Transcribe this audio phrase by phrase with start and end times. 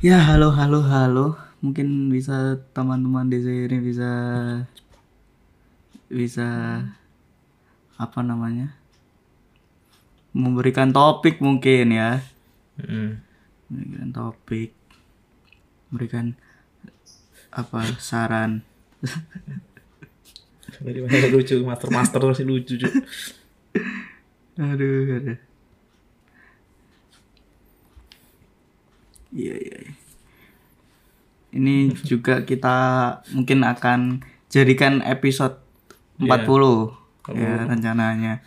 [0.00, 1.36] Ya, halo, halo, halo.
[1.60, 4.08] Mungkin bisa teman-teman di sini bisa
[6.08, 6.48] bisa
[8.00, 8.72] apa namanya?
[10.32, 12.24] Memberikan topik mungkin ya.
[12.80, 13.20] Mm.
[13.68, 14.72] Memberikan topik.
[15.92, 16.32] Memberikan
[17.52, 18.64] apa saran.
[20.80, 22.80] Dari mana lucu, master master masih lucu.
[24.56, 25.49] Aduh, aduh.
[29.30, 29.76] Iya, iya.
[29.86, 29.92] iya.
[31.50, 32.76] Ini juga kita
[33.34, 35.58] mungkin akan jadikan episode
[36.22, 36.30] 40
[37.34, 38.42] ya rencananya.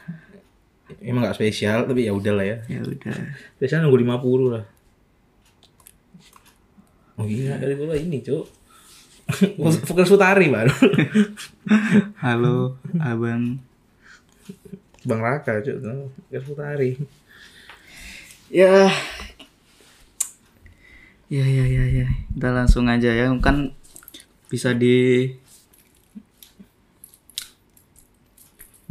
[1.03, 2.57] Emang gak spesial tapi ya udah lah ya.
[2.67, 3.15] Ya udah.
[3.59, 4.63] Spesial nunggu 50 lah.
[7.19, 8.45] Oh iya dari dulu ini cuk.
[9.87, 10.73] Fokus Sutari baru.
[12.25, 13.59] Halo, Abang.
[15.03, 15.77] Bang Raka cuk.
[16.31, 16.91] Fokus Sutari.
[18.51, 18.91] Ya.
[21.31, 22.07] Ya ya ya ya.
[22.35, 23.31] Kita langsung aja ya.
[23.39, 23.75] Kan
[24.51, 25.29] bisa di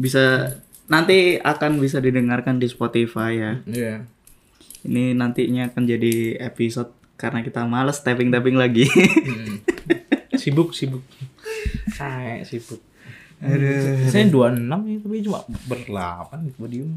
[0.01, 0.57] bisa
[0.91, 3.53] nanti akan bisa didengarkan di Spotify ya.
[3.69, 3.97] Iya.
[4.83, 8.91] Ini nantinya akan jadi episode karena kita males typing-typing lagi.
[8.91, 9.63] Hmm.
[10.35, 11.07] Sibuk sibuk.
[11.95, 12.83] Saya sibuk.
[13.43, 14.11] Aduh.
[14.11, 15.41] Saya 26 ya, tapi cuma
[15.71, 16.91] berlapan di podium.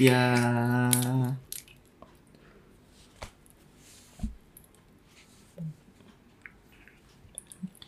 [0.00, 0.24] Ya.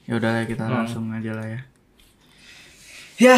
[0.08, 1.60] Ya udah kita langsung aja lah ya.
[3.20, 3.36] Ya.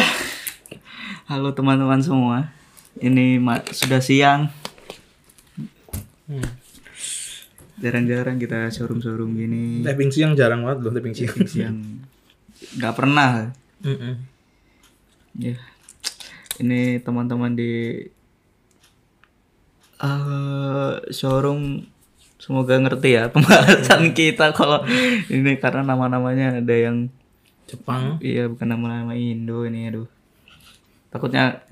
[1.27, 2.55] Halo teman-teman semua.
[2.95, 3.43] Ini
[3.75, 4.47] sudah siang.
[6.31, 6.47] Hmm.
[7.75, 9.83] Jarang-jarang kita showroom-showroom gini.
[9.83, 11.43] Tapping siang jarang banget loh tapping siang.
[11.43, 11.75] Siang.
[12.79, 13.51] nggak pernah.
[15.35, 15.59] Ya.
[16.55, 17.99] Ini teman-teman di
[19.99, 21.83] eh showroom
[22.51, 24.83] semoga ngerti ya pembahasan kita kalau
[25.31, 27.07] ini karena nama-namanya ada yang
[27.63, 30.03] Jepang iya bukan nama-nama Indo ini aduh.
[31.07, 31.63] Takutnya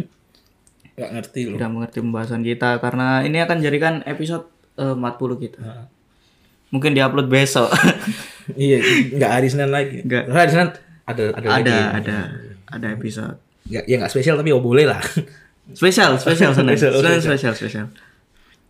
[0.95, 1.59] nggak ngerti loh.
[1.59, 4.47] tidak mengerti pembahasan kita karena ini akan jadikan episode
[4.79, 5.59] eh, 40 kita.
[5.59, 5.85] Nah.
[6.71, 7.67] Mungkin diupload besok.
[8.55, 8.79] iya,
[9.11, 9.99] nggak hari Senin lagi.
[10.07, 10.31] Nggak.
[10.31, 10.69] Hari Senin
[11.03, 11.67] ada ada lagi.
[11.67, 12.17] ada ada
[12.71, 13.35] ada episode.
[13.67, 15.03] Nggak, ya nggak spesial tapi oh boleh lah.
[15.75, 16.75] Spesial, spesial Senin.
[16.79, 17.87] Spesial, spesial, spesial.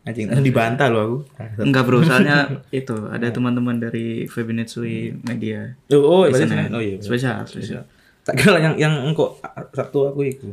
[0.07, 1.17] Anjing, dibantah loh aku.
[1.59, 5.75] Enggak bro, soalnya itu ada teman-teman dari Febinetsui Media.
[5.91, 6.31] Oh, oh.
[6.31, 6.71] Senin.
[6.71, 6.97] Oh iya.
[7.03, 7.83] Spesial, spesial.
[8.23, 9.35] Tak kira yang yang engkau
[9.75, 10.49] Sabtu aku itu.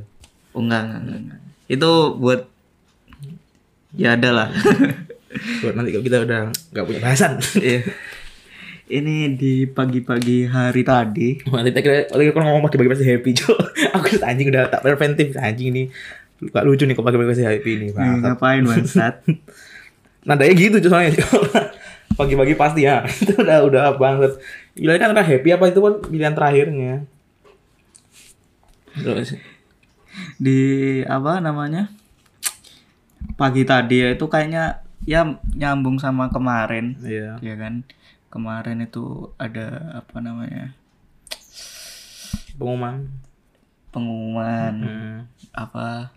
[0.51, 1.41] Oh enggak, enggak, enggak, enggak.
[1.71, 2.41] Itu buat
[3.95, 4.49] ya ada lah.
[5.37, 6.41] Buat nanti kalau kita udah
[6.73, 7.37] nggak punya bahasan.
[7.61, 7.85] Iya.
[8.87, 11.43] Ini di pagi-pagi hari tadi.
[11.45, 13.59] Nanti tak kira kalau ngomong pagi-pagi pasti happy cok.
[13.99, 15.85] Aku anjing udah tak preventif anjing ini.
[16.37, 17.89] Gak lucu nih kok pagi-pagi pasti happy nih.
[17.89, 18.21] Nih, Bang.
[18.21, 19.25] ngapain bangsat?
[20.29, 21.17] Nadanya gitu soalnya.
[22.19, 23.05] Pagi-pagi pasti ya.
[23.23, 24.37] Itu udah udah banget.
[24.77, 26.95] Gila kan udah happy apa itu kan pilihan terakhirnya.
[28.93, 29.37] Terus
[30.37, 30.59] Di
[31.05, 31.89] apa namanya?
[33.37, 37.37] Pagi tadi ya itu kayaknya ya nyambung sama kemarin, iya.
[37.41, 37.85] ya kan?
[38.29, 40.73] Kemarin itu ada apa namanya?
[42.57, 43.09] Pengumuman.
[43.93, 45.19] Pengumuman Hmm.
[45.57, 46.13] apa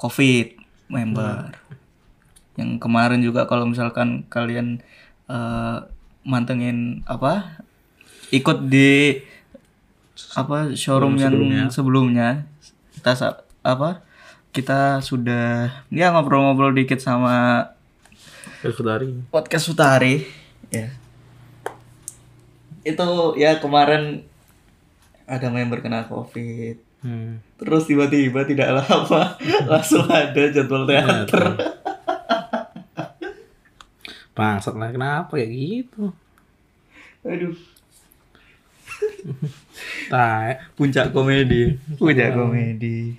[0.00, 0.56] covid
[0.88, 1.52] member.
[2.56, 4.80] Yang kemarin juga kalau misalkan kalian
[5.28, 5.76] eh,
[6.24, 7.60] mantengin apa
[8.32, 9.20] ikut di
[10.36, 12.48] apa showroom yang sebelumnya.
[12.96, 14.04] kita apa
[14.52, 17.68] kita sudah ya ngobrol-ngobrol dikit sama
[18.60, 19.08] Terus dari.
[19.32, 20.26] podcast Sutari
[20.68, 20.92] ya.
[22.84, 24.24] Itu ya kemarin
[25.24, 27.40] ada member kena covid Hmm.
[27.56, 29.22] Terus tiba-tiba tidak lama
[29.72, 31.44] langsung ada jadwal teater.
[34.30, 36.12] Bangsat lah kenapa kayak gitu?
[37.20, 37.56] Aduh,
[40.12, 40.56] Tai.
[40.76, 43.16] puncak komedi, puncak komedi.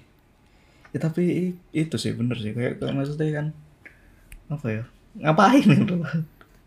[0.91, 3.45] Ya tapi itu sih bener sih kayak kayak maksudnya kan
[4.49, 4.83] apa ya?
[5.21, 5.95] Ngapain gitu?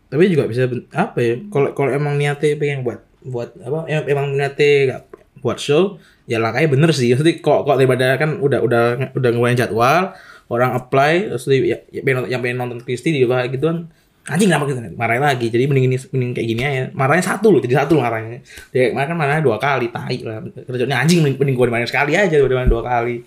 [0.07, 1.35] Tapi juga bisa apa ya?
[1.51, 3.87] Kalau kalau emang niatnya pengen buat buat apa?
[3.87, 5.03] em- Emang niatnya gak
[5.41, 7.13] buat show, ya langkahnya bener sih.
[7.13, 8.83] Maksudnya kok kok daripada kan udah udah
[9.13, 10.13] udah ngeluarin jadwal,
[10.49, 13.89] orang apply, terus di- ya, ya, yang pengen nonton Kristi di bawah gitu kan.
[14.25, 14.81] Anjing kenapa gitu?
[14.97, 15.53] Marahin lagi.
[15.53, 16.83] Jadi mending ini mending kayak gini aja.
[16.97, 18.41] Marahnya satu loh, jadi satu loh marahnya.
[18.73, 20.41] Dia kemarin kan marahnya dua kali, tai lah.
[20.65, 23.21] Kerjanya anjing mending, mending gue dimarahin sekali aja daripada dua kali.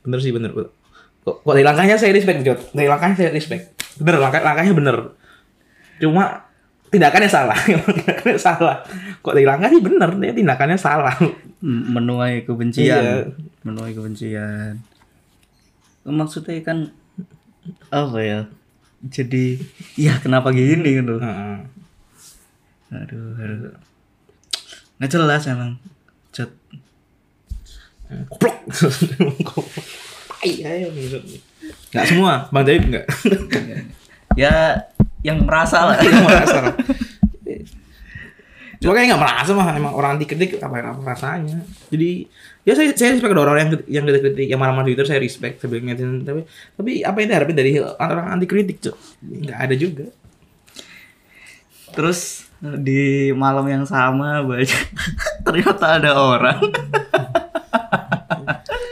[0.00, 0.50] Bener sih bener.
[1.22, 2.58] Kok, kok dari langkahnya saya respect Jod.
[2.72, 3.76] Dari langkahnya saya respect.
[4.00, 4.96] Bener langkah langkahnya bener.
[6.00, 6.50] Cuma
[6.92, 7.56] tindakannya salah.
[7.96, 8.76] tindakannya salah.
[9.24, 11.16] Kok langkah sih bener, dia tindakannya salah.
[11.64, 13.32] Menuai kebencian, Iya.
[13.64, 14.78] menuai kebencian.
[16.04, 16.92] Maksudnya kan
[17.88, 18.40] apa ya?
[19.02, 19.58] jadi
[19.98, 21.58] ya kenapa gini gitu Heeh.
[22.94, 23.74] aduh aduh
[24.98, 25.74] nggak jelas emang
[26.32, 26.48] Cut.
[28.30, 28.56] Goblok.
[30.42, 33.06] Iya, Enggak semua, Bang David enggak.
[34.34, 34.74] ya
[35.22, 36.58] yang merasa lah Yang merasa.
[38.82, 41.62] Cuma kayak nggak merasa mah emang orang anti kritik apa yang apa rasanya.
[41.86, 42.26] Jadi
[42.66, 45.62] ya saya saya respect ada orang yang yang kritik kritik yang marah-marah Twitter saya respect
[45.62, 45.70] saya
[46.26, 46.42] tapi
[46.74, 50.06] tapi apa yang diharapin dari orang anti kritik cok nggak ada juga.
[51.92, 52.48] terus
[52.80, 54.78] di malam yang sama baca
[55.44, 56.56] ternyata ada orang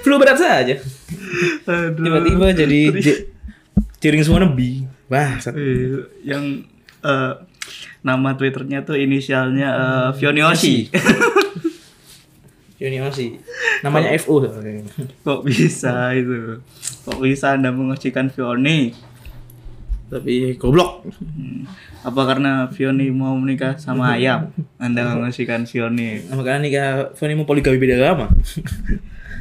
[0.00, 0.76] Flu berat saja.
[1.68, 2.80] Tiba-tiba jadi
[4.00, 4.88] ciring semua nebi.
[5.10, 5.42] Wah,
[6.22, 6.62] yang
[7.02, 7.32] eh,
[8.00, 10.88] nama twitternya tuh inisialnya eh, Fionioshi
[12.80, 13.36] masih
[13.84, 14.40] namanya FU.
[15.26, 16.64] kok bisa itu
[17.04, 18.96] kok bisa anda mengocikan Fioni
[20.10, 21.06] Tapi goblok.
[21.06, 21.70] Hmm.
[22.02, 24.50] apa karena Fioni mau menikah sama ayam
[24.84, 28.26] anda mengocikan Fioni Makanya nikah Fani mau poligami beda agama.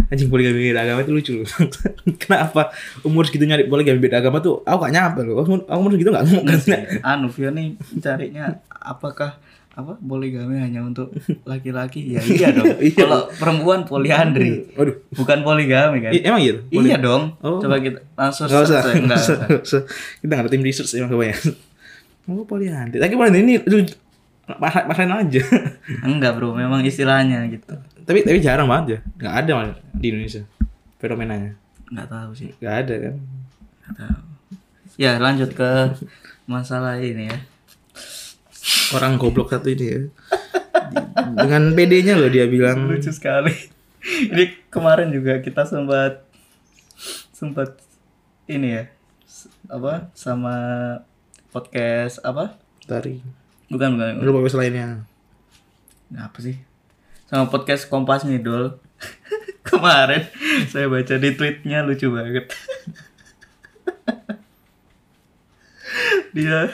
[0.08, 1.48] Anjing poligami beda agama itu lucu loh.
[2.22, 5.40] Kenapa umur segitu nyari poligami beda agama tuh aku gak nyampe loh.
[5.40, 6.60] Aku aku umur segitu gak ngomong kan.
[7.04, 7.66] anu Fioni
[7.98, 9.38] carinya apakah
[9.72, 11.08] apa poligami hanya untuk
[11.44, 13.00] laki-laki ya iya dong Iya.
[13.00, 14.92] kalau perempuan poliandri Waduh.
[15.14, 16.52] bukan poligami kan I- emang iya?
[16.54, 16.64] tuh?
[16.76, 17.64] iya dong Oh.
[17.64, 18.82] coba kita langsung Gak usah.
[18.84, 19.64] Nggak nggak.
[20.20, 21.54] Kita gak ada tim research emang kebanyakan.
[22.28, 22.98] Oh poliandri.
[22.98, 23.86] Tapi poliandri ini lu
[24.52, 25.42] masa masain aja.
[26.02, 27.78] enggak bro memang istilahnya gitu
[28.10, 29.00] tapi tapi jarang banget ya.
[29.22, 30.42] Gak ada malah di Indonesia
[30.98, 31.54] fenomenanya.
[31.90, 33.16] nggak tahu sih Gak ada kan.
[33.86, 34.20] nggak tahu
[34.98, 35.70] ya lanjut ke
[36.46, 37.38] masalah ini ya
[38.90, 40.02] Orang goblok satu ini ya.
[41.38, 43.54] Dengan PD-nya loh dia bilang lucu sekali
[44.02, 46.26] ini kemarin juga kita sempat
[47.30, 47.78] sempat
[48.46, 48.84] ini ya
[49.70, 50.56] apa sama
[51.50, 53.22] podcast apa tari.
[53.70, 55.06] bukan bukan Lu bagus lainnya.
[56.10, 56.58] Nah, apa sih
[57.30, 58.82] sama podcast Kompas Ngidol
[59.70, 60.26] kemarin
[60.74, 62.50] saya baca di tweetnya lucu banget.
[66.34, 66.74] Dia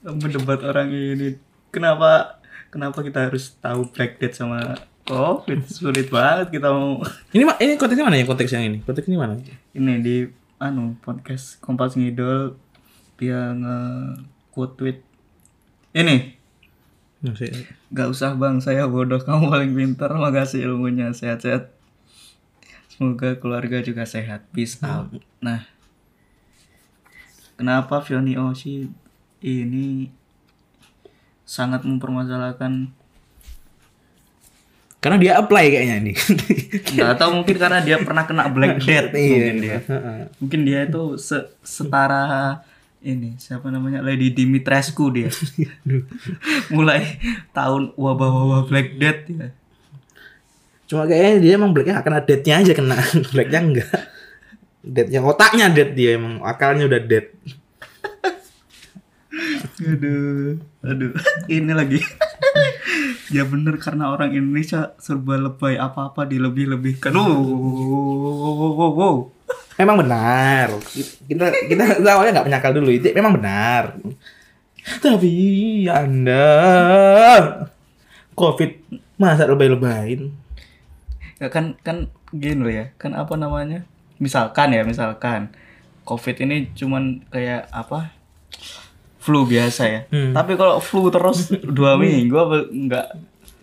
[0.00, 1.36] mendebat orang ini.
[1.68, 2.40] Kenapa
[2.72, 5.68] kenapa kita harus tahu Black Death sama COVID?
[5.68, 7.04] Sulit banget kita mau.
[7.36, 8.24] Ini ma- ini konteksnya mana ya?
[8.24, 8.80] Konteks yang ini?
[8.80, 9.36] Konteks ini mana?
[9.76, 10.24] ini di
[10.56, 12.56] anu podcast Kompas Ngidol
[13.20, 13.76] dia nge
[14.56, 14.98] quote tweet.
[15.92, 16.39] Ini
[17.92, 21.68] Gak usah bang, saya bodoh, kamu paling pintar, makasih ilmunya, sehat-sehat.
[22.88, 25.12] Semoga keluarga juga sehat, peace out.
[25.40, 25.68] Nah,
[27.60, 28.88] kenapa Fioni Oshi
[29.40, 30.08] ini
[31.44, 32.92] sangat mempermasalahkan?
[35.00, 36.12] Karena dia apply kayaknya ini.
[36.96, 39.78] nggak tahu mungkin karena dia pernah kena Black Death mungkin dia.
[39.80, 40.18] Heeh.
[40.36, 42.60] mungkin dia itu se- setara
[43.00, 45.32] ini siapa namanya Lady Dimitrescu dia
[46.74, 47.16] mulai
[47.56, 49.48] tahun wabah-wabah Black Death ya
[50.90, 52.98] Cuma kayaknya dia emang blacknya kena deadnya aja kena.
[53.30, 54.10] blacknya enggak.
[54.82, 57.30] Deadnya otaknya dead dia emang akalnya udah dead.
[59.80, 61.16] Aduh, aduh,
[61.48, 62.04] ini lagi.
[63.32, 67.14] ya bener karena orang Indonesia serba lebay apa-apa dilebih-lebihkan.
[67.16, 69.16] Wow, wow, wow, wow, wow.
[69.80, 70.76] Memang benar.
[71.24, 73.96] Kita kita, kita awalnya nggak menyangkal dulu itu memang benar.
[75.00, 75.32] Tapi
[75.88, 76.48] anda
[78.36, 78.76] covid
[79.16, 80.36] masa lebay-lebayin.
[81.40, 83.88] Ya kan kan gini loh ya, kan apa namanya?
[84.20, 85.48] Misalkan ya, misalkan
[86.04, 88.10] COVID ini cuman kayak apa?
[89.20, 90.00] Flu biasa ya.
[90.10, 90.32] Hmm.
[90.34, 93.06] Tapi kalau flu terus dua minggu apa enggak?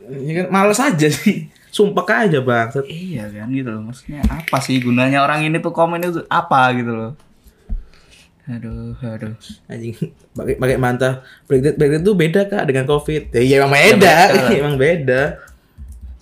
[0.07, 1.51] Ya kan males aja sih.
[1.77, 2.73] Sumpah aja bang.
[2.89, 3.81] Iya kan gitu loh.
[3.85, 7.13] Maksudnya apa sih gunanya orang ini tuh komen itu apa gitu loh.
[8.47, 9.35] Aduh, aduh.
[9.69, 9.93] Anjing,
[10.33, 10.77] pakai pakai.
[11.45, 13.29] Breakdown breakdown tuh beda kak dengan covid.
[13.35, 14.49] Ya, iya emang beda, beda lah.
[14.57, 15.21] emang beda.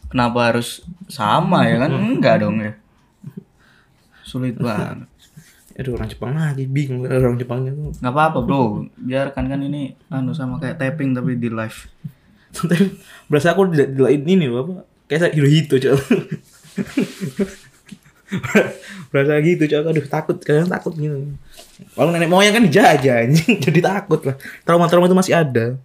[0.09, 1.91] Kenapa harus sama ya kan?
[2.17, 2.73] Enggak dong ya.
[4.25, 5.07] Sulit banget.
[5.75, 7.93] Aduh orang Jepang lagi bingung orang Jepangnya tuh.
[8.01, 11.87] Nggak apa-apa bro, biarkan kan ini anu sama kayak tapping tapi di live.
[13.29, 14.75] Berasa aku tidak dilain ini loh apa?
[15.05, 15.99] Kayak saya Hirohito cok.
[19.13, 19.83] berasa gitu cok.
[19.85, 21.31] Aduh takut, kadang takut gitu.
[21.93, 24.35] Kalau nenek moyang kan dijajah anjing, jadi takut lah.
[24.65, 25.77] Trauma-trauma itu masih ada.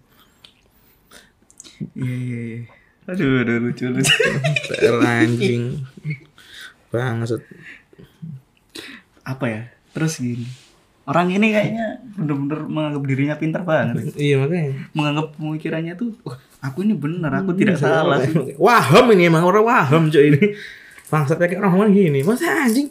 [1.97, 2.59] Iya iya iya.
[3.09, 4.13] Aduh, aduh lucu lucu.
[5.01, 5.81] Anjing.
[6.93, 7.41] Bangsat.
[9.21, 9.61] apa ya?
[9.93, 10.45] Terus gini.
[11.11, 14.15] Orang ini kayaknya bener-bener menganggap dirinya pintar banget.
[14.15, 14.71] Iya makanya.
[14.95, 18.23] Menganggap pemikirannya tuh, "Wah, aku ini benar, aku tidak salah.
[18.55, 20.55] Waham ini emang orang waham cuy ini.
[21.11, 22.23] Bangsat kayak orang ngomong gini.
[22.23, 22.87] Masa anjing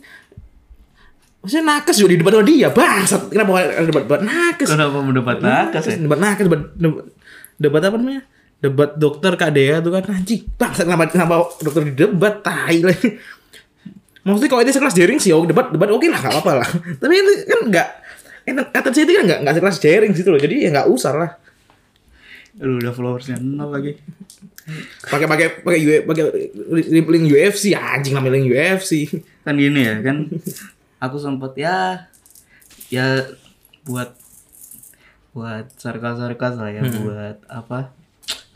[1.41, 3.23] Maksudnya nakes juga di debat sama dia, bangsat.
[3.33, 4.69] Kenapa ada debat-debat nakes?
[4.69, 5.97] Kenapa mendapat nakes ya?
[5.97, 7.05] Debat nakes, debat, debat,
[7.57, 8.23] debat apa namanya?
[8.61, 10.45] Debat dokter Kak Dea tuh kan anjing.
[10.61, 12.93] Bangsat kenapa kenapa dokter di debat tai lah.
[14.21, 16.69] Maksudnya kalau itu sekelas jaring sih, oh, debat debat oke lah, gak apa-apa lah.
[17.01, 17.89] Tapi itu kan enggak
[18.55, 20.41] kata saya itu kan enggak enggak sekelas jaring gitu loh.
[20.41, 21.31] Jadi ya enggak usah lah.
[22.61, 23.97] Lu udah followersnya nol lagi.
[25.07, 26.25] Pakai pakai pakai U- pakai
[26.91, 29.09] link UFC anjing namanya link UFC.
[29.43, 30.29] Kan gini ya, kan
[31.01, 32.07] aku sempet ya
[32.93, 33.25] ya
[33.87, 34.13] buat
[35.31, 37.95] buat sarkas-sarkas lah ya, buat apa?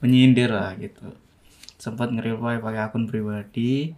[0.05, 1.17] menyindir lah gitu.
[1.81, 3.97] Sempat nge-reply pakai akun pribadi.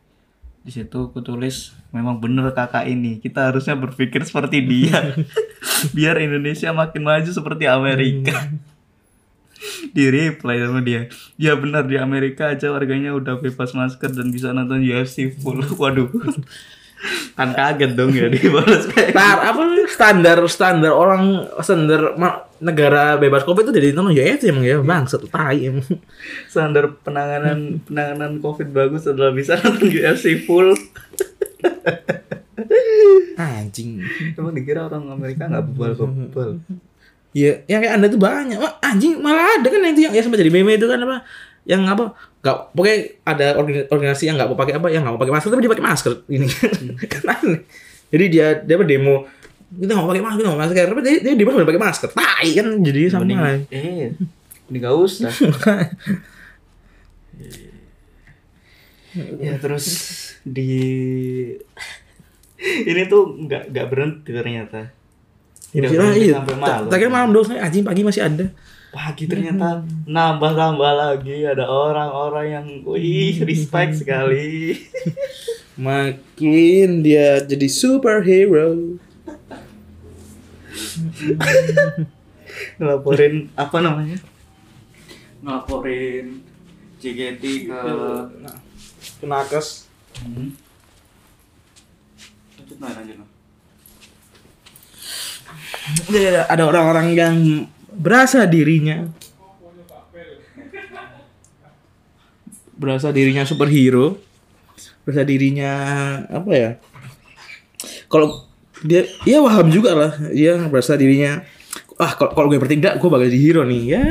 [0.66, 3.23] Di situ aku tulis memang bener kakak ini.
[3.23, 5.14] Kita harusnya berpikir seperti dia.
[5.96, 8.35] Biar Indonesia makin maju seperti Amerika.
[9.96, 11.08] di reply sama dia
[11.40, 16.12] ya benar di Amerika aja warganya udah bebas masker dan bisa nonton UFC full waduh
[17.37, 19.87] kan kaget dong ya dibalas kayak Tar, apa namanya?
[19.93, 22.17] standar standar orang standar
[22.57, 25.85] negara bebas covid itu jadi nonton UFC emang ya bang satu tai emang.
[26.49, 30.73] standar penanganan penanganan covid bagus adalah bisa nonton UFC full
[33.37, 34.00] anjing
[34.35, 36.53] emang dikira orang Amerika nggak bebal bebal
[37.37, 38.57] Iya, yang kayak anda tuh banyak.
[38.57, 41.21] Wah, anjing malah ada kan yang itu yang, yang sempat jadi meme itu kan apa?
[41.66, 42.04] Yang apa?
[42.46, 44.87] Gak, pokoknya ada organ- organisasi yang nggak mau pakai apa?
[44.88, 46.46] Yang nggak mau pakai masker tapi dia pakai masker ini.
[47.12, 47.61] kan aneh.
[48.06, 49.26] Jadi dia dia demo
[49.66, 52.08] kita nggak mau pakai masker, nggak mau masker, tapi dia, dia demo sambil pakai masker.
[52.14, 53.26] Tai kan jadi sama.
[53.26, 54.14] mending eh
[54.66, 55.30] ini gak usah
[59.40, 59.87] ya terus
[60.44, 60.68] di
[62.85, 64.92] ini tuh nggak nggak berhenti ternyata
[65.73, 66.37] tidak berhenti iya.
[66.37, 68.46] sampai malam tak kira malam dong, saya anjing pagi masih ada.
[68.95, 74.75] Pagi ternyata nambah tambah lagi ada orang-orang yang wih respect sekali
[75.76, 78.97] Makin dia jadi superhero.
[82.81, 84.16] ngelaporin apa namanya
[85.45, 86.40] ngelaporin
[87.00, 87.81] JKT ke
[89.21, 89.93] Kenakes.
[90.16, 90.57] Hmm.
[92.57, 93.28] lanjut nah lanjut nah.
[96.11, 97.37] Ya, ada orang-orang yang
[97.97, 99.09] berasa dirinya.
[102.76, 104.21] Berasa dirinya superhero.
[105.09, 105.73] Berasa dirinya
[106.29, 106.71] apa ya?
[108.12, 108.45] Kalau
[108.85, 110.12] dia ya paham juga lah.
[110.31, 111.41] Dia berasa dirinya
[111.97, 113.83] ah kalau kalau gue bertindak gue bakal jadi hero nih.
[113.97, 114.07] Ya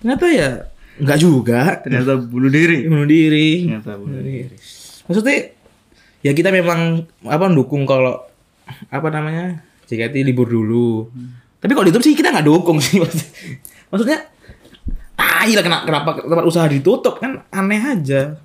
[0.00, 0.50] ternyata ya?
[0.96, 1.60] Nggak juga.
[1.84, 2.88] Ternyata bunuh diri.
[2.88, 3.68] Bunuh diri.
[3.68, 4.56] Ternyata bunuh diri.
[5.04, 5.52] maksudnya
[6.24, 8.24] ya kita memang apa dukung kalau
[8.88, 11.12] apa namanya JKT libur dulu
[11.64, 13.00] tapi kalau ditutup sih kita nggak dukung sih
[13.88, 14.20] maksudnya,
[15.16, 17.16] tai lah kenapa, kenapa tempat usaha ditutup?
[17.16, 18.36] Kan aneh aja.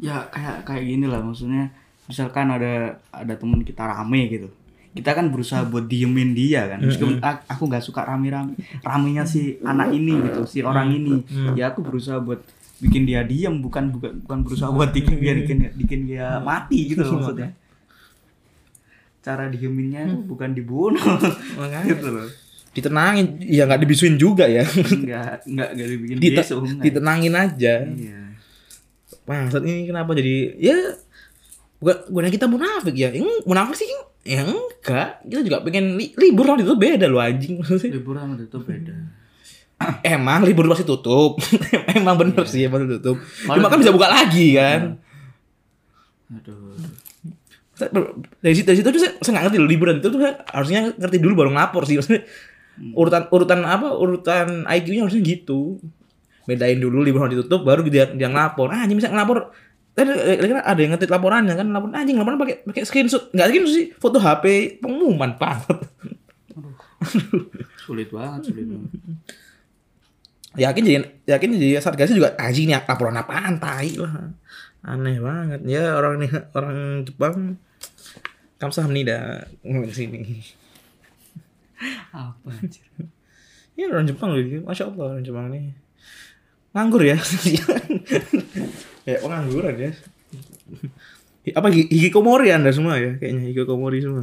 [0.00, 1.68] Ya kayak kayak gini lah maksudnya
[2.08, 4.48] misalkan ada ada temen kita rame gitu.
[4.96, 6.80] Kita kan berusaha buat diemin dia kan.
[6.80, 11.20] Meskipun aku nggak suka rame-rame ramenya si anak ini gitu si orang ini.
[11.52, 12.40] Ya aku berusaha buat
[12.82, 17.06] bikin dia diem bukan bukan bukan berusaha buat bikin biar bikin bikin dia mati gitu
[17.06, 17.54] loh maksudnya
[19.22, 20.98] cara dieminnya tuh bukan dibunuh.
[21.86, 22.26] Gitu loh.
[22.72, 24.66] Ditenangin ya nggak dibisuin juga ya.
[24.66, 26.82] Nggak nggak nggak dibikin Dite- nggak.
[26.82, 27.74] ditenangin aja.
[27.84, 28.20] Iya.
[29.22, 30.76] Bangsat ini kenapa jadi ya
[31.78, 33.12] bukan bukan kita munafik ya.
[33.12, 33.86] Yang munafik sih
[34.24, 35.22] ya enggak.
[35.22, 37.60] Kita juga pengen li- libur lah itu beda loh anjing.
[37.60, 38.94] Maksudnya liburan itu beda.
[40.00, 41.42] Emang libur pasti tutup.
[41.98, 43.18] emang bener sih emang tutup.
[43.18, 45.02] Cuma kan bisa buka lagi kan.
[46.32, 46.61] aduh
[47.90, 50.80] Dari situ dari situ tuh saya, saya nggak ngerti loh liburan itu tuh saya harusnya
[50.94, 51.96] ngerti dulu baru ngelapor sih.
[51.98, 52.22] Maksudnya
[52.94, 55.82] urutan urutan apa urutan IQ-nya harusnya gitu.
[56.46, 58.70] Bedain dulu liburan ditutup baru dia dia ngelapor.
[58.70, 59.50] Ah, anjing bisa ngelapor.
[59.92, 60.08] Tadi
[60.40, 63.86] kira ada yang ngetik laporannya kan lapor anjing laporan pakai pakai screenshot nggak screenshot sih
[64.00, 65.84] foto HP pengumuman banget
[67.84, 68.88] sulit banget sulit banget
[70.56, 70.96] yakin jadi
[71.28, 74.32] yakin jadi satgasnya juga anjing nih laporan apaan tai lah
[74.80, 77.60] aneh banget ya orang nih orang Jepang
[78.62, 80.38] kamsahamnida ngomong sini.
[82.14, 82.86] Apa anjir?
[83.74, 85.74] Ya orang Jepang loh masya Allah orang Jepang nih
[86.70, 87.18] nganggur ya?
[89.02, 89.90] Ya pengangguran ya.
[91.58, 93.18] Apa hi- hikikomori anda semua ya?
[93.18, 94.22] Kayaknya hikikomori semua.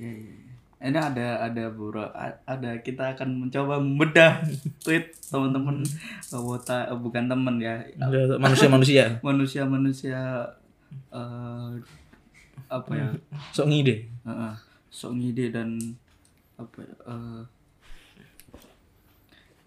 [0.00, 0.40] Iya.
[0.78, 2.06] Ini ada ada bro,
[2.46, 4.40] ada kita akan mencoba membedah
[4.80, 7.82] tweet teman-teman eh, bukan teman ya.
[8.40, 10.18] Manusia manusia manusia-manusia
[11.12, 11.72] eh
[12.68, 13.08] apa ya?
[13.54, 13.94] Sok ngide.
[14.04, 14.54] Eh, eh,
[14.92, 15.68] sok ngide dan
[16.58, 17.42] apa eh,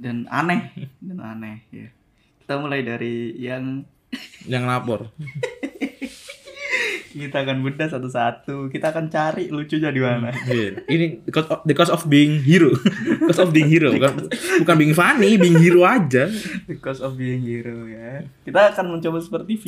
[0.01, 0.61] dan aneh
[0.99, 1.87] dan aneh ya.
[2.43, 3.85] Kita mulai dari yang
[4.45, 5.09] yang lapor.
[7.11, 8.71] Kita akan bedah satu-satu.
[8.71, 10.31] Kita akan cari lucunya di mana.
[10.47, 10.79] Iya.
[10.87, 12.71] Ini the cost of, the cost of being hero.
[13.27, 13.91] cost of being hero.
[13.91, 14.31] Bukan
[14.63, 16.31] bukan being funny, being hero aja.
[16.71, 18.23] because of being hero ya.
[18.47, 19.59] Kita akan mencoba seperti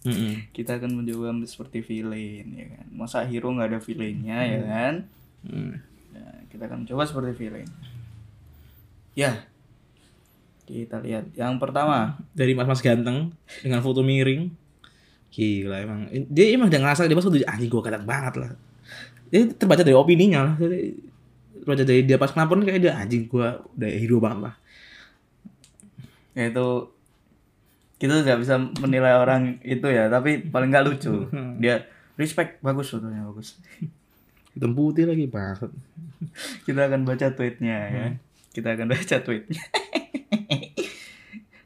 [0.00, 0.34] villain Mm-mm.
[0.56, 4.94] kita akan mencoba seperti villain ya kan masa hero nggak ada villainnya ya kan
[5.40, 5.72] Mm.
[6.12, 7.70] Ya, kita akan coba seperti villain
[9.16, 9.40] ya
[10.70, 14.54] kita lihat yang pertama Dari mas-mas ganteng dengan foto miring.
[15.30, 16.06] Gila emang.
[16.30, 18.50] Dia emang udah ngerasa dia pas udah anjing gua kata banget lah.
[19.30, 20.54] Dia terbaca dari opininya lah.
[20.58, 20.94] Jadi,
[21.60, 24.54] Terbaca dari dia pas kenapa kayak dia anjing gua udah hero banget lah.
[26.38, 26.66] yaitu
[28.00, 31.28] kita nggak bisa menilai orang itu ya tapi paling nggak lucu.
[31.60, 31.84] Dia
[32.16, 33.60] respect bagus fotonya bagus.
[34.56, 35.70] Hitam putih lagi banget.
[36.64, 38.06] kita akan baca tweetnya ya.
[38.56, 39.62] Kita akan baca tweetnya.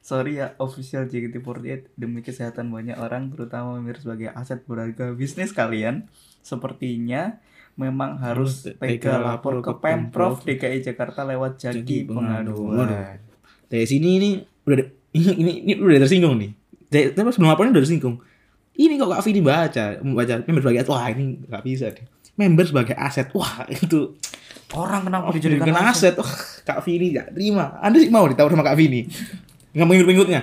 [0.04, 6.10] Sorry ya official JKT48 demi kesehatan banyak orang terutama memir sebagai aset berharga bisnis kalian
[6.44, 7.40] sepertinya
[7.78, 13.16] memang harus tega lapor ke Pemprov DKI Jakarta lewat jadi Jadi pengaduan.
[13.70, 14.30] Dari sini ini
[14.68, 16.50] udah ini ini, ini udah tersinggung nih.
[16.90, 18.18] Tapi sebelum laporan udah tersinggung.
[18.74, 20.90] Ini kok Kak Vini baca, baca member sebagai aset.
[20.90, 22.06] Wah, ini nggak bisa deh.
[22.34, 23.26] Member sebagai aset.
[23.30, 24.18] Wah, itu
[24.74, 26.14] orang kenapa Oh, dijadikan aset aset.
[26.18, 26.34] Wah,
[26.66, 27.78] Kak Vini gak terima.
[27.78, 29.06] Anda sih mau ditawar sama Kak Vini.
[29.70, 30.40] Nggak mengingut-ingutnya.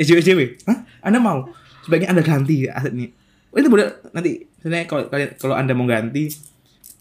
[0.00, 0.40] SJW, SJW.
[0.64, 0.78] Hah?
[1.04, 1.44] Anda mau?
[1.84, 3.12] Sebaiknya Anda ganti aset ini.
[3.52, 3.86] Oh, itu boleh
[4.16, 6.32] nanti sebenarnya kalau kalian kalau Anda mau ganti,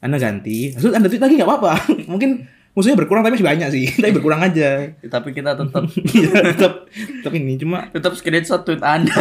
[0.04, 0.76] Anda ganti.
[0.76, 1.72] Terus Anda tweet lagi nggak apa-apa.
[2.12, 3.86] Mungkin musuhnya berkurang tapi masih banyak sih.
[4.02, 4.90] tapi berkurang aja.
[5.08, 5.84] tapi kita tetap
[6.18, 9.14] Iya, tetap tetap ini cuma tetap screenshot tweet anda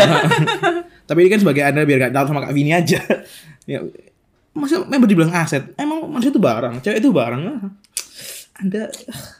[1.08, 2.96] tapi ini kan sebagai anda biar gak tahu sama Kak Vini aja.
[3.68, 3.84] ya,
[4.52, 5.76] masa member dibilang aset?
[5.76, 7.42] Emang manusia itu barang, cewek itu barang.
[8.52, 8.86] Anda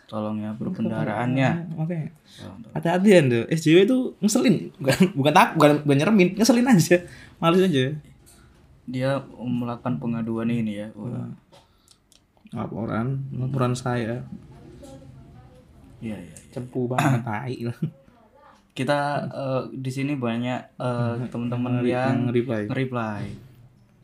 [0.09, 2.11] tolong ya berkendaraannya Oke.
[2.73, 3.41] Hati-hati anda.
[3.49, 6.97] SJW itu ngeselin, bukan bukan tak, bukan, bukan nyeremin, ngeselin aja,
[7.39, 7.93] males aja.
[8.83, 11.31] dia melakukan pengaduan ini ya Wah.
[12.53, 14.21] Laporan, laporan saya.
[16.03, 17.79] Iya iya cepu banget tai lah.
[18.73, 18.99] kita
[19.31, 22.63] eh, di sini banyak eh, teman-teman yang Yang reply.
[22.69, 23.23] reply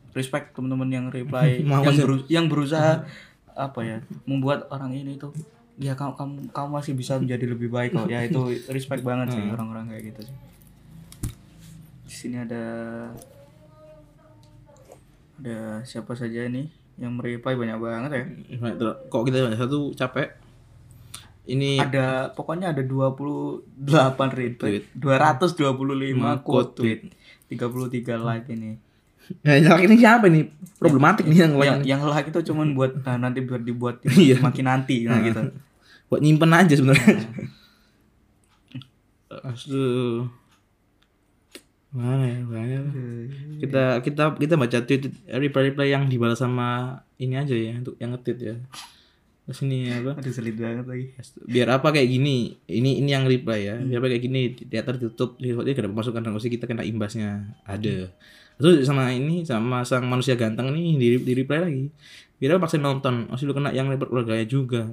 [0.09, 3.05] respect teman-teman yang reply yang, beru- yang berusaha
[3.53, 5.35] apa ya membuat orang ini tuh
[5.75, 8.07] ya kamu kamu kamu masih bisa menjadi lebih baik kok.
[8.07, 8.39] Ya itu
[8.75, 10.35] respect banget sih orang-orang kayak gitu sih.
[12.05, 12.63] Di sini ada
[15.37, 18.23] ada siapa saja ini yang mereply banyak banget ya
[19.07, 20.35] Kok kita banyak satu capek?
[21.49, 23.65] Ini ada pokoknya ada 28
[24.37, 27.09] retweet, 225 quote tweet,
[27.49, 28.77] 33 like ini.
[29.41, 30.45] Ya, yang ini siapa nih?
[30.77, 34.41] Problematik nih yang Yang yang yang like itu cuman buat nah, nanti biar dibuat Iya.
[34.41, 35.41] makin nanti nah gitu.
[36.09, 37.17] buat nyimpen aja sebenarnya.
[39.49, 40.29] Aduh.
[41.89, 42.83] Mana ya, banyak.
[43.65, 48.13] Kita kita kita baca tweet reply reply yang dibalas sama ini aja ya untuk yang
[48.13, 48.55] nge-tweet ya.
[49.49, 50.13] Terus ini apa?
[50.13, 51.09] Aduh sulit banget lagi.
[51.49, 52.61] Biar apa kayak gini.
[52.69, 53.75] Ini ini yang reply ya.
[53.81, 57.57] Biar apa kayak gini teater tutup dia kena pemasukan dan kita kena imbasnya.
[57.65, 58.13] Ada.
[58.61, 61.89] Terus sama ini sama sang manusia ganteng nih di, di reply lagi.
[62.37, 63.25] Biar apa paksa nonton.
[63.33, 64.85] Masih lu kena yang report keluarganya juga.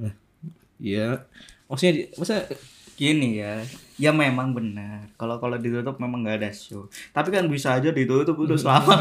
[0.81, 1.29] Ya.
[1.69, 2.49] Maksudnya masa
[2.97, 3.61] Gini ya,
[4.01, 5.05] ya memang benar.
[5.21, 6.89] Kalau kalau ditutup memang nggak ada show.
[7.13, 8.97] Tapi kan bisa aja ditutup udah selama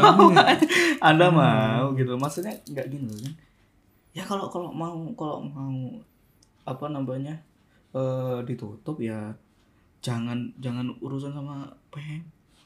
[1.08, 2.12] Anda mau gitu.
[2.20, 3.32] Maksudnya nggak gini kan.
[4.12, 5.96] Ya kalau kalau mau kalau mau
[6.68, 7.40] apa namanya
[7.96, 9.32] eh ditutup ya
[10.04, 11.72] jangan jangan urusan sama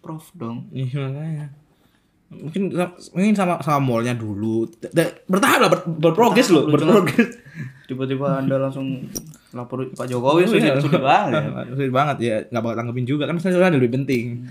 [0.03, 0.66] prof dong.
[0.75, 1.47] Iya makanya.
[2.31, 2.75] Mungkin
[3.14, 4.66] mungkin sama sama mallnya dulu.
[5.31, 7.38] Bertahap lah, ber, berprogres loh, berprogres.
[7.87, 9.07] Tiba-tiba Anda langsung
[9.51, 11.43] lapor Pak Jokowi sudah sudah banget.
[11.47, 11.63] ya.
[11.71, 14.47] Sulit banget ya, nggak bakal tanggepin juga kan misalnya ada lebih penting.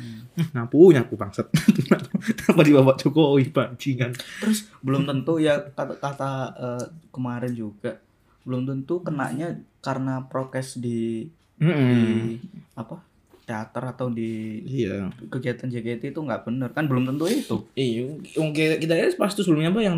[0.51, 1.47] Nyapu, nyapu bangsat.
[2.39, 4.11] Kenapa dibawa Jokowi bajingan?
[4.15, 7.99] Terus belum tentu ya kata-kata eh, kemarin juga
[8.43, 11.27] belum tentu kenanya karena prokes di
[11.59, 12.39] di
[12.73, 13.03] apa
[13.43, 15.09] teater atau di Iya.
[15.27, 19.27] kegiatan JKT itu nggak bener kan belum tentu itu Iya, yang kita kita lihat pas
[19.27, 19.97] itu sebelumnya apa yang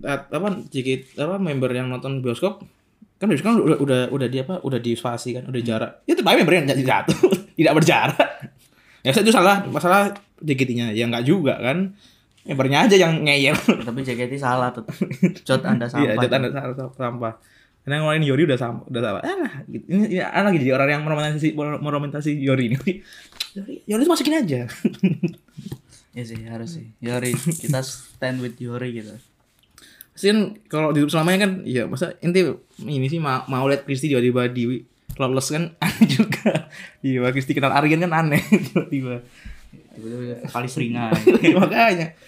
[0.00, 2.62] eh, apa JKT apa member yang nonton bioskop
[3.18, 5.90] kan kan udah udah udah di apa udah dispasi kan udah jarak.
[6.06, 7.18] Ya aja member yang jadi jatuh
[7.58, 8.28] tidak berjarak.
[9.02, 11.98] Ya itu salah masalah JKT-nya ya nggak juga kan.
[12.46, 13.58] Membernya aja yang ngeyel.
[13.86, 14.86] Tapi JKT salah tuh
[15.42, 16.22] jod anda iya sampah.
[16.22, 17.34] Jatuh anda salah salah- sampah.
[17.82, 19.84] Karena ngelain Yori udah sama udah sama ah gitu.
[19.88, 22.76] ini, ini ada lagi jadi orang yang meromantisasi meromantisasi Yori ini.
[23.56, 23.74] Yori?
[23.88, 24.60] Yori itu masukin aja.
[26.12, 26.86] Ya sih harus sih.
[27.00, 29.16] Yori kita stand with Yori gitu
[30.18, 32.42] Pasti kan kalau di selamanya kan ya masa inti
[32.82, 34.82] ini sih mau, mau lihat Kristi tiba-tiba di
[35.14, 36.66] loveless kan aneh juga.
[37.06, 39.22] Iya, Kristi kenal Aryan kan aneh tiba-tiba.
[39.94, 41.22] tiba-tiba kali seringai
[41.62, 42.18] makanya.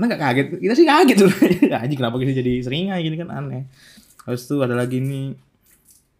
[0.00, 0.46] Nah nggak kaget?
[0.64, 3.68] Kita sih kaget sebenarnya anjing kenapa kita jadi seringai gini kan aneh.
[4.24, 5.36] Habis itu ada lagi nih.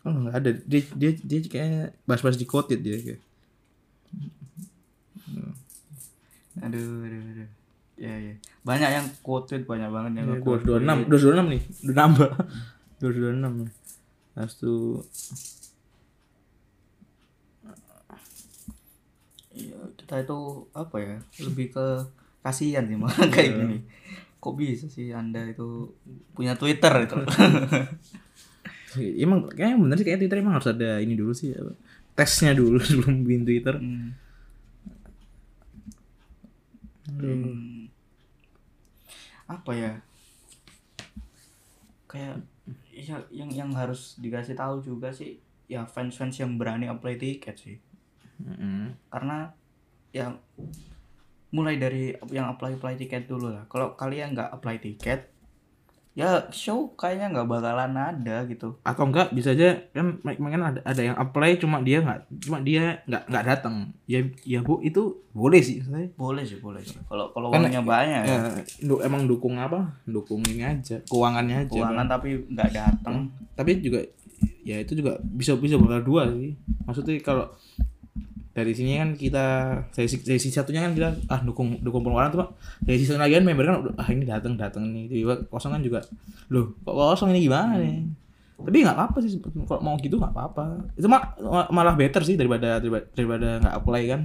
[0.04, 0.50] Oh nggak ada.
[0.68, 3.20] Dia dia dia kayak bahas-bahas di quoted dia kayak.
[6.60, 7.48] Aduh aduh aduh.
[7.96, 8.36] Ya ya
[8.68, 10.62] banyak yang quoted banyak banget yang dua nge-quote.
[10.68, 12.30] dua enam dua enam nih udah nambah.
[12.98, 13.54] Dua dua enam
[14.34, 14.74] itu
[19.58, 20.38] Iya, kita itu
[20.70, 21.86] apa ya lebih ke
[22.42, 23.76] kasihan sih malah kayak gini.
[24.42, 25.94] Kok bisa sih anda itu
[26.34, 27.16] punya twitter itu
[29.22, 31.70] emang kayaknya bener sih kayak Twitter emang harus ada ini dulu sih apa,
[32.18, 33.76] tesnya dulu sebelum bikin Twitter.
[33.78, 34.10] Hmm.
[37.18, 37.77] Hmm.
[39.48, 39.92] Apa ya?
[42.06, 42.44] Kayak
[42.92, 47.56] ya yang yang harus dikasih tahu juga sih ya fans fans yang berani apply tiket
[47.56, 47.78] sih.
[48.38, 48.94] Mm-mm.
[49.10, 49.50] karena
[50.14, 50.30] ya
[51.50, 53.66] mulai dari yang apply apply tiket dulu lah.
[53.66, 55.32] Kalau kalian nggak apply tiket
[56.18, 58.74] ya show kayaknya nggak bakalan ada gitu.
[58.82, 62.98] Atau enggak bisa aja kan mungkin ada ada yang apply cuma dia nggak cuma dia
[63.06, 66.98] nggak nggak datang ya ya bu itu boleh sih saya boleh sih boleh sih.
[67.06, 68.50] Kalau kalau Kan- uangnya banyak ya, ya,
[68.82, 69.94] du- emang dukung apa?
[70.02, 71.70] Dukung ini aja keuangannya aja.
[71.70, 72.18] Keuangan Bang.
[72.18, 73.16] tapi nggak datang
[73.54, 74.02] tapi juga
[74.66, 76.58] ya itu juga bisa bisa bakal dua sih.
[76.82, 77.46] Maksudnya kalau
[78.58, 79.46] dari sini kan kita
[79.94, 82.50] dari, dari sisi satunya kan kita ah dukung dukung pengeluaran tuh Pak.
[82.82, 85.06] dari sisi lain member kan udah, ah ini datang datang nih.
[85.06, 86.02] Tiba kosong kan juga
[86.50, 87.46] loh kok kosong ini?
[87.46, 88.02] Gimana nih?
[88.58, 90.90] Tapi nggak apa-apa sih kalau mau gitu nggak apa-apa.
[90.98, 91.38] Itu mah
[91.70, 94.20] malah better sih daripada daripada, daripada nggak apply kan.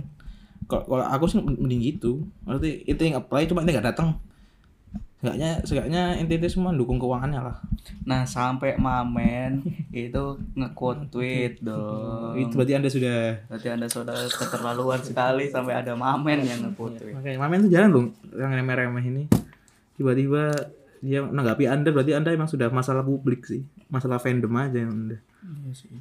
[0.66, 2.26] Kalau kalau aku sih mending gitu.
[2.50, 4.18] Maksudnya itu yang apply cuma ini nggak datang
[5.24, 7.58] Seenggaknya, seenggaknya intinya semua dukung keuangannya lah.
[8.04, 9.64] nah sampai mamen
[9.96, 15.96] itu nge-quote tweet dong Itu berarti anda sudah berarti anda sudah keterlaluan sekali sampai ada
[15.96, 18.06] mamen yang nge-quote tweet Makanya Mamen tuh jalan loh
[18.36, 19.24] yang remeh-remeh ini.
[19.96, 20.52] Tiba-tiba
[21.00, 23.64] dia menanggapi Anda berarti Anda emang sudah masalah publik sih.
[23.88, 25.18] Masalah fandom aja yang Anda.
[25.40, 25.92] Iya sih.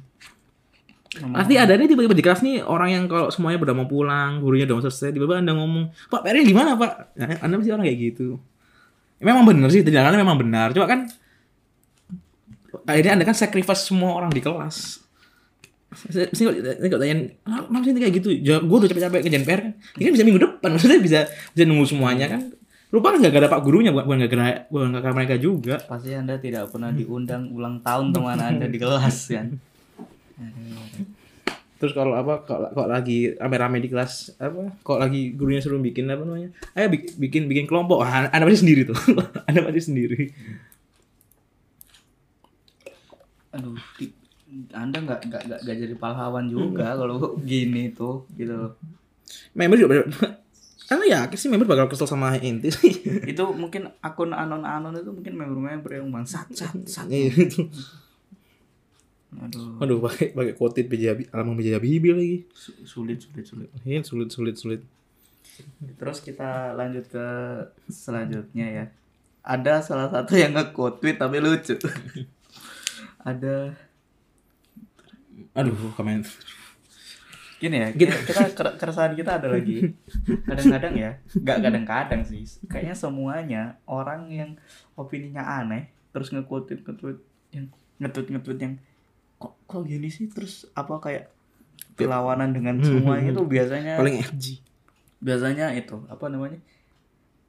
[1.13, 4.65] Pasti ada nih tiba-tiba di kelas nih orang yang kalau semuanya udah mau pulang, gurunya
[4.65, 7.99] udah mau selesai, tiba-tiba Anda ngomong, "Pak, PR-nya gimana, Pak?" Nah, anda pasti orang kayak
[8.01, 8.41] gitu.
[9.23, 10.75] Memang benar sih, tindakannya memang benar.
[10.75, 11.07] Cuma kan
[12.83, 14.99] akhirnya Anda kan sacrifice semua orang di kelas.
[15.93, 18.29] Kok tanyain, "Ah, kenapa sih kayak gitu?
[18.33, 19.71] Ya, gue udah capek-capek ngerjain PR kan.
[19.95, 21.19] Ini kan bisa minggu depan, maksudnya bisa
[21.53, 22.41] bisa nunggu semuanya kan.
[22.93, 25.81] Lupa kan gak ada pak gurunya, bukan bukan gara bukan gara mereka juga.
[25.89, 29.57] pasti anda tidak pernah diundang ulang tahun teman anda di kelas kan
[31.83, 36.07] Terus kalau apa kalau kok lagi rame-rame di kelas apa kok lagi gurunya suruh bikin
[36.07, 36.55] apa namanya?
[36.73, 37.99] Ayo bik- bikin bikin kelompok.
[37.99, 38.95] Ah, Anda pasti sendiri tuh.
[39.47, 40.31] anda pasti sendiri.
[43.51, 44.15] aduh di-
[44.71, 48.71] anda nggak nggak nggak jadi pahlawan juga kalau gini tuh gitu loh.
[49.51, 49.93] Member juga
[50.91, 52.91] Anda yakin sih member bakal kesel sama inti sih.
[53.23, 57.65] itu mungkin akun anon-anon itu mungkin member-member yang bangsat sat sat Gitu.
[59.39, 59.79] Aduh.
[59.79, 62.37] Aduh pakai pakai quoted BJ Habib, alamat BJ Habibie lagi.
[62.51, 63.69] su- sulit sulit sulit.
[63.81, 64.81] Ini sulit sulit sulit.
[65.95, 67.25] terus kita lanjut ke
[67.85, 68.85] selanjutnya ya.
[69.41, 71.77] Ada salah satu yang nge-quote tweet tapi lucu.
[73.29, 73.75] Ada.
[75.53, 76.25] Aduh, komen.
[77.61, 79.95] gini ya kita, kita ker- keresahan kita ada lagi.
[80.43, 82.43] Kadang-kadang ya nggak kadang-kadang sih.
[82.67, 84.51] Kayaknya semuanya orang yang
[84.99, 87.23] opininya aneh terus nge-quote nge-tweet
[87.55, 87.71] yang
[88.03, 88.73] nge-tweet nge-tweet yang
[89.43, 90.31] kok kok gini sih?
[90.31, 91.27] Terus apa kayak
[91.93, 94.63] perlawanan dengan semuanya itu biasanya Paling edgy.
[95.19, 96.59] biasanya itu apa namanya?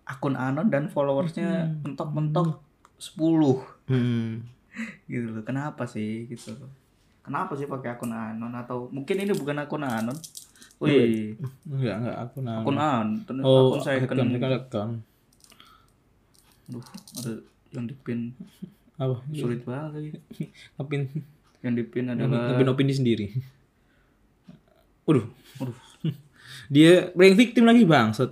[0.04, 2.58] Akun anon dan followersnya mentok-mentok
[2.98, 4.42] 10 Hmm.
[5.12, 6.26] gitu loh kenapa sih?
[6.26, 6.68] Gitu loh.
[7.22, 8.52] Kenapa sih pakai akun anon?
[8.52, 10.18] Atau mungkin ini bukan akun anon?
[10.76, 11.38] Wih.
[11.64, 12.60] Enggak, enggak aku nah.
[12.60, 14.94] akun anon Oh, akun saya kan account, account.
[16.64, 16.84] Aduh,
[17.20, 17.32] ada
[17.72, 18.32] yang di pin.
[18.94, 19.20] Apa?
[19.32, 20.10] sulit banget lagi.
[20.76, 21.00] Ngepin,
[21.64, 23.26] yang di pin adalah ngepin opini sendiri.
[25.08, 25.26] Waduh.
[25.60, 25.78] Waduh.
[26.74, 28.30] Dia playing victim lagi bangsat.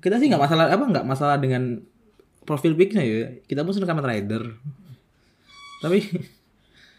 [0.00, 1.82] Kita sih nggak masalah apa nggak masalah dengan
[2.46, 3.34] profil picnya ya.
[3.44, 4.42] Kita pun sudah Kamen Rider.
[5.82, 5.98] Tapi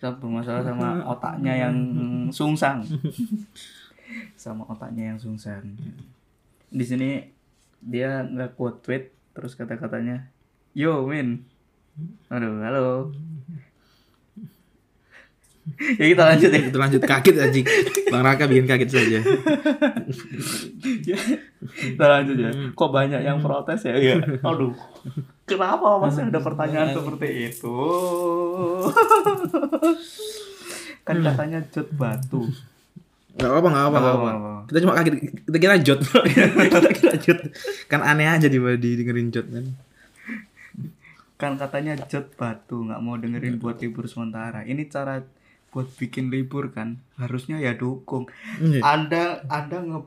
[0.02, 1.76] kita bermasalah sama otaknya yang
[2.34, 2.82] sungsang
[4.34, 5.78] sama otaknya yang sungsang
[6.74, 7.22] di sini
[7.78, 10.26] dia nggak quote tweet terus kata-katanya
[10.74, 11.46] yo min
[12.30, 12.88] aduh halo
[15.96, 17.66] ya kita lanjut ya itu lanjut kaget anjing.
[18.10, 19.20] Bang Raka bikin kaget saja.
[21.62, 24.74] kita lanjut ya kok banyak yang protes ya ya aduh
[25.46, 27.78] kenapa masih ada pertanyaan seperti itu
[31.04, 32.46] kan katanya jod batu
[33.32, 34.28] Gak apa nggak apa nggak Apa, apa.
[34.28, 34.52] apa, apa.
[34.68, 35.14] Kita cuma kaget
[35.48, 36.00] kita kira jot.
[36.68, 37.40] kita kira jot.
[37.88, 39.72] Kan aneh aja di di dengerin jot kan.
[41.42, 44.62] Kan katanya jod batu nggak mau dengerin buat libur sementara.
[44.62, 45.26] Ini cara
[45.74, 47.02] buat bikin libur kan.
[47.18, 48.30] Harusnya ya dukung.
[48.62, 48.86] Iya.
[48.86, 50.00] Anda Anda nge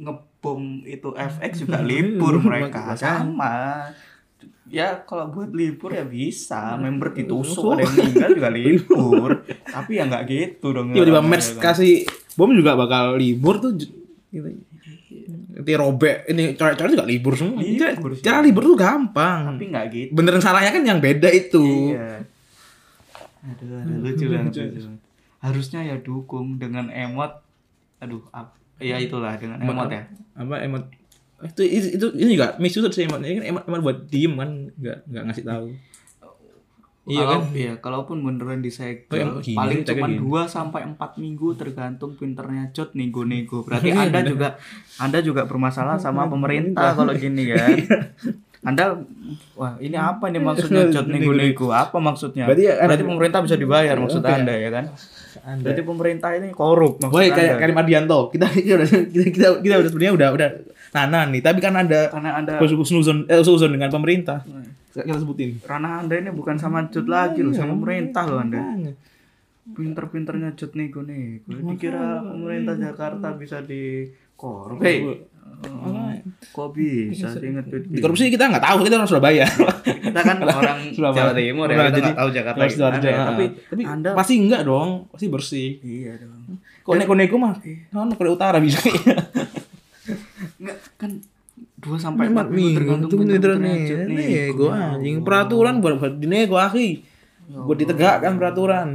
[0.00, 3.92] ngebom itu FX juga libur mereka sama.
[4.70, 9.30] Ya kalau buat libur ya bisa, member ditusuk ada yang meninggal juga libur.
[9.68, 10.96] Tapi ya nggak gitu dong.
[10.96, 11.60] Tiba-tiba kan?
[11.60, 12.08] kasih
[12.40, 13.76] bom juga bakal libur tuh.
[13.76, 14.48] Gitu.
[15.60, 17.60] Nanti robek ini coret-coret juga libur semua.
[17.60, 18.24] Libur sih.
[18.24, 19.54] Cara libur tuh gampang.
[19.54, 20.10] Tapi nggak gitu.
[20.16, 21.92] Beneran salahnya kan yang beda itu.
[21.92, 22.24] Iya.
[23.40, 24.88] Aduh, aduh lucu banget, lucu.
[25.40, 27.32] Harusnya ya dukung dengan emot.
[28.00, 30.08] Aduh, ap- ya itulah dengan emot ya.
[30.32, 30.84] Apa emot
[31.40, 34.50] itu itu, itu ini juga misu sih emot ini kan emot, emot buat diem kan
[34.76, 35.66] nggak nggak ngasih tahu.
[37.00, 37.40] Iya Kalau- kan?
[37.56, 40.06] Iya, kalaupun beneran disegel, Oh, emang gini, paling cuma.
[40.44, 43.64] 2 sampai 4 minggu tergantung pinternya Jot nego-nego.
[43.64, 44.60] Berarti Anda juga
[44.96, 47.64] Anda juga bermasalah sama pemerintah kalau gini ya.
[48.60, 48.92] Anda
[49.56, 51.72] wah, ini apa nih maksudnya Jot nego-nego?
[51.72, 52.44] Apa maksudnya?
[52.44, 54.30] Berarti ya- Berarti pemerintah bisa dibayar maksud Oke.
[54.30, 54.84] Anda ya kan?
[55.40, 55.64] Anda.
[55.72, 57.32] Berarti pemerintah ini korup maksud Anda.
[57.32, 60.48] kayak Karim Ardianto kita kita udah kita kita, kita udah sebenarnya udah udah
[60.92, 63.40] nanan nih tapi kan ada Karena Anda husnuzon eh
[63.72, 64.44] dengan pemerintah
[64.90, 65.50] kita sebutin.
[65.62, 68.60] Ranah Anda ini bukan sama Jot lagi loh, sama pemerintah loh Anda.
[69.70, 71.46] Pinter-pinternya Jot nego-nego.
[71.46, 74.82] Dikira pemerintah Jakarta bisa di korup.
[74.82, 75.14] Hei, oh,
[76.50, 79.46] kok bisa nge-tweet di korupsi kita nggak tahu kita orang Surabaya.
[79.84, 81.30] Kita kan orang Surabaya.
[81.30, 83.18] Jawa Timur ya, kita nggak tahu Jakarta harus Jawa- ya.
[83.28, 85.70] Tapi, tapi Anda pasti enggak dong pasti bersih.
[85.84, 86.58] Iya dong.
[86.80, 87.54] kok neko-neko mah?
[87.92, 88.80] non Korea Utara bisa.
[88.82, 88.90] kan
[91.90, 95.16] 2 sampai empat 4 minggu tergantung pinter-pinternya nih nih gue anjing.
[95.26, 97.02] peraturan buat buat dinego akhi.
[97.50, 98.88] Buat ditegakkan peraturan.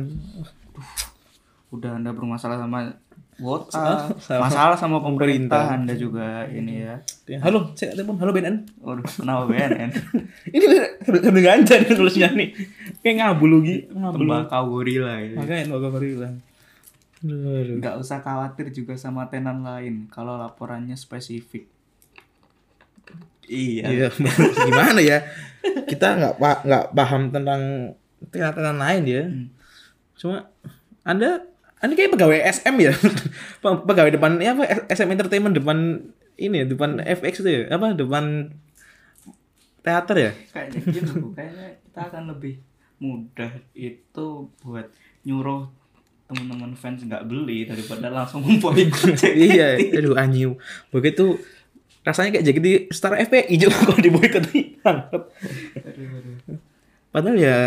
[1.75, 2.95] Udah Anda bermasalah sama
[3.36, 5.75] wota, Sama- masalah sama pemerintah.
[5.75, 6.95] Anda juga ini ya.
[7.43, 8.15] halo saya telepon.
[8.15, 9.91] Halo BNN Waduh, kenapa BNN?
[10.55, 10.65] ini
[11.03, 12.55] sambil ganja nih tulisnya nih.
[13.03, 14.23] Kayak ngabul lagi ngabul.
[14.23, 15.36] Tembakau gorila ya.
[15.36, 16.29] makanya nggak gorila
[17.25, 21.74] nggak usah khawatir juga sama tenan lain kalau laporannya spesifik.
[23.45, 23.84] Iya.
[23.89, 24.08] Iya,
[24.67, 25.19] gimana ya?
[25.89, 27.93] Kita nggak pa nggak paham tentang
[28.31, 29.23] tenan lain ya.
[30.17, 30.49] Cuma
[31.05, 31.45] Anda
[31.81, 32.93] Anda kayak pegawai SM ya?
[33.62, 36.01] Pe- pegawai depan ya apa SM Entertainment depan
[36.36, 37.62] ini ya, depan FX itu ya?
[37.73, 38.51] Apa depan
[39.86, 40.31] teater ya?
[40.49, 42.58] Kayaknya gitu, kayaknya kita akan lebih
[42.97, 44.27] mudah itu
[44.63, 44.88] buat
[45.27, 45.67] nyuruh
[46.25, 50.58] teman-teman fans nggak beli daripada langsung memboikot iya, aduh anjing.
[50.89, 51.38] Begitu
[52.05, 54.45] rasanya kayak jadi star FPI juga kalau diboikot
[54.79, 55.21] banget.
[57.09, 57.59] Padahal ya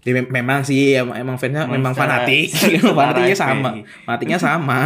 [0.00, 2.48] Ya, mem- memang sih em- emang fansnya memang fanatik,
[2.96, 3.70] fanatiknya sama,
[4.08, 4.80] fanatiknya sama.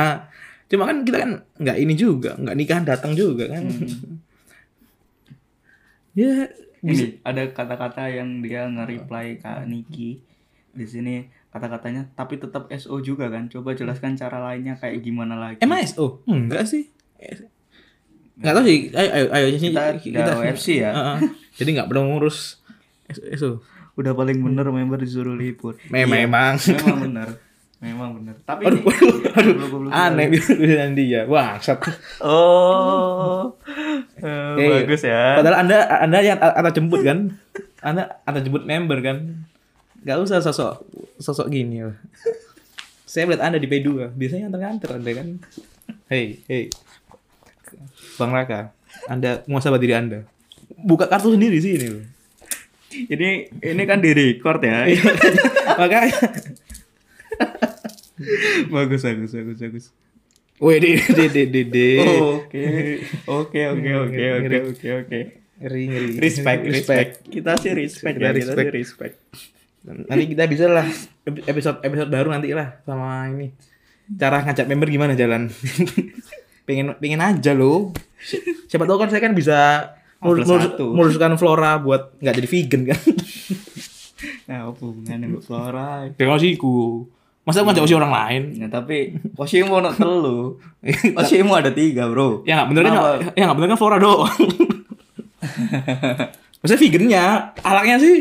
[0.67, 3.63] Cuma kan kita kan nggak ini juga, nggak nikahan datang juga kan.
[6.15, 6.51] ya
[6.83, 10.19] Ini ada kata-kata yang dia nge-reply Kak Niki
[10.75, 13.47] di sini kata-katanya tapi tetap SO juga kan.
[13.47, 15.63] Coba jelaskan cara lainnya kayak gimana lagi.
[15.63, 16.27] emang SO?
[16.27, 16.91] Enggak sih.
[18.35, 18.79] Nggak tahu sih.
[18.91, 20.91] Ayo ayo ayo sini Kita nggak OFC ya?
[20.97, 21.17] Heeh.
[21.55, 22.59] Jadi nggak perlu ngurus
[23.35, 23.63] SO.
[23.95, 25.79] Udah paling bener member disuruh libur.
[25.87, 26.55] Memang Iya, emang.
[26.59, 27.29] memang bener.
[27.79, 28.35] Memang bener.
[28.43, 31.29] Tapi Aduh, ini- aduh, aduh, aneh bilang dia.
[31.29, 31.61] Wah,
[32.19, 33.55] Oh,
[34.19, 35.37] eh, Eh, bagus ya.
[35.37, 37.37] Padahal anda anda yang anda jemput kan,
[37.79, 39.47] anda anda jemput member kan,
[40.01, 40.81] nggak usah sosok
[41.21, 41.95] sosok gini lah.
[43.05, 45.29] Saya melihat anda di P2, biasanya antar-antar anda kan.
[46.09, 46.73] Hei, hei,
[48.15, 48.71] Bang Raka,
[49.11, 50.23] anda muasabah diri anda.
[50.81, 51.89] Buka kartu sendiri sih ini.
[52.95, 54.87] Ini ini kan di record ya.
[55.81, 56.15] Makanya,
[58.71, 59.87] bagus bagus bagus bagus.
[60.63, 61.91] woi, de, de, de, de, de.
[62.23, 62.65] Oke
[63.27, 65.21] oke oke oke oke oke oke.
[65.59, 66.11] ngeri, ngeri.
[66.23, 67.11] Respect respect.
[67.27, 68.71] Kita sih respect Kita ya kita sih respect.
[68.71, 69.15] respect.
[69.85, 70.87] Nanti kita bisa lah
[71.27, 73.51] episode episode baru nanti lah sama ini.
[74.15, 75.51] Cara ngajak member gimana jalan?
[76.65, 77.93] pengen pengen aja loh.
[78.21, 79.91] Si- Siapa tahu kan saya kan bisa
[80.25, 83.01] nguruskan flora buat nggak jadi vegan kan.
[84.49, 86.09] Nah hubungannya mbak Flora.
[86.17, 87.05] Kayak ku.
[87.45, 88.43] Masa aku ngajak orang lain?
[88.57, 90.57] Ya tapi Oshimu nak telu.
[91.13, 92.41] Oshimu ada tiga bro.
[92.49, 92.95] Ya nggak bener kan?
[93.37, 94.33] Ya nggak bener kan flora doang.
[96.65, 97.25] Maksudnya vegannya,
[97.61, 98.17] alaknya sih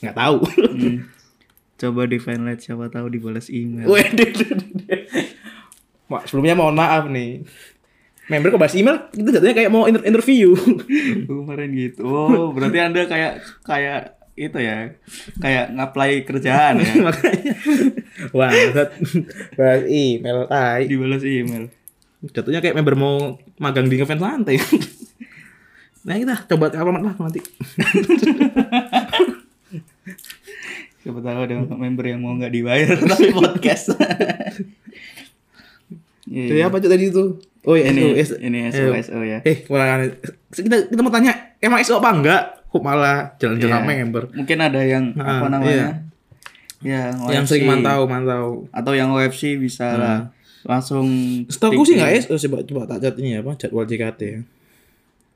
[0.00, 0.36] nggak tahu.
[0.48, 0.96] Hmm.
[1.76, 3.84] Coba di fanlight siapa tahu dibalas email.
[6.08, 7.44] Wah, sebelumnya mohon maaf nih.
[8.24, 10.56] Member kok bahas email, itu jatuhnya kayak mau inter- interview.
[11.28, 12.08] Kemarin gitu.
[12.08, 14.96] Oh, berarti Anda kayak kayak itu ya.
[15.44, 16.92] Kayak ngapply kerjaan ya.
[17.06, 17.54] makanya
[18.32, 18.48] Wah.
[19.54, 20.88] Balas email tai.
[20.88, 21.68] Dibalas email.
[22.32, 24.56] Jatuhnya kayak member mau magang di ngefans santai.
[26.04, 27.40] nah kita coba alamat lah nanti.
[31.04, 33.92] Siapa tahu ada member yang mau nggak dibayar tapi podcast.
[36.24, 37.36] Jadi apa Cok, tadi itu?
[37.64, 39.40] Oh ya, ini SO, ini SO SO ya.
[39.40, 40.04] Eh, malah
[40.50, 42.42] kita kita mau tanya, emang SO apa enggak?
[42.68, 43.88] Kok malah jalan-jalan Iya.
[43.88, 44.22] member?
[44.30, 46.04] Mungkin ada yang Ah, apa namanya?
[46.78, 47.50] Ya, Yang OFC.
[47.50, 48.46] sering mantau, mantau.
[48.68, 50.18] atau yang OFC bisa lah
[50.62, 51.08] langsung
[51.46, 54.40] Setahu sih nggak SO, coba coba tak cat ini ya, apa jadwal JKT ya.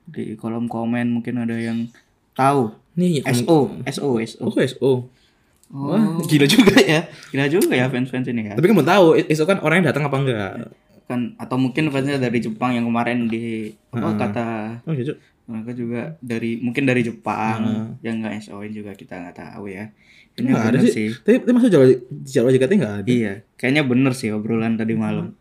[0.06, 1.84] di kolom komen mungkin ada yang
[2.32, 4.90] tahu Nih, SO SO SO Oh, SO.
[5.68, 7.04] Oh, Wah, gila juga ya.
[7.28, 8.56] gila juga ya fans-fans ini ya.
[8.56, 10.52] Tapi kamu tahu SO kan orangnya datang apa enggak?
[11.08, 14.48] Kan atau mungkin fansnya dari Jepang yang kemarin di apa kata
[14.84, 15.16] Oh, iya,
[15.48, 17.60] mereka juga dari mungkin dari Jepang
[17.98, 19.88] yang nggak SO-in juga kita nggak tahu ya.
[20.36, 21.08] Ini Enggak ada bener sih.
[21.16, 21.90] Tapi, tapi masuk jadwal
[22.22, 23.08] jadwal JKT enggak ada.
[23.08, 25.32] Iya, kayaknya bener sih obrolan tadi malam.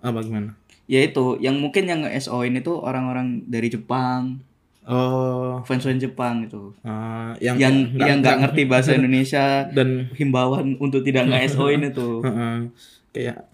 [0.00, 0.56] Apa gimana?
[0.90, 4.42] Ya itu, yang mungkin yang nge SO-in itu orang-orang dari Jepang,
[4.82, 6.74] Oh, fans-fans Jepang itu.
[6.82, 11.94] ah, yang yang yang nggak ngerti bahasa Indonesia dan himbauan untuk tidak nge SO ini
[11.94, 12.66] tuh Heeh.
[13.14, 13.46] kayak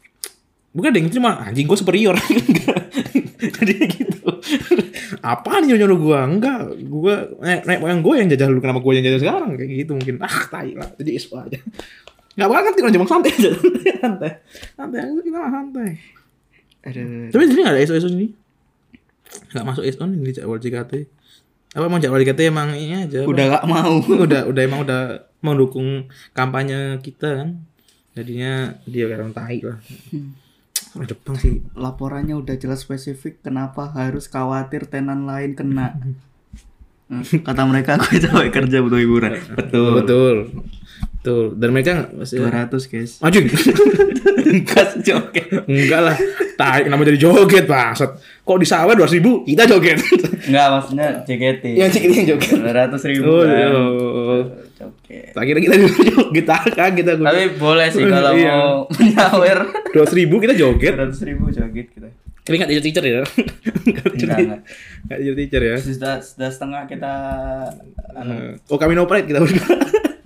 [0.73, 2.17] bukan deh cuma anjing gue superior.
[3.59, 4.29] Jadi gitu.
[5.23, 6.61] Apa nih nyuruh gue enggak.
[6.85, 8.61] Gue naik naik moyang gue yang jajah dulu.
[8.61, 9.51] Kenapa gue yang jajah sekarang?
[9.55, 10.15] Kayak gitu mungkin.
[10.23, 10.91] Ah tai lah.
[10.99, 11.59] Jadi isu aja.
[12.39, 13.33] Nggak bakal ngerti orang Jepang santai.
[13.39, 13.51] Aja
[13.99, 14.31] santai.
[14.79, 15.91] Santai aja kita mah santai.
[17.35, 18.29] Tapi di sini nggak ada isu isu sini
[19.29, 20.93] nggak masuk isu nih di jadwal JKT
[21.77, 24.01] apa emang jadwal JKT emang ini aja udah gak mau.
[24.25, 27.49] Udah udah emang udah mendukung kampanye kita kan.
[28.17, 29.77] Jadinya dia kayak tai lah.
[29.77, 30.48] Orang
[30.97, 31.61] Jepang sih.
[31.77, 35.95] Laporannya udah jelas spesifik kenapa harus khawatir tenan lain kena?
[37.09, 39.33] Hmm, kata mereka aku capek kerja butuh hiburan.
[39.57, 40.05] Betul.
[40.05, 40.35] Betul.
[41.17, 41.57] Betul.
[41.57, 43.13] Dan mereka nggak masih 200 guys.
[43.25, 43.39] Maju
[44.69, 45.49] gas joget.
[45.65, 46.17] Enggak lah.
[46.61, 48.21] Tai kenapa jadi joget bangsat?
[48.45, 49.41] Kok di sawah dua ribu?
[49.41, 50.05] Kita joget.
[50.53, 52.61] Enggak maksudnya JKT yang ini yang joget.
[52.61, 53.71] 200 ribu oh, kan.
[53.73, 54.41] oh.
[54.45, 54.68] tak
[55.09, 58.53] kira kita juga joget kan kita tapi boleh sih kalau Iya.
[58.53, 58.69] mau
[58.99, 62.09] menyawer dua ribu kita joget 200 ribu joget kita
[62.45, 64.61] tapi nggak teacher teacher ya nggak enggak.
[65.05, 67.13] nggak teacher teacher ya sudah sudah setengah kita
[68.15, 69.41] anu, oh kami no pride kita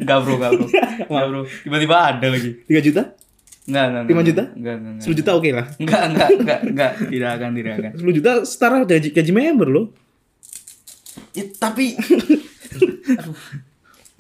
[0.03, 0.67] Enggak bro, enggak bro.
[1.07, 1.41] Enggak bro.
[1.63, 2.51] Tiba-tiba ada lagi.
[2.67, 3.03] tiga juta
[3.63, 4.03] Enggak, enggak.
[4.11, 4.43] Lima juta?
[4.43, 4.75] Enggak, enggak.
[4.83, 4.99] enggak.
[4.99, 6.93] sepuluh juta oke lah Enggak, enggak, enggak, enggak.
[7.07, 7.91] Tidak akan, tidak akan.
[8.03, 9.87] 10 juta setara gaji, gaji member loh.
[11.31, 11.95] Ya, tapi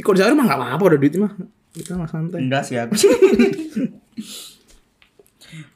[0.00, 1.32] Kok di sana mah gak apa-apa udah duit mah.
[1.72, 2.40] Kita mah santai.
[2.40, 2.94] enggak sih aku.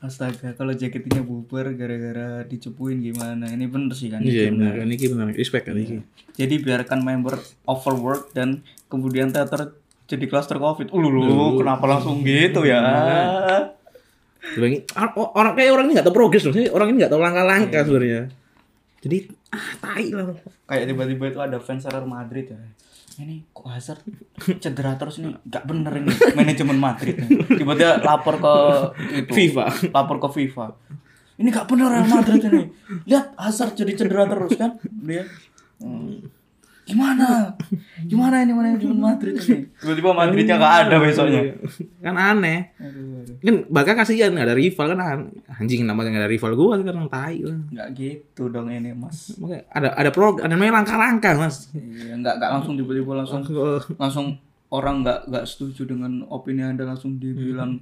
[0.00, 3.52] Astaga, kalau jaketnya bubar gara-gara dicepuin gimana?
[3.52, 4.24] Ini bener sih kan?
[4.24, 6.00] Iya benar ini benar respect kan ini.
[6.32, 7.36] Jadi biarkan member
[7.68, 9.76] overwork dan kemudian teater
[10.08, 10.88] jadi cluster covid.
[10.88, 12.80] Uh, lu, kenapa langsung gitu ya?
[14.40, 16.54] Sebagai or- orang kayak orang ini gak tahu progres loh.
[16.72, 18.22] Orang ini gak tahu langkah-langkah sebenarnya.
[19.04, 19.16] Jadi
[19.52, 20.24] ah tai lah.
[20.70, 22.58] Kayak tiba-tiba itu ada fans Real Madrid ya.
[23.16, 24.04] Ini kok Hazard
[24.62, 27.16] cedera terus nih, gak bener ini manajemen Madrid.
[27.48, 28.54] Tiba-tiba lapor ke
[29.24, 29.64] itu, FIFA.
[29.96, 30.66] lapor ke FIFA.
[31.40, 32.62] Ini gak bener Real Madrid ini.
[33.08, 35.24] Lihat Hazard jadi cedera terus kan dia.
[35.80, 36.28] Hmm.
[36.86, 37.50] Gimana?
[38.06, 39.66] Gimana ini manajemen Madrid ini?
[39.74, 41.58] Tiba-tiba Madridnya gak ada besoknya.
[41.98, 42.70] Kan aneh.
[42.78, 43.36] Aduh, aduh.
[43.42, 47.10] Kan bahkan kasihan gak ada rival kan an- anjing namanya gak ada rival gua sekarang
[47.10, 47.58] tai lah.
[47.74, 49.34] Nggak gitu dong ini mas.
[49.34, 51.74] Makanya ada ada pro ada namanya langkah-langkah mas.
[51.74, 53.42] Iya, nggak nggak langsung tiba-tiba langsung
[53.98, 54.26] langsung
[54.66, 57.78] orang nggak nggak setuju dengan opini anda langsung dibilang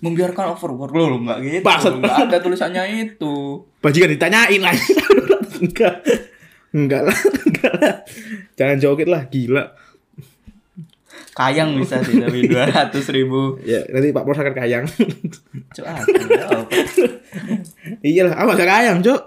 [0.00, 4.72] membiarkan overwork loh nggak gitu nggak ada tulisannya itu Bajikan ditanyain lah.
[5.60, 5.94] enggak.
[6.72, 7.18] Enggak lah.
[8.58, 9.64] Jangan joget lah, gila.
[11.32, 14.84] kayang bisa sih tapi dua ratus ribu Ya, nanti Pak Pros akan kayang.
[15.76, 16.04] Cuk, apa?
[18.04, 19.20] iya lah, apa gak kayang, Cok?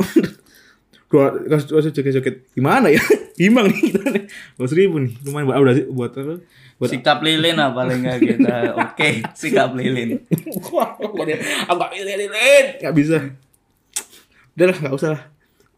[1.09, 2.35] Dua, kasih kasih joget-joget.
[2.51, 2.99] Gimana ya?
[3.39, 4.23] Imbang nih kita nih.
[4.59, 6.35] Dua ribu nih, lumayan buat udah sih buat apa?
[6.75, 10.19] Buat sikap lilin apa paling nggak kita oke sikap lilin
[10.75, 12.65] Wah, aku gak bisa lilin.
[12.83, 13.17] Gak bisa.
[14.59, 15.21] Udah lah, gak usah lah.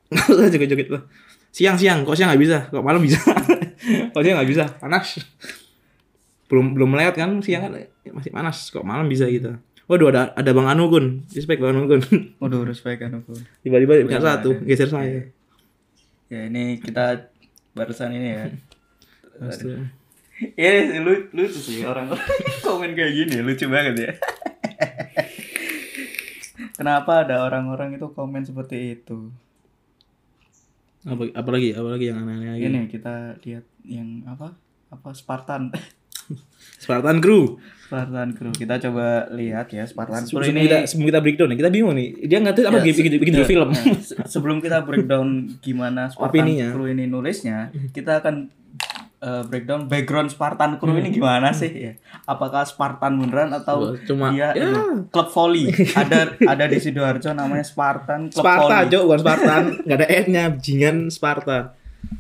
[0.10, 1.05] Gak usah joget-joget lah.
[1.52, 2.58] Siang-siang, kok siang gak bisa?
[2.70, 3.18] Kok malam bisa?
[4.14, 4.66] kok siang gak bisa?
[4.78, 5.18] Panas.
[6.48, 7.72] Belum belum melewat kan siang kan
[8.14, 8.70] masih panas.
[8.70, 9.58] Kok malam bisa gitu?
[9.88, 11.24] Waduh ada ada Bang Anu Gun.
[11.32, 12.04] Respect Bang Anu Gun.
[12.43, 15.32] waduh respect kan aku Tiba-tiba punya satu, geser saya.
[16.28, 17.32] ya ini kita
[17.72, 18.43] barusan ini ya.
[20.54, 22.14] Iya lu, lucu sih orang
[22.62, 24.12] komen kayak gini lucu banget ya.
[26.78, 29.34] Kenapa ada orang-orang itu komen seperti itu?
[31.04, 32.64] Apa apalagi apalagi yang aneh-aneh lagi.
[32.66, 34.58] Ini kita lihat yang apa?
[34.88, 35.70] Apa Spartan?
[36.78, 37.56] Spartan Crew.
[37.82, 38.52] Spartan Crew.
[38.52, 40.62] Kita coba lihat ya Spartan Crew Sebelum ini.
[40.66, 42.10] kita sebelum kita breakdown kita bingung nih.
[42.24, 43.70] Dia ngerti apa Ya, bikin, bikin, bikin ya, film.
[43.98, 45.28] se- sebelum kita breakdown
[45.60, 46.68] gimana Spartan Opininya.
[46.72, 48.52] Crew ini nulisnya, kita akan
[49.18, 51.93] eh, breakdown background Spartan Crew ini gimana sih ya?
[52.24, 54.01] Apakah Spartan beneran atau Hmm.
[54.03, 54.70] Cuma- dia ya.
[55.07, 55.74] klub volley?
[56.01, 58.91] ada ada di sidoarjo namanya Spartan klub Sparta, volley.
[58.91, 59.63] Jo, bukan Spartan.
[59.84, 61.57] Enggak ada N-nya, jingan Sparta.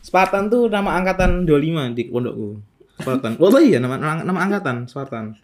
[0.01, 2.49] Spartan tuh nama angkatan 25 di pondokku.
[2.97, 3.37] Spartan.
[3.37, 5.37] Oh iya, nama nama, nama angkatan Spartan.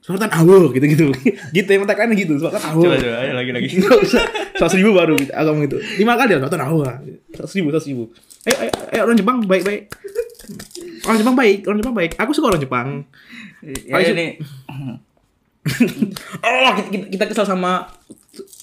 [0.00, 1.12] Spartan Awo gitu-gitu.
[1.56, 2.84] gitu yang tagline gitu, Spartan Awo.
[2.84, 3.68] Coba coba ayo lagi lagi.
[4.56, 5.32] Seratus ribu baru gitu.
[5.32, 5.76] Agak gitu.
[5.96, 6.84] Lima kali ya, Spartan Awo.
[7.32, 8.04] Seratus ribu, seratus ribu.
[8.40, 9.82] Ayo, ayo, ayo, orang Jepang baik baik.
[11.02, 12.12] Orang Jepang baik, orang Jepang baik.
[12.16, 12.88] Aku suka orang Jepang.
[13.60, 14.38] Ya, ini
[16.40, 17.84] Oh, kita, kita, kesel sama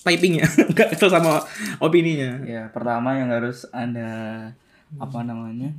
[0.01, 1.43] typingnya, enggak kesel sama
[1.77, 2.41] opininya.
[2.41, 4.09] ya pertama yang harus anda
[4.95, 5.75] apa namanya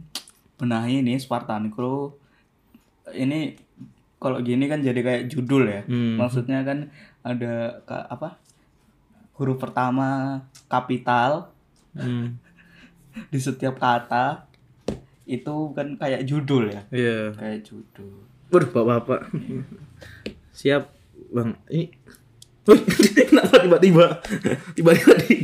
[0.54, 2.12] benahi ini Spartan Crew
[3.08, 3.56] ini
[4.16, 6.20] kalau gini kan jadi kayak judul ya Hmm.
[6.20, 6.92] maksudnya kan
[7.22, 8.36] ada ka- apa
[9.34, 11.50] huruf pertama kapital
[11.90, 12.36] Hmm.
[13.32, 14.44] di setiap kata
[15.28, 17.36] itu kan kayak judul ya Iya.
[17.36, 19.28] kayak judul Waduh, bapak-bapak.
[20.50, 20.88] Siap,
[21.28, 21.60] Bang.
[21.68, 21.92] Ini
[22.64, 22.80] Wih,
[23.28, 24.20] kenapa tiba-tiba
[24.72, 25.36] tiba-tiba di,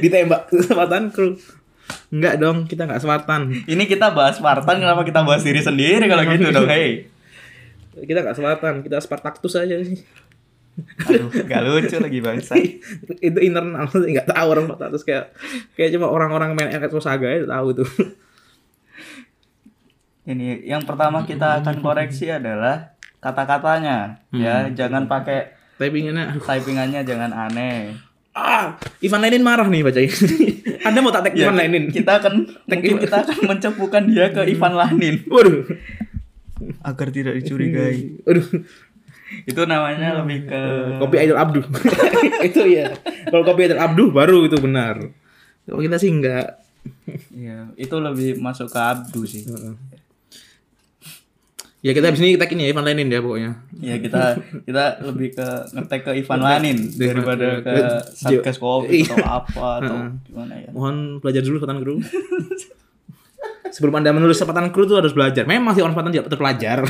[0.00, 1.34] ditembak kesempatan kru?
[2.08, 3.50] Enggak dong, kita enggak Spartan.
[3.66, 7.06] ini kita bahas Spartan kenapa kita bahas diri sendiri kalau gitu dong hei
[7.96, 10.02] Kita enggak Spartan, kita Spartaktus aja sih.
[11.02, 12.52] aduh gak lucu lagi bangsa
[13.18, 15.34] itu internal enggak tahu orang Spartaktus kayak
[15.72, 17.90] kayak cuma orang-orang main Electro Saga aja tahu tuh.
[20.26, 27.92] Ini yang pertama kita akan koreksi adalah kata-katanya ya, jangan pakai Typingannya typingannya jangan aneh.
[28.32, 30.60] Ah, Ivan Lenin marah nih baca ini.
[30.88, 31.92] Anda mau tak tag Ya, Ivan Lenin?
[31.92, 35.68] Kita akan mungkin kita akan mencepukan dia ke Ivan Lanin Waduh.
[36.80, 38.24] agar tidak dicurigai.
[38.24, 38.48] Waduh.
[39.44, 40.60] Itu namanya lebih ke
[40.96, 41.64] Kopi Idol Abduh.
[42.48, 42.96] itu ya.
[43.28, 44.96] Kalau kopi Idol Abduh baru itu benar.
[45.68, 46.56] Kalau kita sih enggak.
[47.34, 49.44] ya, itu lebih masuk ke Abdu sih.
[51.86, 53.62] Ya kita di sini tag ini ya Ivan Lenin ya pokoknya.
[53.78, 54.34] Ya kita
[54.66, 57.74] kita lebih ke ngetek ke Ivan Lanin daripada ke
[58.10, 59.14] Satgas Covid Iya.
[59.14, 60.74] atau apa atau gimana ya.
[60.74, 62.02] Mohon belajar dulu Spartan Crew.
[63.70, 65.46] Sebelum Anda menulis Spartan Crew itu harus belajar.
[65.46, 66.82] Memang sih orang Spartan tidak terpelajar.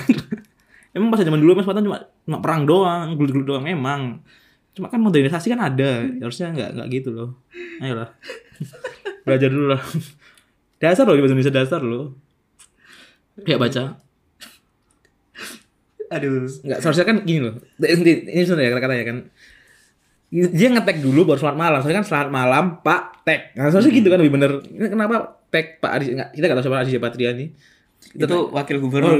[0.96, 4.24] Emang pas zaman dulu Mas Spartan cuma cuma perang doang, gelut-gelut doang memang.
[4.72, 6.08] Cuma kan modernisasi kan ada.
[6.24, 7.28] Harusnya enggak enggak gitu loh.
[7.84, 8.16] Ayolah.
[9.28, 9.82] belajar dulu lah.
[10.80, 12.16] Dasar loh bahasa Indonesia dasar loh.
[13.44, 14.05] Ya baca.
[16.10, 16.46] Aduh.
[16.64, 17.54] Enggak, seharusnya kan gini loh.
[17.78, 19.18] Ini, ini sebenarnya kata-katanya kan.
[20.30, 21.78] Dia ngetek dulu baru selamat malam.
[21.80, 23.54] Soalnya kan selamat malam Pak Tek.
[23.54, 24.52] Nah, seharusnya gitu kan lebih bener.
[24.66, 26.06] Ini Kenapa Tek Pak Adi?
[26.18, 27.48] Enggak, kita enggak tahu siapa Adi Patria nih.
[28.14, 29.18] Itu wakil gubernur.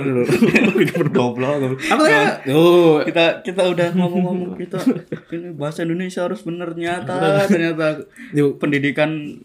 [1.11, 1.13] Goblok.
[1.17, 1.81] goblok.
[1.91, 2.25] Apa ya?
[2.55, 4.79] Oh, kita kita udah ngomong-ngomong kita
[5.35, 8.63] ini bahasa Indonesia harus bener nyata ternyata Yuk.
[8.63, 9.43] pendidikan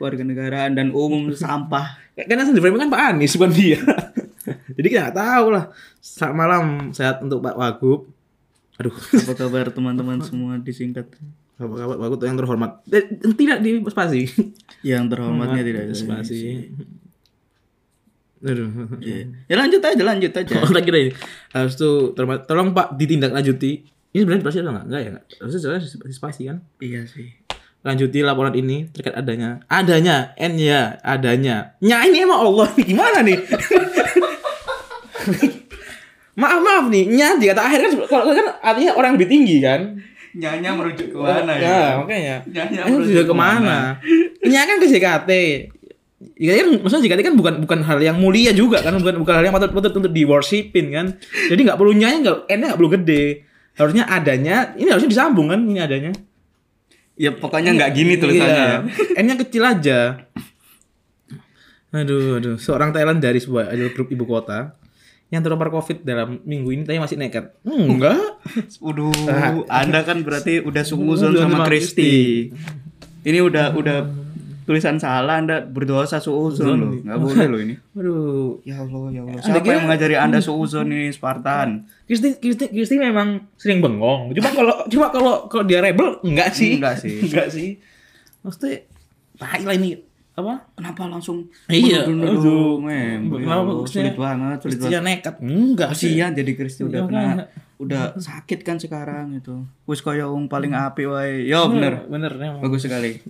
[0.00, 3.80] warga negaraan dan umum sampah Karena yang di framing kan Pak Anies bukan dia.
[4.72, 5.64] Jadi kita nggak tahu lah.
[5.98, 8.08] Selamat malam, sehat untuk Pak Wagub.
[8.76, 11.06] Aduh, apa kabar teman-teman semua disingkat
[11.54, 12.80] Pak Pak Wagub yang terhormat.
[12.88, 14.26] Eh, Tidak di spasi.
[14.82, 16.72] yang terhormatnya tidak ada Spasi.
[18.42, 18.98] Aduh.
[18.98, 19.30] Iya.
[19.46, 21.12] ya lanjut aja lanjut aja Oh, lagi ini.
[21.54, 23.72] Harus tuh tolong Pak ditindaklanjuti.
[24.12, 24.86] Ini sebenarnya spasi atau enggak?
[24.90, 25.10] Enggak ya?
[25.14, 25.24] enggak.
[25.38, 26.56] Harusnya jelas spasi kan.
[26.82, 27.30] iya sih
[27.82, 29.62] Lanjuti laporan ini terkait adanya.
[29.66, 31.74] Adanya, N ya, adanya.
[31.82, 33.38] Nya ini emang Allah gimana nih?
[36.40, 40.00] maaf maaf nih, nya di kata akhir kan kalau kan artinya orang lebih tinggi kan.
[40.32, 42.36] nyanya merujuk ke mana ya Ya, makanya.
[42.48, 43.78] Nyanya Ini merujuk juga ke mana?
[44.40, 45.30] Nya kan ke JKT.
[46.40, 49.44] Ya kan maksudnya JKT kan bukan bukan hal yang mulia juga kan bukan bukan hal
[49.44, 51.06] yang patut patut untuk di worshipin kan.
[51.20, 53.44] Jadi nggak perlu nyanya nggak n nggak perlu gede.
[53.76, 56.12] Harusnya adanya ini harusnya disambung kan ini adanya.
[57.12, 58.78] ya pokoknya nggak gini tulisannya ya Iya.
[59.20, 59.98] N-nya kecil aja.
[61.92, 62.56] Aduh, aduh.
[62.56, 64.80] Seorang Thailand dari sebuah idol grup ibu kota
[65.32, 67.56] yang terpapar COVID dalam minggu ini tapi masih nekat.
[67.64, 68.20] Enggak.
[68.84, 72.52] Waduh, Anda kan berarti udah Suuzon sama Kristi.
[73.24, 73.96] Ini udah udah
[74.62, 76.92] tulisan salah Anda berdosa suuzon loh.
[77.02, 77.74] Enggak boleh loh ini.
[77.98, 78.62] Aduh.
[78.62, 79.42] Ya Allah, ya Allah.
[79.42, 81.86] Siapa yang mengajari Anda suuzon ini Spartan?
[82.06, 84.30] Kristi, Kristi, Kristi memang sering bengong.
[84.38, 86.78] Cuma kalau cuma kalau kalau dia rebel enggak sih.
[86.78, 87.18] Enggak sih.
[87.24, 87.80] enggak sih.
[88.42, 88.86] Maksudnya
[89.38, 89.98] tai lah ini
[90.32, 90.64] apa?
[90.72, 92.80] Kenapa langsung Iya, aduh.
[92.82, 95.02] Ya Kenapa maksudnya sulit banget, sulit banget.
[95.02, 95.34] nekat.
[95.38, 96.08] Enggak sih.
[96.10, 97.44] Kasihan jadi Kristi udah Iya, kena
[97.76, 99.60] udah sakit kan sekarang itu.
[99.84, 101.44] Wis kaya wong paling apik wae.
[101.44, 102.06] Yo bener.
[102.06, 102.32] Bener.
[102.58, 103.20] Bagus sekali.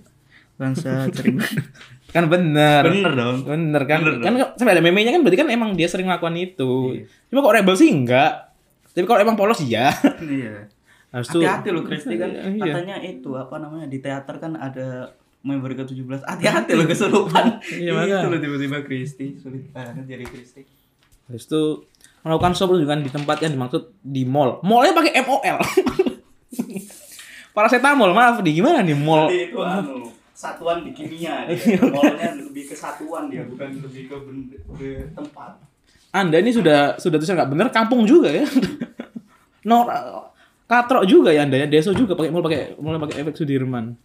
[0.53, 1.43] Bangsa terima.
[2.13, 2.85] Kan bener.
[2.85, 3.41] Bener dong.
[3.41, 4.05] Bener kan?
[4.05, 6.93] Bener kan sampai ada memenya kan berarti kan emang dia sering melakukan itu.
[7.25, 8.53] Cuma kok rebel sih enggak.
[8.93, 9.89] Tapi kalau emang polos iya.
[10.21, 10.69] Iya.
[11.09, 12.53] Hati-hati loh Kristi kan Iya.
[12.53, 15.09] katanya itu apa namanya di teater kan ada
[15.43, 16.23] member ke-17.
[16.23, 17.59] Hati-hati loh kesurupan.
[17.83, 20.63] Iya, itu loh tiba-tiba Kristi sulit banget jadi Kristi.
[21.27, 21.83] Habis itu
[22.23, 24.63] melakukan show pertunjukan di tempat yang dimaksud di mall.
[24.63, 25.57] Mallnya pakai MOL.
[27.55, 28.63] Paracetamol, maaf nih.
[28.63, 29.27] Gimana nih mall?
[29.29, 31.77] Jadi itu anu satuan di kimia dia.
[31.77, 34.15] Mallnya lebih ke satuan dia bukan lebih ke,
[34.79, 35.59] ke tempat.
[36.15, 38.45] Anda ini sudah sudah tulisan nggak bener kampung juga ya.
[39.67, 39.87] no
[40.67, 41.67] katrok juga ya Anda ya.
[41.67, 43.99] Deso juga pakai mall pakai mall pakai efek Sudirman.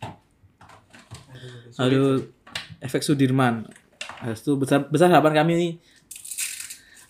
[1.79, 2.26] Aduh,
[2.83, 3.66] efek Sudirman.
[4.18, 5.72] Habis itu besar besar harapan kami nih.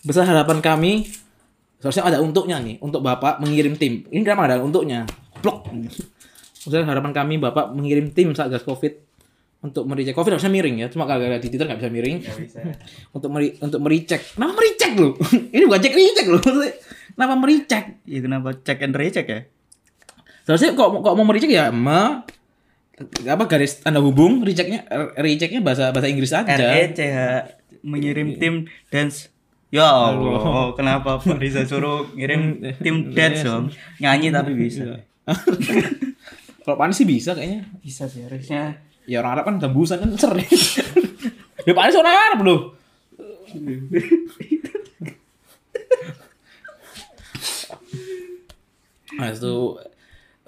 [0.05, 1.09] Besar harapan kami
[1.81, 4.05] seharusnya ada untuknya nih untuk Bapak mengirim tim.
[4.07, 5.09] Ini kenapa ada untuknya?
[5.41, 5.73] Blok.
[6.63, 9.09] Besar harapan kami Bapak mengirim tim Satgas Covid
[9.59, 10.87] untuk mericek Covid harusnya miring ya.
[10.87, 12.59] Cuma gara-gara di Twitter nggak bisa miring Gak bisa.
[13.17, 14.21] untuk meri untuk mericek.
[14.37, 15.09] Kenapa mericek lu?
[15.55, 16.39] Ini bukan cek ricek lu.
[17.17, 17.83] Kenapa mericek?
[18.07, 19.39] Iya kenapa check and recheck ya?
[20.47, 22.23] Seharusnya kok kok mau mericek ya me
[23.23, 24.83] apa garis tanda hubung riceknya
[25.15, 26.55] riceknya bahasa bahasa Inggris aja.
[26.55, 26.99] RECH
[27.83, 29.31] mengirim tim dance
[29.69, 33.69] Ya Allah, kenapa Pak Riza suruh ngirim tim dance dong?
[34.01, 35.05] Nyanyi tapi bisa.
[36.65, 37.69] Kalau panis sih bisa kayaknya.
[37.77, 38.81] Bisa sih harusnya.
[39.05, 40.49] Ya orang Arab kan tembusan kan sering.
[41.69, 42.59] ya panis orang Arab loh.
[49.21, 49.55] Nah, itu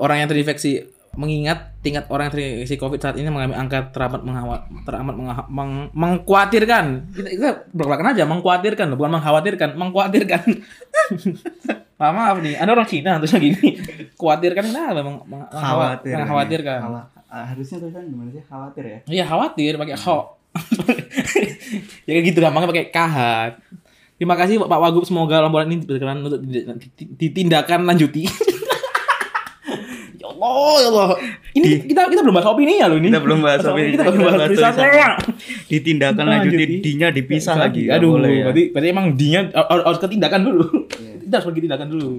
[0.01, 4.64] orang yang terinfeksi mengingat tingkat orang yang terinfeksi COVID saat ini mengalami angka teramat menghawa,
[4.88, 6.86] teramat mengha- meng- mengkhawatirkan.
[7.12, 10.41] Kita, kita belak aja mengkhawatirkan loh, bukan mengkhawatirkan, mengkhawatirkan.
[11.99, 13.76] maaf, maaf nih, ada orang Cina terusnya gini.
[14.16, 15.03] Khawatirkan kenapa?
[15.03, 16.16] Meng, meng, Khawatir.
[16.16, 16.80] Mengkhawatirkan.
[16.80, 18.43] Khawa- ah, harusnya tulisan gimana sih?
[18.47, 18.99] Khawatir ya.
[19.07, 20.18] Iya khawatir pakai ho.
[22.07, 23.51] ya gitu gampangnya pakai kahat.
[24.16, 26.39] Terima kasih Pak Wagub semoga laporan ini berkenan untuk
[27.18, 28.30] ditindakan lanjuti.
[30.41, 31.09] Allah, ya Allah.
[31.53, 33.13] Ini kita kita belum bahas opini ya loh ini.
[33.13, 35.09] Kita belum bahas opini, Kita belum kita bahas bahas tulisannya.
[35.69, 36.63] Ditindakan lanjuti.
[36.81, 37.87] D-nya dipisah lagi.
[37.93, 38.43] Aduh, boleh ya.
[38.49, 40.65] berarti berarti emang dinya harus, harus ke tindakan dulu.
[41.21, 42.11] Kita harus pergi tindakan dulu.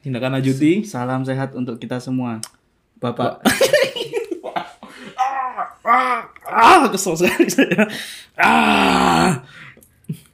[0.00, 0.72] Tindakan lanjuti.
[0.88, 2.40] Salam sehat untuk kita semua.
[2.98, 3.44] Bapak.
[5.84, 6.24] ah,
[6.82, 7.84] ah, kesel sekali saya.
[8.34, 9.44] Ah.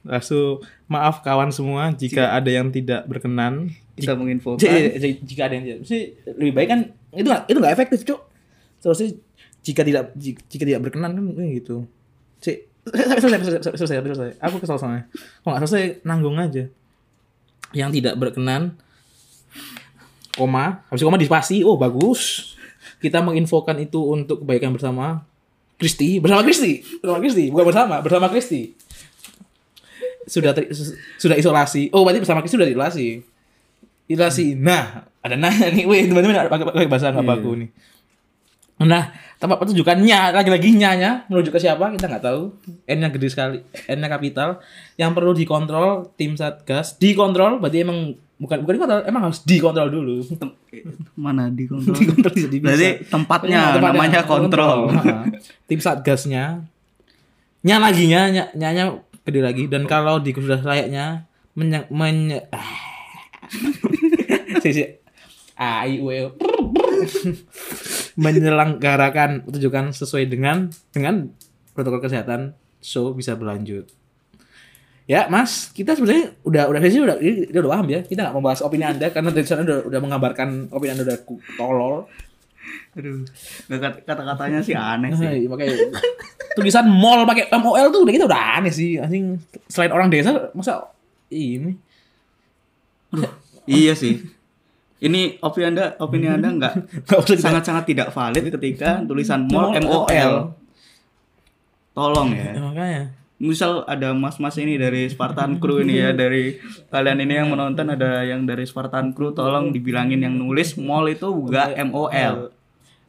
[0.05, 3.73] Langsung maaf kawan semua jika ada yang tidak berkenan.
[3.95, 4.59] Kita menginfokan.
[4.61, 5.99] J- j- jika ada yang tidak, mesti
[6.35, 6.79] lebih baik kan
[7.11, 8.19] itu itu nggak efektif cuk.
[8.77, 9.07] Seharusnya
[9.61, 11.87] jika tidak ji- jika tidak berkenan kan kayak gitu.
[12.37, 14.31] Cik, selesai, selesai, selesai, selesai, selesai.
[14.37, 15.07] Aku kesel soalnya.
[15.39, 16.67] Kalau nggak selesai nanggung aja.
[17.71, 18.75] Yang tidak berkenan,
[20.33, 22.51] koma, habis koma di spasi, oh bagus.
[22.99, 25.23] Kita menginfokan itu untuk kebaikan bersama
[25.75, 28.71] Kristi, bersama Kristi, bersama Kristi, bukan bersama, bersama Kristi.
[30.25, 31.91] Sudah ter- su- sudah isolasi.
[31.91, 33.07] Oh, berarti bersama Kristi sudah isolasi.
[34.05, 34.53] Isolasi.
[34.53, 37.69] Nah, ada nanya nih, weh teman-teman pakai bahasa nggak baku nih.
[38.85, 39.07] Nah,
[39.39, 42.51] tempat pertunjukannya lagi-lagi nyanya menuju ke siapa kita nggak tahu.
[42.85, 44.59] N-nya gede sekali, N-nya kapital.
[44.99, 50.15] Yang perlu dikontrol tim satgas, dikontrol berarti emang bukan bukan dikontrol, emang harus dikontrol dulu.
[51.15, 51.95] Mana di kontrol?
[51.95, 52.65] dikontrol bisa bisa.
[52.67, 54.79] Berarti tempatnya Iya, tempatnya namanya kontrol.
[54.91, 55.13] Ha.
[55.71, 56.43] tim satgasnya
[57.65, 61.25] nya lagi nya nya nyanya gede lagi dan kalau di sudah layaknya
[61.57, 62.93] menye, menye ah.
[64.61, 64.83] Si, si.
[65.55, 66.27] A, I, U, E,
[68.23, 71.31] menyelenggarakan pertunjukan sesuai dengan dengan
[71.71, 73.87] protokol kesehatan show bisa berlanjut.
[75.05, 77.99] Ya, Mas, kita sebenarnya udah udah sih udah udah, udah paham ya.
[78.01, 81.17] Kita nggak membahas opini Anda karena dari sana udah, udah mengabarkan opini Anda udah
[81.55, 82.09] tolol.
[82.97, 83.21] Aduh.
[84.01, 85.29] Kata-katanya sih aneh sih.
[85.29, 85.67] Nah, pakai
[86.57, 88.97] tulisan mall pakai MOL tuh udah kita udah aneh sih.
[88.97, 89.37] Anjing
[89.69, 90.89] selain orang desa masa
[91.29, 91.77] ini
[93.65, 94.21] Iya sih.
[95.05, 96.73] Ini opini Anda, opini Anda nggak
[97.05, 100.33] Nggak usah kita- sangat-sangat tidak valid ketika tulisan mall MOL.
[101.93, 102.57] Tolong ya.
[102.57, 103.03] Ya, makanya.
[103.35, 106.55] Misal ada mas-mas ini dari Spartan Crew ini ya dari
[106.87, 111.27] kalian ini yang menonton ada yang dari Spartan Crew tolong dibilangin yang nulis mall itu
[111.27, 112.49] enggak MOL.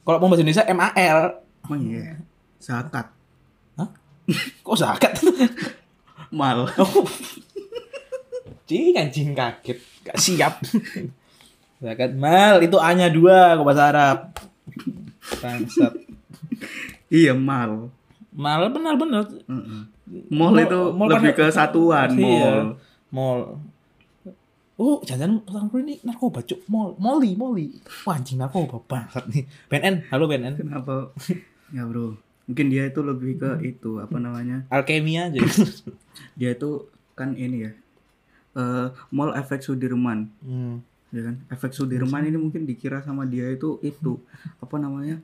[0.03, 1.19] Kalau mau bahasa Indonesia MAL.
[1.67, 2.19] Oh iya.
[2.59, 3.07] Zakat.
[3.75, 3.89] Hah?
[4.63, 5.15] Kok zakat?
[6.35, 6.67] Mal.
[8.67, 9.79] Cing anjing kaget.
[10.03, 10.59] Gak siap.
[11.79, 14.19] Zakat mal itu A-nya dua kok bahasa Arab.
[15.37, 15.93] Bangsat.
[17.09, 17.91] iya mal.
[18.31, 19.27] Mal benar-benar.
[19.43, 19.83] Heeh.
[20.29, 22.23] Mall Mall- itu mall lebih kan- ke satuan Iya.
[22.23, 22.59] mall.
[23.11, 23.41] Mall.
[24.77, 26.61] Oh, jangan pesantren ini narkoba, cuk.
[26.67, 27.73] Mall, Molly, Molly.
[28.05, 29.49] Wah, anjing narkoba bangsat nih.
[29.67, 30.55] BNN, halo BNN.
[30.55, 31.11] Kenapa?
[31.69, 32.15] ya bro.
[32.47, 35.35] mungkin dia itu lebih ke itu apa namanya Alkemi aja.
[36.39, 37.73] dia itu kan ini ya
[38.55, 40.79] eh mall efek Sudirman hmm.
[41.09, 44.19] Ya kan efek Sudirman ini mungkin dikira sama dia itu itu
[44.63, 45.23] apa namanya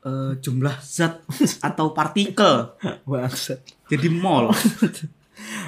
[0.00, 1.20] eh jumlah zat
[1.68, 2.72] atau partikel
[3.04, 3.60] Bangsat.
[3.86, 4.48] jadi mall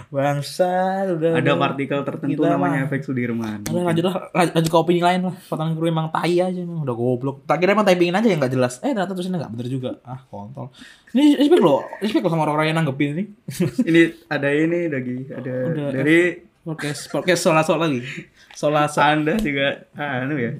[0.08, 1.40] Bangsat udah.
[1.40, 5.32] ada partikel tertentu namanya mah- efek Sudirman Udah lanjut lah, lanjut, ke opini lain lah.
[5.48, 7.48] Potongan kru emang tai aja, emang udah goblok.
[7.48, 8.76] Tak kira emang typingin aja yang nggak jelas.
[8.80, 9.90] Eh ternyata tulisannya nggak bener juga.
[10.04, 10.68] Ah kontol.
[11.16, 13.24] Ini respect loh, respect loh sama orang-orang yang nanggepin ini.
[13.82, 16.20] ini ada ini lagi ada Udah, dari
[16.62, 18.04] Podcast podcast sola sola lagi.
[18.52, 19.12] Sola sola.
[19.12, 20.52] anda juga anu ya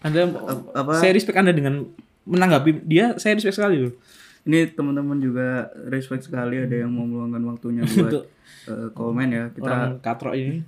[0.00, 0.26] Anda
[0.72, 1.86] apa saya respect Anda dengan
[2.22, 3.94] menanggapi dia, saya respect sekali loh.
[4.42, 8.26] ini teman-teman juga respect sekali ada yang mau meluangkan waktunya buat
[8.66, 10.66] eh, komen ya kita orang katro ini.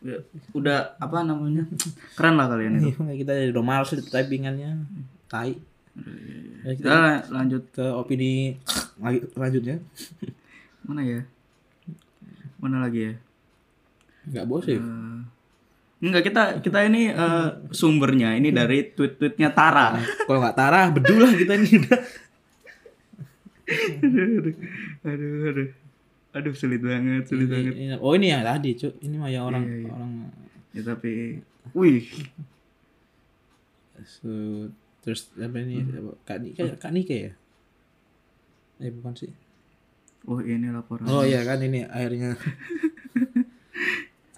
[0.00, 0.16] ya,
[0.50, 1.64] udah apa namanya
[2.12, 4.84] keren lah kalian itu Iya, kita udah males typingannya.
[5.26, 5.52] Tai.
[6.60, 8.56] Ya, kita kita la- lanjut ke opini
[8.96, 9.76] lagi lanjutnya.
[10.82, 11.20] mana ya
[12.56, 13.14] mana lagi ya
[14.22, 14.76] Enggak bos ya.
[14.76, 15.18] Eh,
[16.00, 19.94] enggak kita kita ini eh, sumbernya ini dari tweet-tweetnya Tara.
[20.24, 21.70] Kalau nggak Tara, bedul lah kita ini.
[21.76, 22.00] Udah.
[24.00, 24.54] aduh
[25.04, 25.68] aduh aduh.
[26.30, 27.74] Aduh sulit banget sulit banget.
[27.74, 28.94] Ini- ini- oh ini yang tadi cuk.
[28.98, 29.90] Ini mah yang orang Iya, iya.
[29.90, 30.10] orang
[30.70, 31.12] ya tapi
[31.72, 32.06] wih.
[34.00, 34.30] So,
[35.00, 35.84] terus apa ini?
[35.84, 37.32] Apa, kak Nike kak Nike ya?
[38.80, 39.28] Eh bukan sih.
[40.24, 41.04] Oh ini laporan.
[41.04, 42.32] Oh iya kan ini akhirnya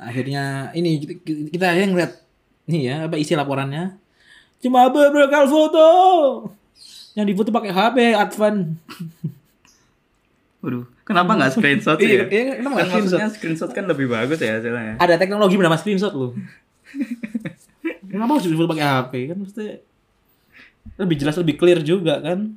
[0.06, 2.12] akhirnya ini kita, kita akhirnya ngeliat
[2.66, 3.98] nih ya apa isi laporannya?
[4.62, 5.86] Cuma beberapa foto.
[7.18, 8.78] Yang difoto pakai HP Advan.
[10.62, 12.24] Waduh kenapa nggak screenshot sih ya?
[12.24, 13.70] Iya, iya, kenapa nggak kan maksudnya screenshot?
[13.74, 16.32] kan lebih bagus ya hasilnya ada teknologi bernama screenshot loh.
[18.06, 19.64] Kenapa harus difoto pakai HP kan mesti
[21.00, 22.54] lebih jelas lebih clear juga kan?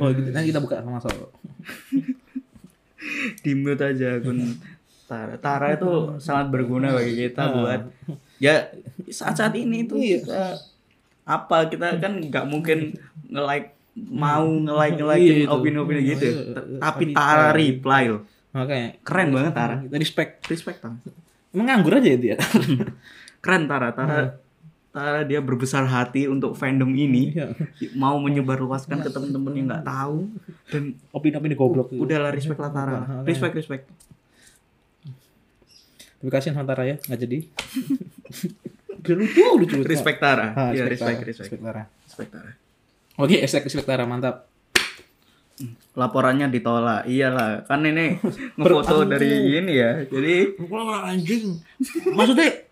[0.00, 0.28] Oh gitu.
[0.30, 1.26] Nanti kita buka sama sama
[3.44, 4.56] di mute aja akun
[5.04, 5.34] Tara.
[5.36, 7.80] Tara itu sangat berguna bagi kita buat
[8.38, 8.72] ya
[9.06, 10.56] saat-saat ini tuh kita
[11.22, 12.92] apa kita kan nggak mungkin
[13.26, 15.50] nge-like mau nge-like nge-like Iya, itu.
[15.50, 16.24] opini-opini gitu.
[16.24, 18.22] Iya, T- iya, Tapi Tara reply loh.
[18.50, 19.76] makanya Keren banget Tara.
[19.80, 20.96] kita respect Respect Tara.
[21.50, 22.36] emang nganggur aja ya dia
[23.42, 23.90] Keren Tara.
[23.90, 24.40] Tara
[24.90, 27.50] Tara dia berbesar hati untuk fandom ini Iya.
[27.94, 30.30] mau menyebarluaskan ke temen-temen yang nggak tahu
[30.68, 32.98] dan opini-opini goblok udahlah respect lah Tara.
[33.22, 33.84] Respect respect.
[36.24, 37.38] Tapi kasihan sama Tara ya nggak jadi
[39.04, 39.84] Udah lucu lucu lucu.
[39.84, 40.56] Respect Tara.
[40.56, 41.60] Ah, Iya respect, respect respect.
[41.60, 42.50] Tara Respect Tara.
[43.20, 44.48] oke respect respect Tara mantap
[45.94, 48.16] laporannya ditolak iyalah kan ini
[48.56, 50.56] ngefoto dari ini ya jadi
[51.04, 51.60] anjing
[52.10, 52.64] maksudnya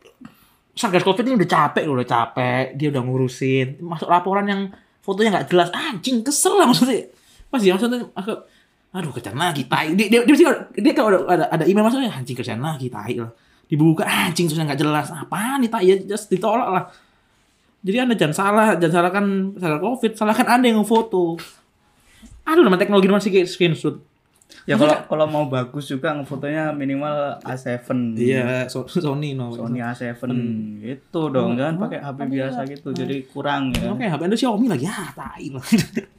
[0.72, 2.80] Satgas Covid ini udah capek loh, udah capek.
[2.80, 3.76] Dia udah ngurusin.
[3.84, 4.62] Masuk laporan yang
[5.04, 5.68] fotonya nggak jelas.
[5.68, 7.12] Anjing, kesel lah maksudnya.
[7.52, 8.40] Pas dia maksudnya, maksud,
[8.92, 9.96] aduh kerjaan lagi, tai.
[9.96, 13.32] Dia, dia, dia, dia, dia kalau ada, ada email masuknya, anjing kerjaan lagi, tai lah.
[13.64, 15.08] Dibuka, anjing terusnya nggak jelas.
[15.08, 15.84] Apaan nih, tai.
[15.88, 16.84] Ya just ditolak lah.
[17.82, 19.26] Jadi anda jangan salah, jangan salahkan
[19.58, 21.40] salah Covid, salahkan anda yang ngefoto.
[22.44, 23.96] Aduh, nama teknologi masih kayak screenshot.
[24.68, 29.48] ya kalau kalau mau bagus juga ngefotonya minimal A7 Iya, so- Sony no.
[29.48, 30.12] Sony A7
[30.84, 34.84] gitu dong jangan pakai HP biasa gitu jadi kurang ya Oke, HP Anda Xiaomi lagi
[34.84, 35.64] ya, tai lah.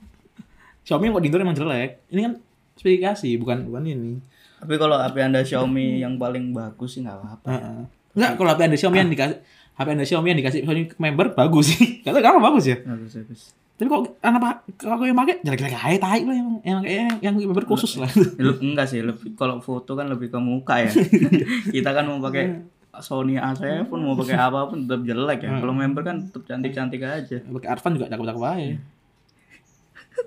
[0.90, 1.90] Xiaomi yang kok di emang jelek.
[2.10, 2.34] Ini kan
[2.76, 4.14] spesifikasi, bukan bukan ini.
[4.60, 7.84] tapi kalau HP anda Xiaomi yang paling bagus sih nggak apa-apa Heeh.
[8.14, 9.38] Enggak, kalau HP Anda Xiaomi yang dikasih
[9.74, 11.82] HP Anda Xiaomi yang dikasih Xiaomi member bagus sih.
[12.06, 12.78] Kata kenapa bagus ya?
[12.80, 13.42] bagus bagus
[13.74, 17.36] Tapi kok anak pak kalau yang pakai jelek-jelek aja tai lah yang yang yang, yang
[17.42, 18.06] member khusus lah.
[18.38, 20.94] Lebih enggak sih lebih kalau foto kan lebih ke muka ya
[21.76, 22.62] kita kan mau pakai
[23.02, 27.42] Sony A7 mau pakai apa pun tetap jelek ya kalau member kan tetap cantik-cantik aja
[27.42, 28.76] Pakai Arvan juga cakep-cakep aja.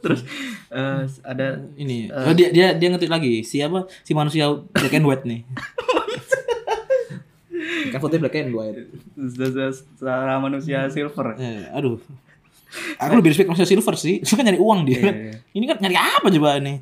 [0.05, 0.21] Terus
[0.73, 3.43] eh, ada Ini, oh, dia dia dia ngetik lagi.
[3.43, 5.41] Siapa si manusia black and white nih?
[7.93, 8.79] kan fotonya black and white.
[9.73, 11.99] secara manusia silver Eh, aduh.
[13.01, 14.21] Aku lebih respect manusia silver sih.
[14.23, 15.01] Kan nyari uang dia.
[15.01, 15.33] Iya, iya.
[15.55, 16.77] Ini kan nyari apa coba nih?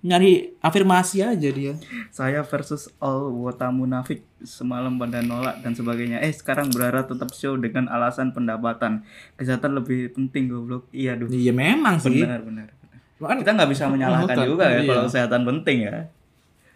[0.00, 1.76] Nyari afirmasi aja dia.
[2.08, 7.54] saya versus all wota munafik semalam pada nolak dan sebagainya eh sekarang berharap tetap show
[7.54, 12.16] dengan alasan pendapatan kesehatan lebih penting goblok iya duh Iya memang sih.
[12.18, 13.36] benar benar benar.
[13.36, 14.88] Kita nggak bisa menyalahkan Bukan, juga ya iya.
[14.88, 15.92] kalau kesehatan penting ya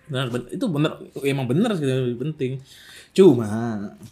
[0.05, 0.93] benar, ben- itu bener
[1.25, 2.61] emang bener sih lebih penting.
[3.11, 3.49] Cuma,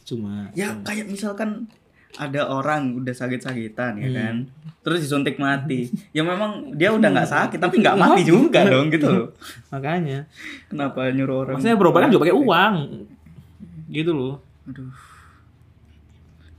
[0.03, 0.49] cuma.
[0.53, 1.69] ya kayak misalkan
[2.15, 4.03] ada orang udah sakit-sakitan Hmm.
[4.03, 4.35] ya kan
[4.83, 9.07] terus disuntik mati ya memang dia udah nggak sakit tapi nggak mati juga dong gitu
[9.07, 9.29] loh
[9.69, 10.27] Makanya.
[10.67, 12.75] kenapa nyuruh orang Maksudnya berobat kan juga pakai uang.
[13.89, 14.41] Gitu loh.
[14.63, 14.89] aduh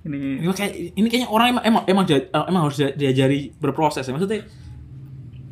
[0.03, 4.03] ini Ini kayak ini kayaknya orang emang emang emang, ja- emang harus dia- diajari berproses
[4.03, 4.11] ya.
[4.11, 4.43] Maksudnya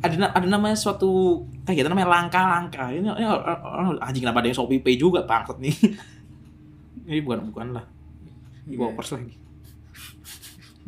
[0.00, 2.90] ada ada namanya suatu kegiatan namanya langkah-langkah.
[2.90, 5.72] Ini, ini orang anjing kenapa ada yang Shopee Pay juga bangsat nih.
[7.08, 7.84] ini bukan bukan lah.
[8.62, 9.34] Di Bopers lagi.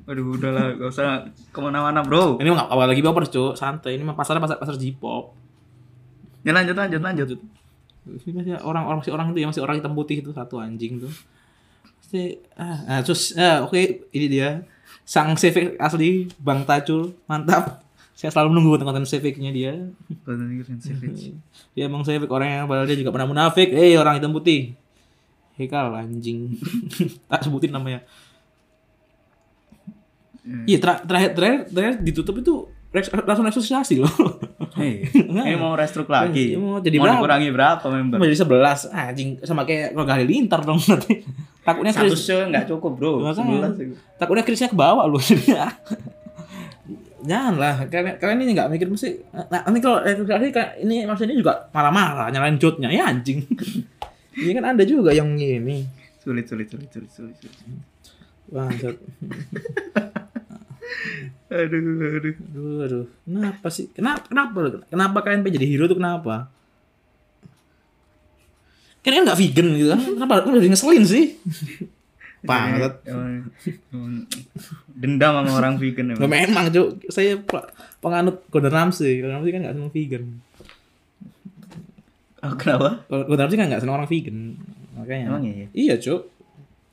[0.04, 2.36] Aduh, udahlah, gak usah ke mana-mana, bro.
[2.36, 3.56] Ini nggak awal lagi Bopers, Cuk.
[3.56, 3.96] Santai.
[3.96, 5.32] Ini mah pasarnya pasar pasar J-pop.
[6.44, 7.40] Ya lanjut, lanjut, lanjut.
[8.04, 11.00] Ini masih orang orang masih orang itu ya masih orang hitam putih itu satu anjing
[11.00, 11.12] tuh.
[11.96, 13.80] Pasti ah, nah, terus ah, oke
[14.12, 14.60] ini dia
[15.08, 17.80] sang CV asli Bang Tacul mantap.
[18.14, 19.72] Saya selalu menunggu konten CV-nya dia.
[20.28, 21.34] Yang savage.
[21.74, 23.74] Dia emang CV orang yang padahal dia juga pernah munafik.
[23.74, 24.76] Eh orang hitam putih.
[25.58, 26.54] Hekal anjing.
[27.30, 28.06] tak sebutin namanya.
[30.44, 32.68] Iya ter terakhir terakhir terakhir ditutup itu
[33.26, 34.14] langsung resusitasi loh.
[34.78, 35.02] Hei,
[35.48, 36.54] ini mau restruk lagi.
[36.54, 37.18] Iya, mau jadi mau berapa?
[37.18, 38.16] dikurangi berapa member?
[38.22, 41.26] Menjadi sebelas anjing sama kayak keluarga Halilintar dong nanti.
[41.64, 43.12] Takutnya Satu Chris, show nggak cukup, bro.
[43.24, 43.72] Makanya.
[43.72, 45.18] Sebelas takutnya Chrisnya ke bawah lu.
[47.24, 49.16] Janganlah, kalian kalian ini nggak mikir mesti.
[49.32, 53.42] Nah, nanti kalau kayak ini maksudnya juga marah-marah nyalain jotnya ya anjing.
[54.34, 55.86] Iya kan ada juga yang gini.
[56.18, 57.38] Sulit, sulit, sulit, sulit, sulit.
[57.38, 57.54] sulit.
[58.50, 58.98] Bangsat.
[61.50, 61.80] Aduh,
[62.18, 62.34] aduh.
[62.34, 63.06] Aduh, aduh.
[63.24, 63.86] Kenapa sih?
[63.92, 66.48] Kenapa kenapa kenapa kalian pengen jadi hero tuh kenapa?
[69.04, 70.00] Kan nggak vegan gitu kan?
[70.00, 71.24] Kenapa lu udah ngeselin sih?
[73.08, 73.48] Emang
[75.00, 76.28] dendam sama orang vegan emang.
[76.28, 77.68] memang cuk, saya pe-
[78.04, 79.24] penganut Gordon Ramsay.
[79.24, 80.24] Gordon Ramsay kan nggak seneng vegan.
[82.44, 83.00] Oh, kenapa?
[83.08, 84.36] Gordon Ramsay kan nggak seneng orang vegan.
[84.92, 85.24] Makanya.
[85.32, 85.66] Emang iya?
[85.72, 86.33] Iya cuk.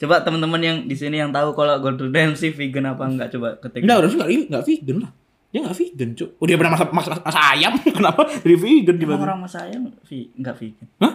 [0.01, 3.85] Coba teman-teman yang di sini yang tahu kalau Gordon Ramsay vegan apa enggak coba ketik.
[3.85, 5.11] Enggak, Gordon Ramsay nggak nggak vegan lah.
[5.53, 6.29] Dia nggak vegan cuk.
[6.41, 9.25] Oh dia pernah masak masak, masak ayam, kenapa jadi vegan tiba-tiba?
[9.29, 10.87] orang mas ayam vi- enggak vegan.
[10.97, 11.13] Hah?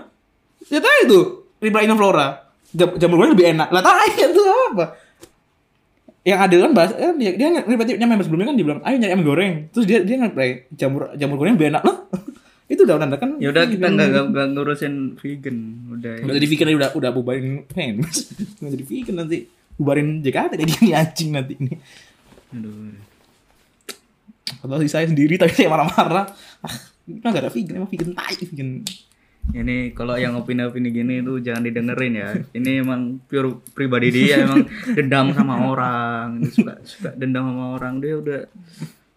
[0.70, 1.20] Ya tahu itu.
[1.59, 2.26] Ribra Flora.
[2.76, 3.68] Jam, jamur goreng lebih enak.
[3.74, 4.84] Lah tahu itu apa?
[6.26, 9.22] Yang adil kan bahas kan dia dia nyampe sebelumnya kan dia bilang ayo nyari ayam
[9.26, 9.53] goreng.
[9.74, 10.30] Terus dia dia nge
[10.78, 11.97] jamur jamur goreng lebih enak lah.
[12.67, 13.31] itu udah udah kan.
[13.39, 15.57] Ya udah kita enggak- enggak ngurusin vegan.
[15.95, 16.19] Udah.
[16.27, 18.35] Udah jadi vegan udah udah bubarin fans.
[18.62, 19.47] Udah jadi vegan nanti
[19.79, 21.75] bubarin JKT jadi ini anjing nanti ini.
[22.51, 22.97] Aduh.
[24.47, 26.27] Kalau si saya sendiri tapi saya marah-marah.
[26.62, 26.75] Ah,
[27.07, 28.83] emang gak ada vegan, emang vegan tai vegan.
[29.47, 32.35] Ini kalau yang opini-opini gini tuh jangan didengerin ya.
[32.51, 36.43] Ini emang pure pribadi dia emang dendam sama orang.
[36.43, 38.03] Dia suka suka dendam sama orang.
[38.03, 38.41] Dia udah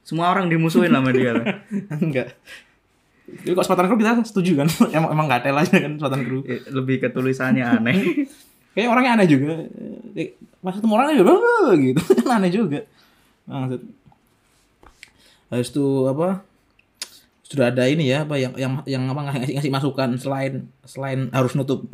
[0.05, 1.33] semua orang dimusuhin sama dia.
[1.97, 2.37] Enggak.
[3.43, 4.67] Jadi kok Spartan Crew kita setuju kan?
[4.97, 6.41] emang emang gak aja kan Spartan Crew.
[6.45, 8.27] Eh, Lebih ke tulisannya aneh.
[8.73, 9.53] Kayaknya orangnya aneh juga.
[10.15, 11.33] Eh, Pas ketemu orangnya juga
[11.79, 12.01] gitu.
[12.23, 12.79] Kan aneh juga.
[13.49, 13.81] Maksud.
[15.49, 16.45] Habis itu apa?
[17.49, 21.57] Sudah ada ini ya apa yang yang yang apa ngasih, ngasih masukan selain selain harus
[21.57, 21.89] nutup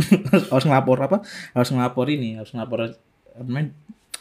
[0.52, 1.18] harus ngelapor apa?
[1.56, 3.72] Harus ngelapor ini, harus ngelapor apa namanya?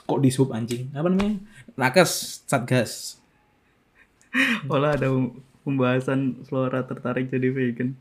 [0.06, 0.94] Kok di sub anjing?
[0.94, 1.42] Apa namanya?
[1.74, 3.18] Nakes Satgas.
[4.70, 5.10] Olah ada
[5.64, 7.96] pembahasan Flora tertarik jadi vegan.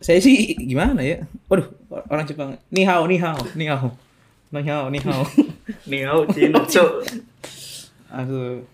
[0.00, 1.28] Saya sih gimana ya?
[1.52, 1.68] Waduh,
[2.08, 2.56] orang Jepang.
[2.72, 3.92] Ni hao, ni hao, ni hao.
[4.48, 5.22] Ni hao, ni hao.
[5.90, 7.04] Nih, oh, Cina, cok.
[8.08, 8.64] Aku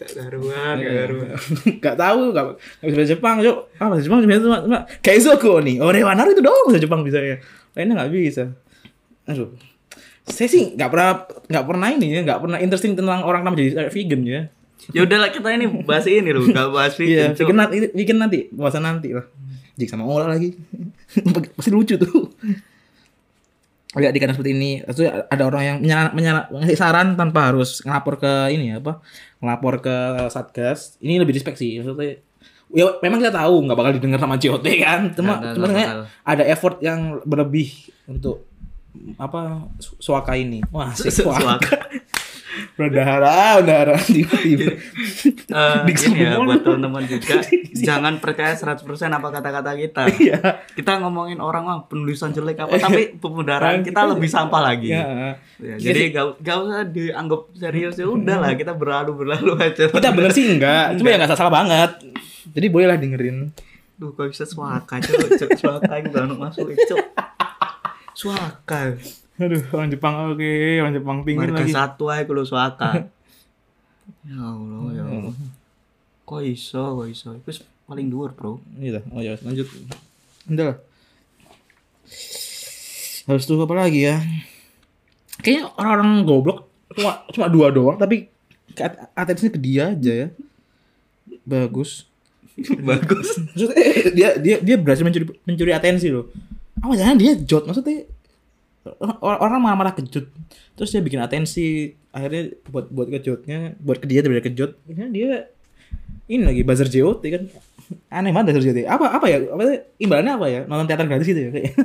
[0.00, 1.28] Gak garuan, gak garuan.
[1.84, 3.58] Gak tahu, gak, gak bisa bahasa Jepang, Cuk.
[3.76, 5.76] Ah, bahasa Jepang cuma cuma, cuma Kaizoku nih.
[5.84, 7.36] Ore wa naru itu doang bahasa Jepang bisa ya.
[7.76, 8.44] Lainnya gak bisa.
[9.30, 9.54] Aduh.
[10.26, 13.88] Saya sih gak pernah gak pernah ini ya, gak pernah interesting tentang orang nama jadi
[13.88, 14.42] vegan ya.
[14.90, 17.28] Ya udahlah kita ini bahas ini loh, gak bahas Iya, vegan.
[17.34, 17.40] Cok.
[17.44, 19.26] vegan nanti, vegan nanti, nanti lah.
[19.76, 20.52] Jik sama Ola lagi.
[21.56, 22.28] Pasti lucu tuh.
[23.90, 27.82] Lihat di kanan seperti ini, itu ada orang yang menyala, menyala, ngasih saran tanpa harus
[27.82, 29.02] ngelapor ke ini ya apa?
[29.42, 29.96] Ngelapor ke
[30.30, 30.94] satgas.
[31.02, 31.82] Ini lebih respect sih.
[31.82, 32.22] Maksudnya,
[32.70, 35.10] ya memang kita tahu nggak bakal didengar sama JOT kan.
[35.10, 35.98] Cuma, Nggak, nggak bakal.
[36.22, 37.66] ada effort yang berlebih
[38.06, 38.46] untuk
[39.16, 40.60] apa su- suaka ini.
[40.68, 41.58] Wah, Su- suaka.
[41.58, 41.76] suaka.
[42.74, 44.74] Berdarah, berdarah tiba-tiba.
[45.50, 47.42] Eh, Diksi ini ya buat teman-teman juga
[47.74, 50.02] jangan percaya 100% apa kata-kata kita.
[50.14, 50.38] Iya.
[50.70, 54.94] Kita ngomongin orang mah penulisan jelek apa tapi pemudara kita lebih sampah lagi.
[54.94, 55.34] Ya.
[55.58, 59.90] Ya, jadi gak, gak usah dianggap serius ya udah lah kita berlalu berlalu aja.
[59.90, 61.90] Kita bener sih enggak, cuma ya enggak salah banget.
[62.50, 63.50] Jadi bolehlah dengerin.
[63.98, 67.04] Duh kok bisa suaka cok cok suaka itu gak masuk cok.
[68.20, 69.00] Suaka.
[69.40, 70.52] Aduh, orang Jepang oke,
[70.84, 71.72] orang Jepang pingin Marga lagi.
[71.72, 73.08] satu aja kalau suaka.
[74.28, 75.34] ya Allah ya Allah.
[76.28, 77.32] Kok iso kok iso.
[77.40, 78.60] Itu paling dhuwur, Bro.
[78.76, 79.02] Iya, dah.
[79.16, 79.64] oh ya lanjut.
[80.52, 80.76] Udah lah.
[83.24, 84.20] Harus tuh apa lagi ya?
[85.40, 86.58] Kayaknya orang-orang goblok
[86.92, 88.28] cuma cuma dua doang, tapi
[89.16, 90.28] atensinya ke dia aja ya.
[91.48, 92.04] Bagus.
[92.88, 93.40] Bagus.
[93.56, 96.28] Maksudnya eh, dia dia dia berhasil mencuri mencuri atensi loh.
[96.80, 98.08] Apa jangan dia jot maksudnya
[99.20, 100.32] orang malah kejut.
[100.74, 104.80] Terus dia bikin atensi akhirnya buat buat kejutnya buat ke dia daripada kejut.
[104.88, 105.46] Dia
[106.30, 107.42] ini lagi buzzer JOT kan.
[108.08, 109.44] Aneh banget buzzer JOT apa apa ya?
[109.52, 110.60] Apa imbalannya apa ya?
[110.64, 111.76] Nonton teater gratis gitu ya kayak.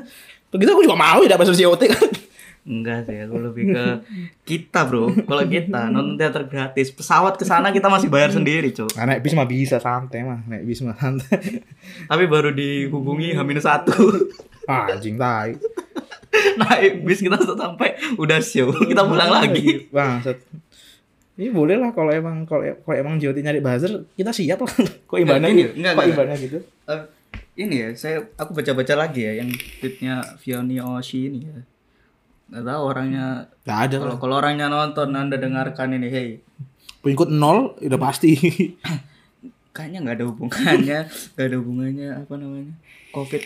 [0.55, 2.09] Begitu aku juga mau ya buzzer JOT kan
[2.65, 3.85] Enggak sih, aku lebih ke
[4.41, 5.13] kita bro.
[5.13, 8.97] Kalau kita nonton teater gratis, pesawat ke sana kita masih bayar sendiri, cok.
[8.97, 10.41] nah, naik bis mah bisa santai mah.
[10.49, 11.61] Naik bis mah santai.
[12.09, 13.93] Tapi baru dihubungi H satu,
[14.65, 15.53] ah, anjing tai.
[16.57, 19.85] Naik bis kita sampai udah show, kita pulang lagi.
[19.93, 20.41] bangsat.
[21.37, 24.73] Ini boleh lah kalau emang kalau kalau emang JOT nyari buzzer kita siap lah.
[25.05, 25.71] Kok Enggak, gitu?
[25.77, 26.59] enggak, kok gitu?
[26.89, 27.01] Eh,
[27.61, 31.59] ini ya, saya aku baca-baca lagi ya yang tweetnya Vioni Oshi ini ya.
[32.45, 33.25] Nggak tahu orangnya.
[33.63, 36.29] nggak ada Kalau kalau orangnya nonton, anda dengarkan ini, hey,
[37.01, 38.33] pengikut nol udah pasti
[39.75, 42.73] kayaknya nggak ada hubungannya, nggak ada hubungannya apa namanya,
[43.11, 43.43] COVID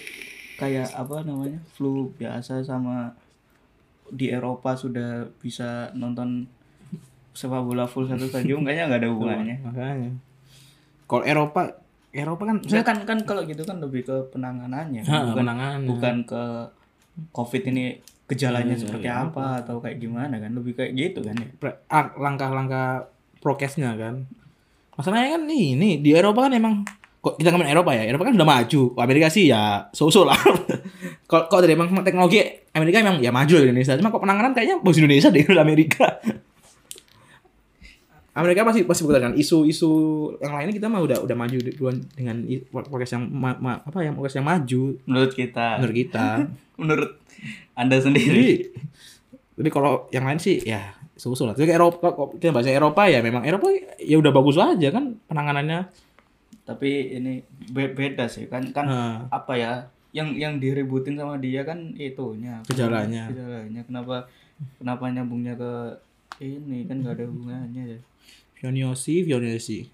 [0.55, 3.15] kayak apa namanya, flu biasa sama
[4.09, 6.45] di Eropa sudah bisa nonton
[7.31, 9.55] sepak bola full satu stadium, kayaknya nggak ada hubungannya.
[9.63, 10.11] makanya
[11.05, 11.61] kalau Eropa
[12.09, 15.81] Eropa kan Saya kan kan kalau gitu kan lebih ke penanganannya, Ha, bukan penanganan.
[15.85, 16.43] bukan ke
[17.31, 21.33] COVID ini gejalanya Iya, seperti iya, apa atau kayak gimana kan, lebih kayak gitu kan
[21.33, 21.49] ya.
[21.89, 23.09] ah, langkah-langkah
[23.41, 24.29] prokesnya kan.
[24.93, 26.85] Masalahnya kan nih nih di Eropa kan emang
[27.19, 28.05] kok kita ngomongin Eropa ya?
[28.05, 28.81] Eropa kan udah maju.
[28.95, 30.37] Amerika sih ya so-so lah.
[31.29, 32.41] Kalau kalau dari emang teknologi
[32.73, 33.93] Amerika emang ya maju dari Indonesia.
[33.95, 36.05] Cuma kok penanganan kayaknya bagus Indonesia deh Amerika.
[38.33, 39.91] Amerika pasti pasti bukan isu-isu
[40.39, 42.39] yang lainnya kita mah udah udah maju duluan dengan
[42.71, 44.95] prokes yang ma- ma- apa yang prokes yang maju.
[45.03, 46.27] Menurut kita, menurut kita.
[46.79, 47.11] Menurut
[47.73, 48.69] anda sendiri.
[49.55, 51.55] jadi tapi kalau yang lain sih ya susul lah.
[51.55, 53.67] Tapi Eropa kok kita bahasa Eropa ya memang Eropa
[53.99, 55.91] ya udah bagus aja kan penanganannya.
[56.63, 59.71] Tapi ini be- beda sih kan kan Nah, apa ya
[60.09, 63.29] yang yang diributin sama dia kan itunya Gejalanya.
[63.29, 64.15] gejalanya kenapa
[64.81, 65.71] kenapa nyambungnya ke
[66.39, 67.99] ini kan gak ada hubungannya ya
[68.59, 69.87] Vioniosi, Vioniosi.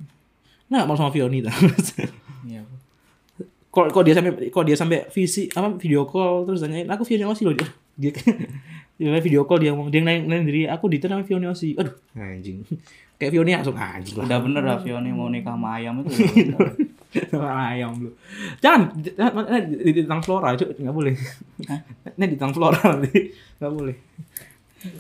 [0.73, 1.53] Nah, mau sama Vioni tuh.
[2.45, 2.65] Iya.
[3.75, 7.43] Kok kok dia sampai kok dia sampai visi apa video call terus tanyain aku Vioniosi
[7.43, 7.67] loh dia.
[7.99, 8.11] Dia
[8.95, 11.75] dia video call dia ngomong dia nanya nanya diri aku di namanya Vioniosi.
[11.75, 12.63] Aduh, anjing.
[13.15, 14.27] Kayak Vioni langsung anjing lah.
[14.27, 16.11] udah bener lah Vioni mau nikah sama ayam itu.
[17.31, 18.11] Sama ayam lu.
[18.59, 19.07] Jangan di,
[19.87, 21.15] di, di tang flora itu nggak boleh.
[22.15, 23.95] Ini di tang flora nanti nggak boleh.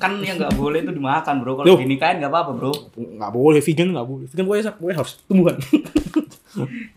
[0.01, 3.93] kan yang nggak boleh itu dimakan bro kalau dinikahin nggak apa-apa bro nggak boleh vegan
[3.93, 5.55] nggak boleh vegan pokoknya harus tumbuhan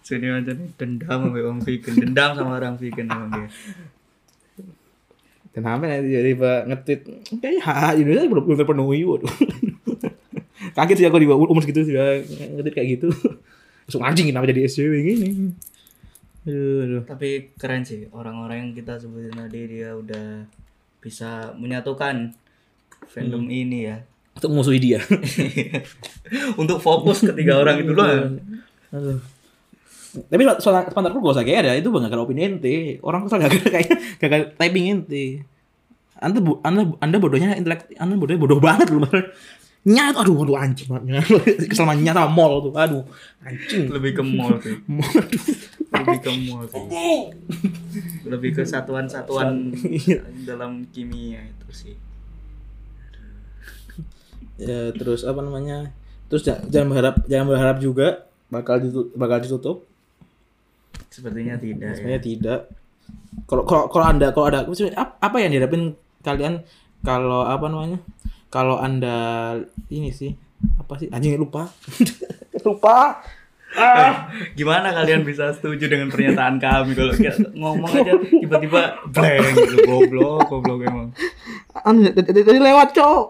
[0.07, 1.95] sini nih dendam sama orang vegan.
[1.99, 3.49] Dendam sama orang vegan emang dia.
[5.53, 6.31] Dan sampai nanti jadi
[6.71, 7.01] ngetit
[7.43, 9.35] kayaknya hak Indonesia belum belum terpenuhi waduh.
[10.77, 13.09] Kaget sih aku di bawah umur segitu sudah ngetit kayak gitu.
[13.89, 15.29] Langsung anjing kenapa jadi SJW gini?
[16.47, 17.03] Aduh, aduh.
[17.05, 20.47] tapi keren sih orang-orang yang kita sebutin tadi dia udah
[21.03, 22.31] bisa menyatukan
[23.11, 23.99] fandom ini ya.
[24.39, 25.03] Untuk musuhi dia.
[26.61, 28.39] Untuk fokus ketiga orang itu loh
[28.89, 29.21] aduh
[30.09, 33.53] tapi soal gue gak usah kayak ada itu bang gak opini ente orang tuh gak
[33.69, 33.89] kayak
[34.21, 35.45] gak typing ente
[36.19, 39.05] anda bu, anda anda bodohnya intelek anda bodohnya bodoh banget loh
[39.89, 41.25] nyat aduh aduh anjing banget
[41.71, 43.05] kesel sama nyat sama mall tuh aduh
[43.41, 43.89] anjing.
[43.89, 44.77] Lebih ke mall sih.
[44.91, 45.43] Mall aduh.
[45.89, 46.83] Lebih ke mall sih.
[48.29, 49.73] Lebih ke satuan-satuan
[50.45, 51.95] dalam kimia itu sih.
[54.61, 55.95] Ya terus apa namanya?
[56.29, 59.77] Terus ja- jangan berharap jangan berharap juga bakal ditutup bakal ditutup
[61.09, 61.97] sepertinya tidak ya.
[61.97, 62.61] sebenarnya tidak
[63.49, 64.61] kalau kalau kalau anda kalau ada
[65.19, 66.63] apa yang diharapin kalian
[67.01, 67.99] kalau apa namanya
[68.49, 69.17] kalau anda
[69.89, 70.35] ini sih
[70.77, 71.71] apa sih anjing lupa
[72.67, 73.23] lupa
[73.77, 77.13] ah Gimana kalian bisa setuju dengan pernyataan kami kalau
[77.53, 78.13] ngomong aja
[78.43, 78.83] tiba-tiba
[79.13, 81.09] blank gitu goblok goblok emang.
[81.85, 83.23] Anu, tadi lewat cok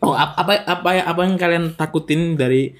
[0.00, 2.72] oh ap- apa apa apa yang kalian takutin dari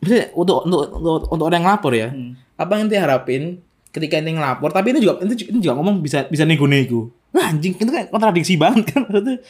[0.00, 2.32] maksudnya untuk untuk untuk, untuk orang yang lapor ya Hmm.
[2.62, 3.58] Apa yang harapin
[3.92, 7.76] ketika ente ngelapor tapi itu juga itu, itu juga ngomong bisa bisa nego-nego nah, anjing
[7.76, 9.42] itu kan kontradiksi banget kan maksudnya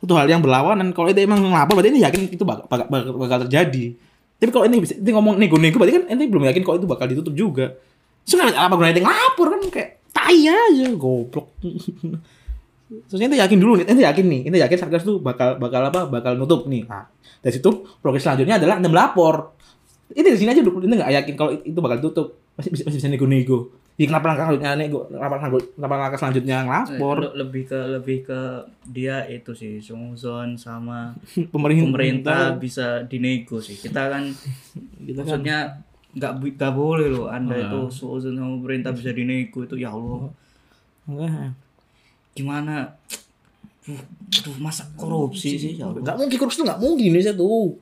[0.00, 3.38] itu hal yang berlawanan kalau itu emang ngelapor berarti ente yakin itu bakal, bakal, bakal,
[3.44, 3.92] terjadi
[4.40, 7.06] tapi kalau ini bisa ente ngomong nego-nego berarti kan ente belum yakin kalau itu bakal
[7.10, 7.76] ditutup juga
[8.24, 11.52] soalnya apa gunanya ente ngelapor kan kayak tai aja goblok
[12.90, 16.10] Terus ente yakin dulu nih, ente yakin nih, ente yakin Satgas tuh bakal bakal apa?
[16.10, 16.90] Bakal nutup nih.
[16.90, 17.06] Nah,
[17.38, 19.54] dari situ progres selanjutnya adalah ente melapor.
[20.10, 22.26] Ini di sini aja dulu, ente nggak yakin kalau itu bakal tutup.
[22.54, 23.58] Masih bisa, masih bisa nego-nego.
[23.94, 25.00] Jadi kenapa langkah selanjutnya nego?
[25.06, 27.16] Kenapa langkah, kenapa langkah selanjutnya ngelapor?
[27.20, 28.40] Le- lebih ke lebih ke
[28.88, 31.12] dia itu sih Sungzon sama
[31.54, 33.76] Pemerintah, pemerintah bisa dinego sih.
[33.76, 34.24] Kita kan
[35.06, 35.58] Kita kan maksudnya
[36.10, 37.68] nggak bi- nggak boleh loh anda Iya.
[37.68, 40.32] itu Sungzon sama pemerintah bisa dinego itu ya Allah
[41.06, 41.52] enggak.
[42.30, 42.96] gimana
[44.30, 45.72] Aduh, masa korupsi sih?
[45.74, 45.84] Ya.
[45.84, 47.74] Nggak mungkin korupsi itu nggak mungkin Indonesia tuh.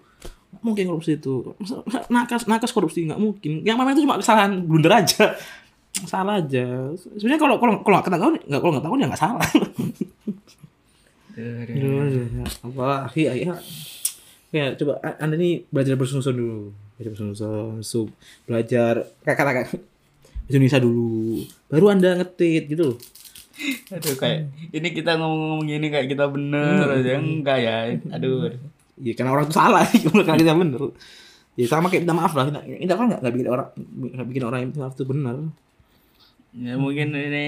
[0.58, 1.54] Mungkin korupsi itu.
[2.14, 3.62] Nakas, nakas korupsi nggak mungkin.
[3.62, 5.36] Yang mana itu cuma kesalahan blunder aja.
[6.10, 6.94] Salah aja.
[6.98, 9.48] Sebenarnya kalau kalau kalau nggak ketahuan nggak kalau nggak tahu ya nggak salah.
[11.34, 11.74] Aduh, aduh.
[11.74, 12.44] Aduh, aduh, ya.
[12.46, 12.88] apa?
[13.14, 13.54] Iya, iya.
[14.48, 16.70] Ya, coba Anda nih belajar bersusun dulu.
[16.96, 18.08] Belajar bersusun, sub,
[18.46, 19.74] belajar kata-kata
[20.48, 21.44] Indonesia dulu.
[21.68, 22.98] Baru Anda ngetit gitu loh.
[23.90, 27.76] Aduh kayak ini kita ngomong-ngomong gini kayak kita bener aja enggak ya.
[28.14, 28.54] Aduh.
[28.98, 29.84] Iya, karena orang itu salah,
[30.26, 30.80] karena kita bener.
[31.54, 32.44] Ya sama kayak minta maaf lah.
[32.46, 35.36] Kita, kita kan nggak bikin orang nggak bikin orang yang minta maaf itu benar.
[36.54, 37.46] Ya mungkin ini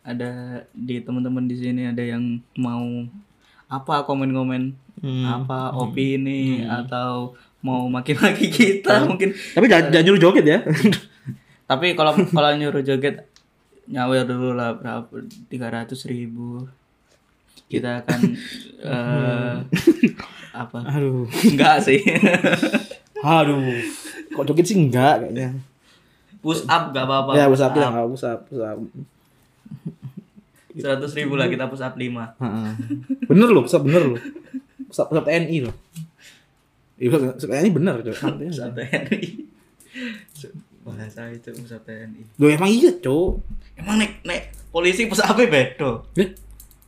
[0.00, 0.30] ada
[0.70, 2.22] di teman-teman di sini ada yang
[2.56, 2.84] mau
[3.66, 5.28] apa komen-komen Hmm.
[5.28, 10.58] apa opini atau mau maki-maki kita mungkin Tapi jangan, jangan nyuruh joget ya.
[11.68, 13.28] tapi kalau kalau nyuruh joget
[13.84, 15.04] nyawer dulu lah berapa
[15.52, 16.64] tiga ratus ribu
[17.66, 18.20] kita akan
[18.86, 19.54] eh,
[20.54, 21.26] apa Aduh.
[21.44, 22.00] enggak sih
[23.20, 23.80] Aduh.
[24.32, 25.56] Kok joget sih enggak kayaknya.
[26.44, 28.76] push up gak apa-apa Ya, kita enggak pusat, pusat.
[30.76, 32.36] seratus ribu lah kita push up lima.
[33.24, 34.20] Bener loh, pusat bener loh.
[34.92, 35.74] Pusat, pusat TNI loh.
[37.00, 37.94] Iya, pusat TNI bener.
[38.04, 38.64] Pusat aja.
[38.70, 39.22] TNI
[40.86, 43.30] bahasa itu pusat TNI Loh emang iya, Cok.
[43.74, 46.06] emang nek nek polisi push up beda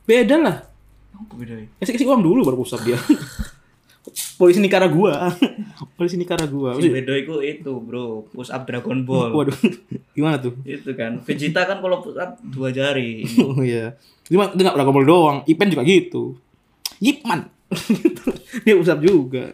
[0.07, 0.57] Beda lah.
[1.19, 1.67] Apa beda ya?
[1.79, 2.99] Kasih kasih uang dulu baru pusat dia.
[4.39, 5.29] Polisi Nicaragua.
[5.99, 6.79] Polisi Nicaragua.
[6.79, 9.53] Si beda itu itu bro push up Dragon Ball Waduh.
[10.15, 10.55] Gimana tuh?
[10.63, 13.99] itu kan Vegeta kan kalau push up dua jari Oh iya.
[14.25, 15.37] Cuma itu nggak Dragon Ball doang.
[15.45, 16.39] Ipen juga gitu.
[17.03, 17.51] Yipman.
[18.65, 19.53] dia usap juga.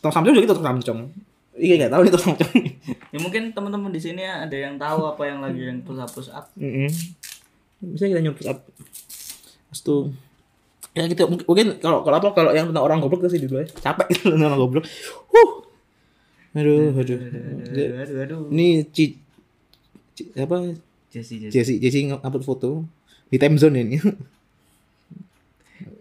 [0.00, 1.00] Tong Samcong juga gitu Tong Samcong.
[1.60, 2.52] Iya nggak tahu nih Tong Samcong.
[3.12, 6.32] ya mungkin teman-teman di sini ada yang tahu apa yang lagi yang push up push
[6.32, 6.88] up Mm
[7.92, 8.58] Bisa kita nyuruh up.
[9.70, 10.10] Terus tuh
[10.90, 13.66] ya gitu mungkin, kalau kalau apa kalau yang tentang orang goblok tuh sih dulu ya.
[13.70, 14.84] Capek gitu tentang orang goblok.
[15.30, 15.50] Huh.
[16.50, 17.88] Aduh aduh aduh.
[18.02, 19.22] aduh aduh ini ci,
[20.18, 20.74] ci apa?
[21.14, 21.78] Jesse Jesse.
[21.78, 22.82] Jesse upload foto
[23.30, 23.98] di time zone ini.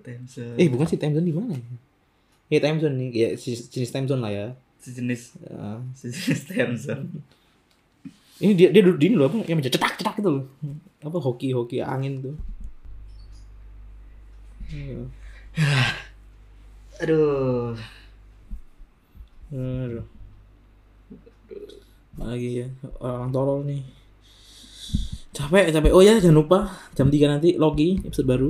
[0.01, 1.65] Tense eh bukan sih time zone di mana ya?
[2.49, 3.29] Ya time zone nih ya
[3.69, 4.47] jenis time zone lah ya.
[4.81, 5.37] Sejenis.
[5.37, 5.85] Ya.
[5.93, 6.97] sejenis Tense
[8.39, 9.43] ini dia dia duduk di ini loh apa?
[9.43, 10.45] Yang cetak cetak gitu loh.
[11.03, 12.35] Apa hoki hoki angin tuh
[14.69, 15.01] Iya.
[17.01, 17.73] aduh.
[19.49, 20.05] Aduh.
[22.21, 22.67] Lagi ya
[23.01, 23.81] orang tolol nih.
[25.33, 25.91] Capek capek.
[25.95, 26.59] Oh ya jangan lupa
[26.93, 28.49] jam 3 nanti Loki episode baru.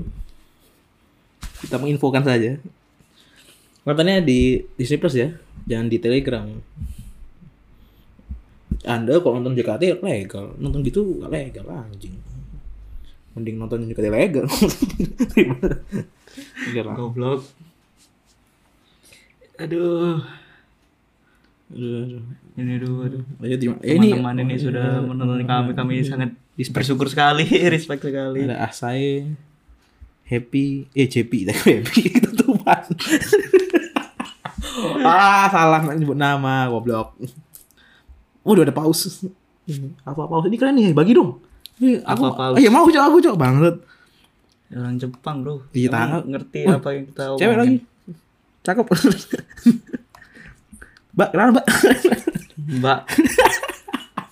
[1.63, 2.59] Kita menginfokan saja.
[3.87, 5.31] Katanya di Disney Plus ya
[5.63, 6.45] jangan di Telegram.
[8.83, 10.55] Anda kalau nonton JKT legal.
[10.59, 12.38] Nonton gitu gak legal anjing
[13.39, 14.45] mending nonton JKT legal
[16.67, 16.95] Legal lah.
[16.95, 17.41] goblok.
[19.57, 20.19] Aduh.
[21.69, 22.21] Aduh, aduh.
[22.55, 23.21] ini aduh aduh.
[23.39, 26.31] Terima- ya, ini teman-teman ini sudah menonton kami kami sangat
[26.69, 28.43] bersyukur sekali respect sekali.
[28.43, 29.29] Ada Asai
[30.25, 32.01] Happy eh JP tapi Happy.
[32.11, 32.83] Ketutupan
[35.01, 37.15] ah salah nyebut nama goblok.
[38.41, 39.25] Waduh ada paus
[40.01, 41.37] apa paus ini keren nih bagi dong
[41.79, 42.43] aku Apa?
[42.49, 43.75] Ah, iya mau cok aku cok banget
[44.69, 46.19] orang Jepang bro Iya, tahu.
[46.29, 47.57] ngerti Wah, apa yang kita cewek omongin.
[47.57, 47.77] lagi
[48.59, 48.85] cakep
[51.11, 51.63] mbak kenapa mbak
[52.69, 52.99] mbak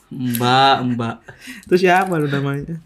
[0.09, 1.15] mbak mbak
[1.65, 2.77] terus siapa lu namanya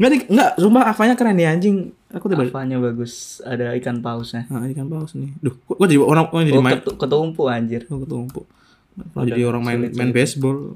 [0.00, 1.92] Enggak, enggak, sumpah Avanya keren nih anjing.
[2.08, 2.48] Aku balik.
[2.48, 5.28] apanya bagus ada ikan pausnya Nah, ikan paus nih.
[5.38, 8.48] Duh, kok kok jadi orang kok jadi oh, main ketu- ketumpu anjir Oh, ketumpuk.
[8.96, 10.72] Kalau jadi orang main main baseball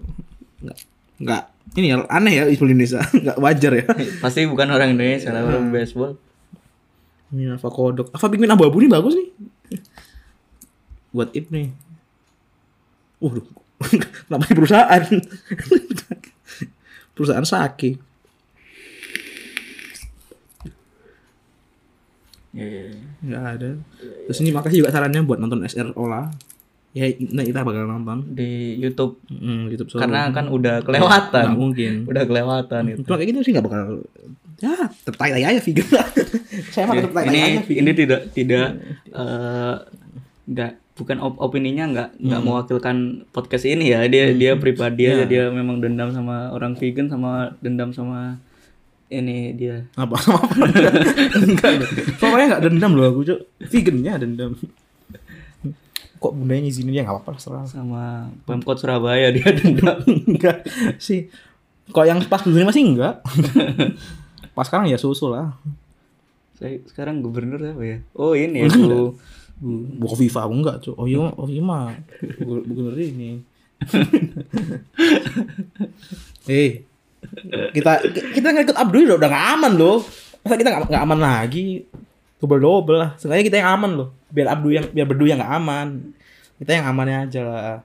[0.61, 0.77] enggak
[1.17, 1.43] enggak
[1.75, 3.85] ini ya aneh ya di Indonesia enggak wajar ya.
[4.23, 6.15] pasti bukan orang Indonesia lah orang baseball
[7.35, 8.15] Ini Alpha Kodok.
[8.15, 9.27] Alpha Pikmin abu-abu nih bagus nih.
[11.11, 11.75] Buat Ip nih.
[13.19, 13.43] Uh,
[14.31, 15.03] namanya perusahaan.
[17.19, 17.99] perusahaan Saki.
[22.55, 23.03] ya, ya, ya.
[23.27, 23.71] Enggak ada.
[24.31, 26.31] Terus ini makasih juga sarannya buat nonton SR Ola.
[26.95, 28.23] Ya, nah kita bakal nonton.
[28.31, 29.19] di YouTube.
[29.27, 30.01] Hmm, YouTube Solo.
[30.01, 31.47] karena kan udah kelewatan.
[31.53, 31.93] Mungkin.
[32.05, 33.85] udah kelewatan itu Cuma kayak gitu sih nggak bakal
[34.57, 34.71] ya
[35.03, 35.91] tertai aja figure
[36.73, 38.67] saya mah tertai ini aja figure ini tidak tidak
[39.11, 39.75] eh,
[40.47, 42.47] nggak bukan op- opininya nggak nggak Hmm.
[42.47, 42.97] mewakilkan
[43.29, 44.07] podcast ini ya.
[44.07, 48.39] Dia dia pribadi aja dia memang dendam sama orang vegan sama dendam sama
[49.09, 49.91] ini dia.
[49.95, 50.15] Apa?
[50.23, 50.55] Apa?
[51.35, 51.71] Enggak
[52.17, 54.55] pokoknya nggak dendam loh aku cok vegannya dendam
[56.19, 60.65] kok bundanya ngizinin ya nggak apa-apa serah sama pemkot Surabaya dia dendam enggak
[61.07, 61.29] sih
[61.91, 63.21] kok yang pas dulunya masih enggak
[64.57, 65.53] pas sekarang ya susul lah
[66.55, 67.99] Saya sekarang gubernur apa ya?
[68.15, 69.19] Oh ini ya Bu.
[69.99, 70.95] Bu Kofifa enggak, Cuk.
[70.95, 71.91] Oh iya, oh iya mah.
[72.39, 73.43] Gubernur ini.
[76.47, 76.85] Eh,
[77.75, 78.07] kita
[78.39, 79.99] kita nggak ikut Abdul udah nggak aman loh.
[80.47, 81.83] Masa kita nggak aman lagi?
[82.45, 83.11] Double double lah.
[83.17, 84.09] Sengaja kita yang aman loh.
[84.29, 86.13] Biar Abdul yang biar berdua yang nggak aman.
[86.61, 87.81] Kita yang amannya aja lah.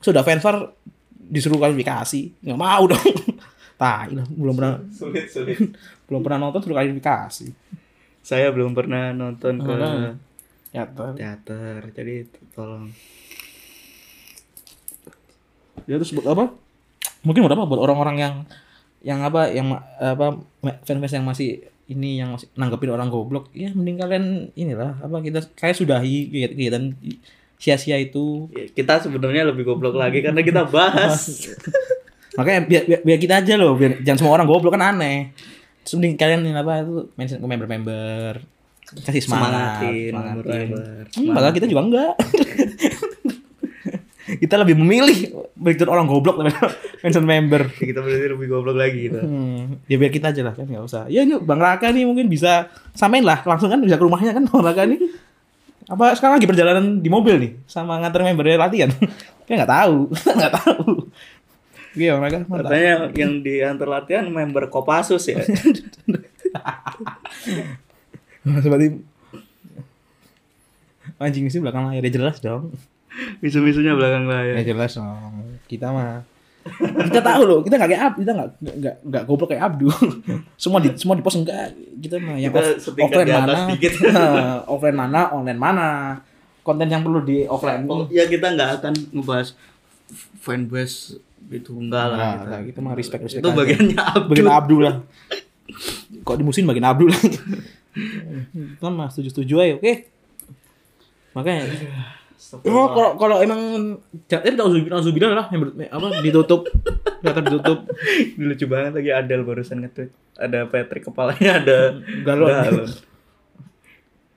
[0.00, 0.72] Sudah fanfare
[1.12, 3.00] disuruh kualifikasi, nggak mau dong.
[3.80, 5.60] Tai lah, belum pernah Sulit sulit.
[6.08, 7.52] belum pernah nonton suruh kualifikasi.
[8.24, 11.12] Saya belum pernah nonton ke tuh.
[11.12, 11.80] teater.
[11.92, 12.14] Jadi
[12.56, 12.88] tolong.
[15.84, 16.48] ya terus buat apa
[17.28, 18.34] mungkin buat apa buat orang-orang yang
[19.04, 19.68] yang apa yang
[20.00, 20.40] apa
[20.88, 21.60] fans yang masih
[21.94, 26.92] ini yang masih nanggepin orang goblok ya mending kalian inilah apa kita kayak sudahi kegiatan,
[27.56, 31.46] sia-sia itu Ya, Kita sebenarnya lebih goblok lagi karena kita bahas.
[32.36, 35.30] makanya biar, biar, biar kita aja loh biar jangan semua orang goblok kan aneh
[35.80, 38.32] terus mending kalian ini apa itu mention ke member-member
[39.00, 40.34] kasih semangat Semangatin, semangatin.
[40.34, 41.04] member-member.
[41.14, 42.12] Hmm, padahal kita juga enggak
[44.24, 46.72] kita lebih memilih mention orang goblok daripada
[47.04, 49.20] mention member kita berarti lebih goblok lagi gitu.
[49.20, 51.04] Hmm, ya biar kita aja lah kan nggak usah.
[51.12, 54.48] Ya ini Bang Raka nih mungkin bisa samain lah langsung kan bisa ke rumahnya kan
[54.50, 55.00] Bang Raka nih.
[55.84, 58.90] Apa sekarang lagi perjalanan di mobil nih sama nganter membernya latihan?
[59.44, 60.90] Kayak nggak tahu, nggak tahu.
[61.92, 62.38] Oke Bang Raka.
[62.48, 65.44] Katanya yang diantar latihan member Kopassus ya.
[68.44, 68.88] Berarti
[71.20, 72.72] anjing sih belakang layar ya jelas dong.
[73.40, 74.58] Misu-misunya belakang layar.
[74.60, 75.58] Ya jelas dong.
[75.70, 76.22] Kita mah
[77.12, 79.88] kita tahu loh, kita nggak kayak Ab, kita nggak nggak nggak goblok kayak Abdu.
[80.62, 81.76] semua di semua di pos enggak.
[82.00, 83.92] Kita mah yang Kita off- offline di atas mana, dikit.
[84.72, 85.88] offline mana, online mana.
[86.64, 87.84] Konten yang perlu di offline.
[87.84, 89.52] Oh, ya kita nggak akan ngebahas
[90.40, 91.20] fanbase
[91.52, 92.16] itu enggak lah.
[92.16, 92.48] Nah, gitu.
[92.48, 93.44] nah, kita mah respect respect.
[93.44, 93.58] itu aja.
[93.60, 94.28] bagiannya Abdul.
[94.32, 94.94] bagian Abdu lah.
[96.24, 97.20] Kok dimusuhin bagian Abdu lah.
[97.20, 99.92] Kita mah setuju-setuju aja, oke?
[101.36, 101.62] Makanya
[102.52, 103.96] Oh, kalau kalau emang
[104.30, 106.68] eh tahu Zubidah lah yang ber- apa ditutup
[107.24, 107.88] data ditutup
[108.38, 110.10] lucu banget lagi Adel barusan nge-tweet.
[110.36, 111.78] Ada Patrick kepalanya ada
[112.22, 112.48] Galon.
[112.50, 112.90] galon.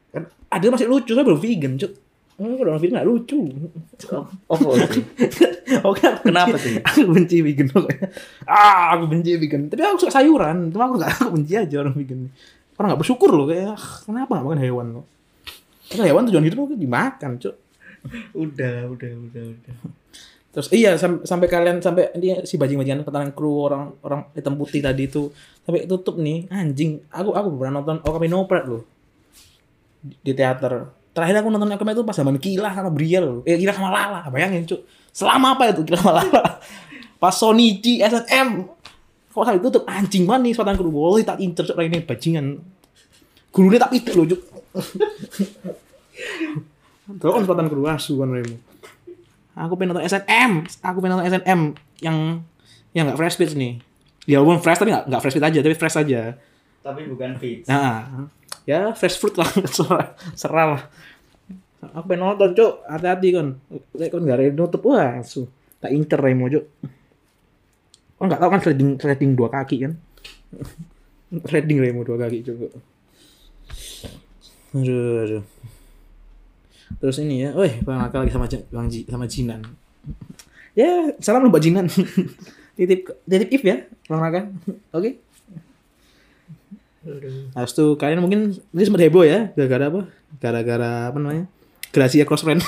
[0.07, 1.91] kan ada masih lucu saya belum vegan cuk
[2.37, 3.49] Oh, kalau orang vegan nggak lucu.
[4.13, 5.01] Oh, oh, sih.
[5.89, 6.77] Oke, aku Kenapa sih?
[6.85, 8.13] Aku benci vegan pokoknya.
[8.45, 9.73] Ah, aku benci vegan.
[9.73, 10.69] Tapi aku suka sayuran.
[10.69, 12.29] Cuma aku nggak aku benci aja orang vegan.
[12.77, 15.05] Orang nggak bersyukur loh kayak ah, kenapa nggak makan hewan kok?
[15.89, 17.55] Karena hewan tujuan hidup kan dimakan, cuk.
[18.43, 19.75] Udah, udah, udah, udah.
[20.57, 24.81] Terus iya sam- sampai kalian sampai dia si bajing-bajingan pertahanan kru orang orang hitam putih
[24.81, 25.29] tadi itu
[25.61, 26.97] sampai tutup nih anjing.
[27.13, 28.81] Aku aku pernah nonton Okami no Prat loh
[30.01, 30.89] di, di teater.
[31.13, 33.39] Terakhir aku nonton Okami itu pas zaman Kilah sama Briel loh.
[33.45, 34.81] Eh Kilah sama Lala, bayangin cuk.
[35.13, 36.57] Selama apa itu Kilah sama Lala?
[37.21, 38.49] Pas Sonichi SSM
[39.29, 40.89] kok sampai tutup anjing banget nih pertahanan kru.
[40.89, 42.45] Boleh tak incer cuk ini bajingan.
[43.53, 44.41] Gurunya tak itu loh cuk.
[47.07, 48.59] Terus kan pertahanan kru asu kan remu.
[49.55, 50.51] Aku pengen nonton SNM.
[50.83, 51.61] Aku pengen nonton SNM
[52.03, 52.17] yang
[52.91, 53.79] yang nggak fresh pitch nih.
[54.27, 56.21] Ya walaupun fresh tapi nggak nggak fresh pitch aja, tapi fresh aja.
[56.83, 57.63] Tapi bukan fit.
[57.65, 58.27] Nah,
[58.67, 59.47] ya fresh fruit lah,
[60.35, 60.81] serah, lah.
[61.95, 63.47] Aku pengen nonton cuk, hati-hati kan.
[63.95, 65.47] Lek kan nggak ada yang nutup, wah su.
[65.79, 66.65] Tak incer Remo cuk.
[68.19, 69.93] Oh nggak tahu kan sliding sliding dua kaki kan?
[71.49, 72.57] sliding Remo dua kaki cuk.
[74.75, 75.43] Aduh, aduh.
[76.97, 79.61] Terus ini ya, weh, Bang Raka lagi sama Bang Ji, sama Jinan.
[80.71, 81.85] ya, salam lu Mbak Jinan.
[82.77, 84.47] titip titip if ya, Bang Raka.
[84.95, 85.19] Oke.
[87.55, 90.01] Habis itu kalian mungkin ini sempat heboh ya, gara-gara apa?
[90.43, 91.47] Gara-gara apa namanya?
[91.95, 92.59] Gracia cross friend.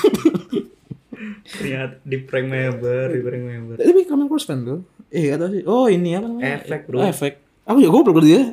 [1.44, 3.76] Ternyata di prank member, di prank member.
[3.76, 4.80] Tapi kamu cross friend tuh?
[5.12, 5.62] Eh, kata sih.
[5.68, 6.64] Oh, ini apa namanya?
[6.64, 7.04] Efek, bro.
[7.04, 7.44] Oh, efek.
[7.68, 8.44] Aku juga goblok berarti ya.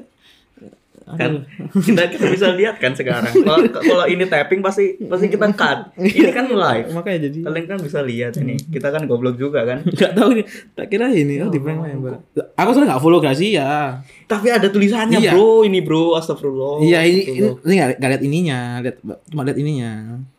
[1.07, 1.47] Kan
[1.87, 6.35] kita kita bisa lihat kan sekarang kalau kalau ini tapping pasti pasti kita cut ini
[6.35, 10.13] kan live Makanya jadi kalian kan bisa lihat ini kita kan goblok juga kan Enggak
[10.13, 10.45] tahu nih.
[10.75, 12.19] Tak kira ini oh, di prank member.
[12.53, 14.03] Aku soalnya enggak follow Gracia.
[14.27, 15.33] tapi ada tulisannya Iya.
[15.33, 17.63] bro ini bro astagfirullah Iya ini ini, Astagfirullah.
[17.63, 18.97] ini nggak nggak lihat ininya, lihat
[19.31, 19.91] cuma lihat ininya.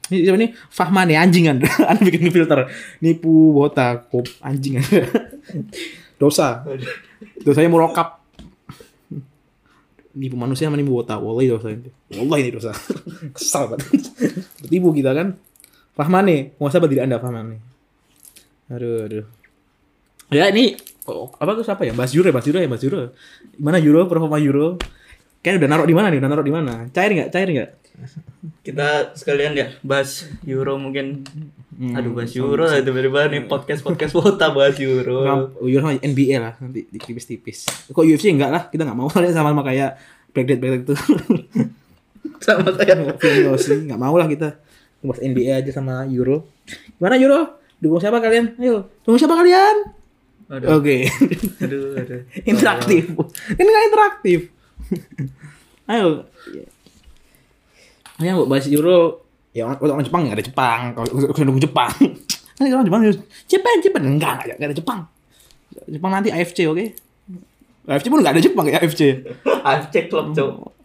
[0.07, 0.49] Ini siapa nih?
[0.67, 1.57] Fahman ya anjingan.
[1.89, 2.67] Anda bikin filter.
[2.99, 4.79] Nipu botak, kop anjing.
[6.19, 6.63] Dosa.
[7.39, 8.26] Dosanya murokap.
[10.17, 11.21] Nipu manusia sama nipu botak.
[11.21, 11.93] Wallahi dosa itu.
[12.17, 12.71] Wallahi ini dosa.
[13.37, 13.85] Kesal banget.
[14.73, 15.37] Tipu kita kan.
[16.25, 17.61] Nih, muasabah diri Anda Fahman nih.
[18.73, 19.25] Aduh, aduh.
[20.33, 20.75] Ya ini
[21.07, 21.93] oh, apa tuh siapa ya?
[21.95, 23.15] Mas ya, Mas Juro ya, Mas Juro.
[23.55, 24.09] Gimana Juro?
[24.09, 24.81] Performa Juro?
[25.41, 26.19] Kayaknya udah naruh di mana nih?
[26.19, 26.73] Udah naruh di mana?
[26.91, 27.29] Cair nggak?
[27.33, 27.71] Cair nggak?
[28.61, 31.25] kita sekalian ya bahas Euro mungkin
[31.77, 36.37] Hmm, aduh bahas Euro lah tiba-tiba nih podcast podcast wota bahas Euro Euro sama NBA
[36.41, 37.89] lah nanti di tipis-tipis.
[37.93, 38.63] Kok UFC enggak lah?
[38.69, 39.93] Kita nggak mau sama sama kayak
[40.33, 40.93] Black Death itu.
[42.45, 43.17] sama kayak
[43.49, 44.57] Rossi nggak mau lah kita
[45.01, 46.45] bahas NBA aja sama Euro
[46.97, 49.93] gimana Euro dukung siapa kalian ayo dukung siapa kalian
[50.47, 50.97] Aduh, oke
[51.59, 52.21] aduh, aduh.
[52.51, 53.03] interaktif
[53.57, 54.39] ini nggak interaktif
[55.91, 56.25] ayo.
[58.17, 60.79] Ayo buat bahas Euro ya orang, orang Jepang nggak ada Jepang.
[60.95, 61.05] Kalau
[61.47, 61.91] dukung Jepang.
[62.57, 63.01] Nanti orang Jepang
[63.45, 64.99] Jepang Jepang enggak enggak nggak ada Jepang.
[65.87, 66.85] Jepang nanti AFC oke?
[67.87, 70.75] AFC pun nggak ada Jepang ya AFC AFC klub cok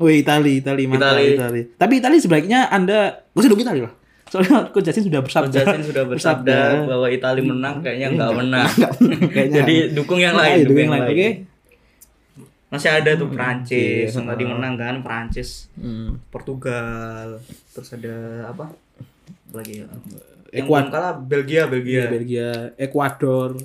[0.00, 1.36] Wih Itali, Itali, mantap Itali.
[1.36, 1.60] Itali.
[1.76, 3.92] Tapi Itali sebaiknya Anda, gue sih dukung Itali lah.
[4.30, 5.60] Soalnya Coach Justin sudah bersabda.
[5.60, 6.58] Jasin sudah bersabda.
[6.86, 8.70] bahwa Italia menang kayaknya nggak menang.
[9.28, 11.28] Kayaknya jadi dukung yang lain dukung yang lain, oke?
[12.70, 16.22] Masih ada tuh Prancis Oke, yang tadi menang kan Prancis Hmm.
[16.30, 17.42] Portugal
[17.74, 18.70] terus ada apa?
[19.50, 19.86] Lagi ya?
[20.54, 22.06] Yang kalah Belgia Belgia.
[22.06, 23.58] Belgia, Belgia, Ekuador.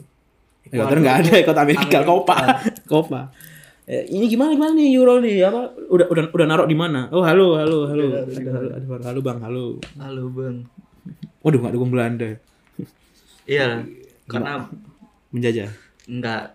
[0.65, 0.97] Ekuador.
[0.97, 1.99] Nggak ada, Kota Amerika, Amerika.
[2.05, 2.35] Copa,
[2.91, 3.21] Copa.
[3.85, 5.45] Eh, ini gimana gimana nih Euro nih?
[5.45, 5.69] Apa?
[5.93, 7.05] Udah udah udah naruh di mana?
[7.13, 8.25] Oh halo halo halo.
[8.25, 9.65] Di ada halo, ada halo bang halo.
[10.01, 10.57] Halo bang.
[11.45, 12.33] Waduh nggak dukung Belanda
[13.45, 13.85] iya
[14.25, 14.65] karena
[15.29, 15.69] menjajah.
[16.09, 16.54] Enggak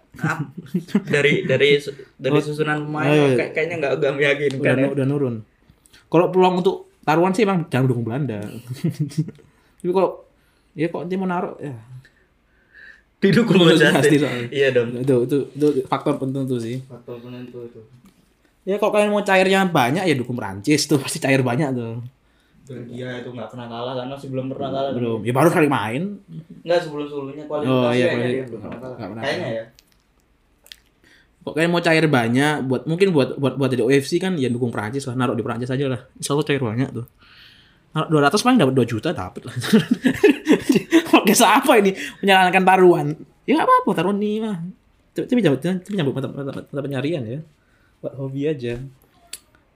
[1.06, 1.78] dari dari
[2.18, 2.84] dari susunan Ayo.
[2.84, 3.08] pemain
[3.38, 4.88] kayak, kayaknya enggak enggak meyakinkan udah ya.
[4.90, 5.34] udah nurun.
[6.10, 8.42] Kalau peluang untuk taruhan sih emang jangan dukung Belanda.
[9.80, 10.26] Tapi kalau
[10.74, 11.74] ya kok dia mau naruh ya.
[13.20, 14.18] Didukung Pasti Justin.
[14.18, 14.48] soalnya.
[14.48, 16.80] iya dong itu itu itu faktor penentu sih.
[16.84, 17.80] Faktor penentu itu.
[18.64, 20.96] Ya kalau kalian mau cairnya banyak ya dukung Prancis tuh.
[20.96, 22.00] Pasti cair banyak tuh.
[22.64, 24.90] Belgia itu nggak pernah kalah kan masih belum pernah kalah.
[24.94, 25.18] Belum.
[25.20, 26.16] Ya baru kali main.
[26.62, 28.28] Enggak sebelum sebelumnya kualifikasi Oh, iya, kalah.
[28.96, 29.64] nggak pernah Kayaknya ya.
[31.40, 34.68] Kok kalian mau cair banyak buat mungkin buat buat buat jadi UFC kan ya dukung
[34.68, 36.00] Prancis lah naruh di Prancis aja lah.
[36.20, 37.06] Insya Allah cair banyak tuh.
[37.96, 39.54] Naruh 200 paling dapat 2 juta dapat lah.
[41.16, 41.96] Podcast apa ini?
[42.20, 43.06] Menyarankan taruhan.
[43.48, 44.56] Ya nggak apa-apa taruhan nih mah.
[45.16, 47.40] Tapi tapi nyambut tapi nyambut mata, mata, mata ya.
[48.04, 48.74] Buat hobi aja.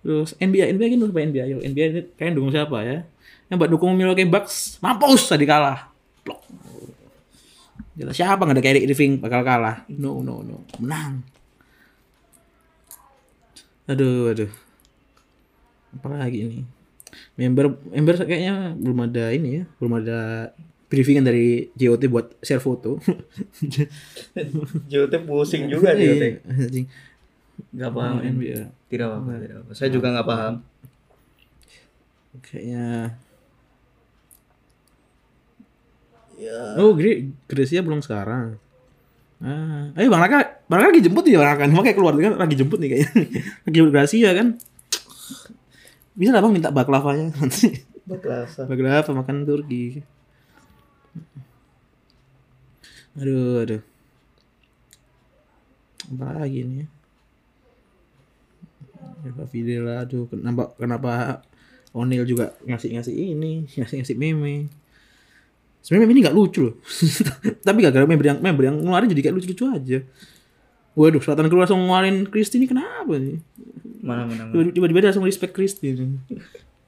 [0.04, 3.08] Terus NBA NBA kan apa NBA yuk NBA ini kalian dukung siapa ya?
[3.48, 5.88] Yang buat dukung Milwaukee Bucks mampus tadi kalah.
[6.28, 6.44] Blok.
[7.96, 9.88] Jelas siapa nggak ada Kyrie Irving bakal kalah?
[9.88, 10.60] No no no.
[10.76, 11.33] Menang
[13.84, 14.50] Aduh, aduh.
[15.94, 16.60] Apa lagi ini?
[17.38, 20.50] Member member kayaknya belum ada ini ya, belum ada
[20.90, 22.98] briefingan dari JOT buat share foto.
[24.90, 26.00] JOT pusing juga JOT.
[26.00, 26.86] Iya, anjing.
[27.70, 28.16] Enggak paham.
[28.22, 28.60] NBA.
[28.90, 29.22] Tidak paham.
[29.30, 29.74] Tidak paham.
[29.76, 30.54] Saya juga nggak paham.
[32.42, 33.14] Kayaknya
[36.34, 36.74] Ya.
[36.82, 38.58] Oh, Gre Grecia belum sekarang.
[39.44, 41.64] Ah, ayo Bang Raka, Bang Raka lagi jemput nih Bang Raka.
[41.68, 43.08] Makanya keluar kan lagi jemput nih kayaknya.
[43.68, 44.46] lagi jemput Gracia kan.
[46.16, 47.84] Bisa lah Bang minta baklavanya nanti.
[48.08, 48.64] Baklasa.
[48.64, 50.00] Baklava makan Turki.
[53.20, 53.82] Aduh, aduh.
[56.16, 56.88] Apa lagi nih?
[59.24, 61.12] Eva Videla, aduh kenapa kenapa
[61.96, 64.68] O'Neal juga ngasih ngasih ini, ngasih ngasih meme.
[65.84, 66.74] Sebenarnya meme ini nggak lucu loh.
[67.68, 69.98] Tapi gara-gara member yang member yang ngeluarin jadi kayak lucu-lucu aja.
[70.96, 73.36] Waduh, selatan keluar langsung ngeluarin Kristi ini kenapa nih?
[74.00, 74.48] Mana mana.
[74.48, 74.72] mana.
[74.72, 75.92] Tiba-tiba dia langsung respect Kristi.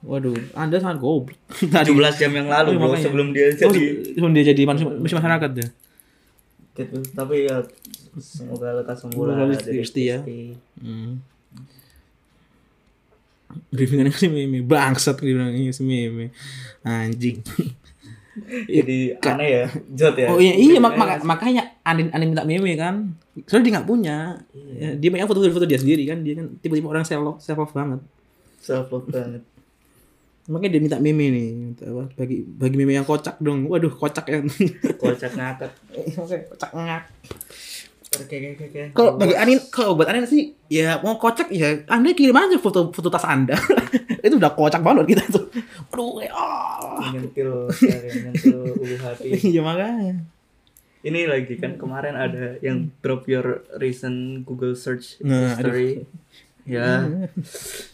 [0.00, 1.36] Waduh, Anda sangat goblok.
[1.76, 5.50] Tadi 17 jam yang lalu bro sebelum dia Oh, jadi sebelum dia jadi manusia, masyarakat
[5.60, 5.68] ya.
[6.76, 6.98] gitu.
[7.12, 7.56] Tapi ya
[8.16, 10.24] semoga lekas sembuh lah dari Kristi ya.
[10.80, 11.20] Hmm.
[13.68, 16.32] Briefingan si meme bangsat dibilang ini si meme
[16.80, 17.44] anjing.
[18.66, 20.28] Jadi aneh ya, Jot ya.
[20.28, 23.16] Oh iya iya mak mak- makanya Anin Anin minta meme kan.
[23.44, 24.16] Soalnya dia nggak punya.
[24.76, 26.20] Ya, dia pengen foto foto dia sendiri kan.
[26.20, 28.00] Dia kan tipe-tipe orang self love, self love banget.
[28.58, 29.42] Self love banget.
[30.46, 31.48] Makanya dia minta meme nih.
[31.50, 32.04] Minta apa?
[32.14, 33.66] Bagi bagi meme yang kocak dong.
[33.66, 34.44] Waduh kocak yang
[34.96, 35.72] Kocak ngakak.
[36.52, 37.02] kocak ngak.
[38.92, 42.88] Kalau bagi Anin, kalau buat Anin sih, ya mau kocak ya, Anda kirim aja foto
[42.88, 43.58] foto tas Anda.
[44.24, 45.44] itu udah kocak banget kita tuh.
[45.92, 46.98] Aduh, kayak ah.
[47.00, 49.28] menyentil menyentil ulu hati.
[49.54, 50.14] Iya makanya.
[51.06, 56.02] Ini lagi kan kemarin ada yang drop your recent Google search Nah, history.
[56.66, 57.06] Ya.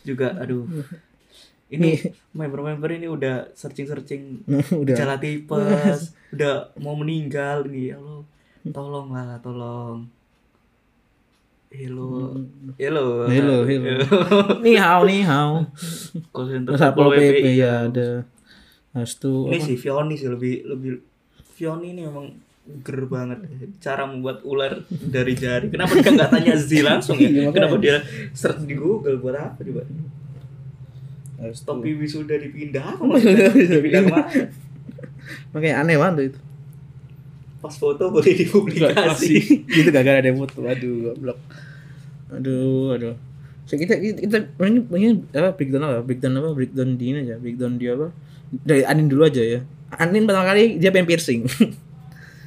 [0.01, 0.65] Juga aduh.
[1.69, 4.45] Ini member-member ini udah searching-searching
[4.85, 4.93] udah.
[4.93, 7.93] gejala tipes, udah mau meninggal ini.
[7.93, 8.25] Ya Allah,
[8.73, 10.09] tolonglah, tolong.
[11.73, 12.37] Hello.
[12.77, 13.25] Hello.
[13.25, 13.97] Hello, hello.
[14.61, 15.65] Ni hao, ni hao.
[16.77, 18.29] Satpol PP ya ada.
[18.93, 19.65] Habis itu Ini apa?
[19.65, 21.01] sih Vioni sih lebih lebih
[21.57, 22.29] Vioni ini memang
[22.85, 23.49] ger banget
[23.81, 25.73] cara membuat ular dari jari.
[25.73, 27.29] Kenapa dia nggak tanya Z langsung ya?
[27.33, 27.49] Iya.
[27.57, 28.05] Kenapa dia
[28.37, 29.89] search di Google buat apa coba?
[31.43, 33.49] Topi wisuda dipindah apa maksudnya?
[33.81, 34.29] Dipindah ke mana?
[35.57, 36.39] Makanya aneh banget itu.
[37.63, 39.63] Pas foto boleh dipublikasi.
[39.71, 40.67] gitu gak ada yang foto.
[40.67, 41.39] Aduh, goblok.
[42.35, 43.15] Aduh, aduh.
[43.71, 46.03] So, kita kita, ini ini apa breakdown apa?
[46.03, 46.51] Breakdown apa?
[46.59, 47.39] Breakdown di ini aja.
[47.39, 48.11] Breakdown dia apa?
[48.51, 49.63] Dari Anin dulu aja ya.
[49.95, 51.47] Anin pertama kali dia pengen piercing.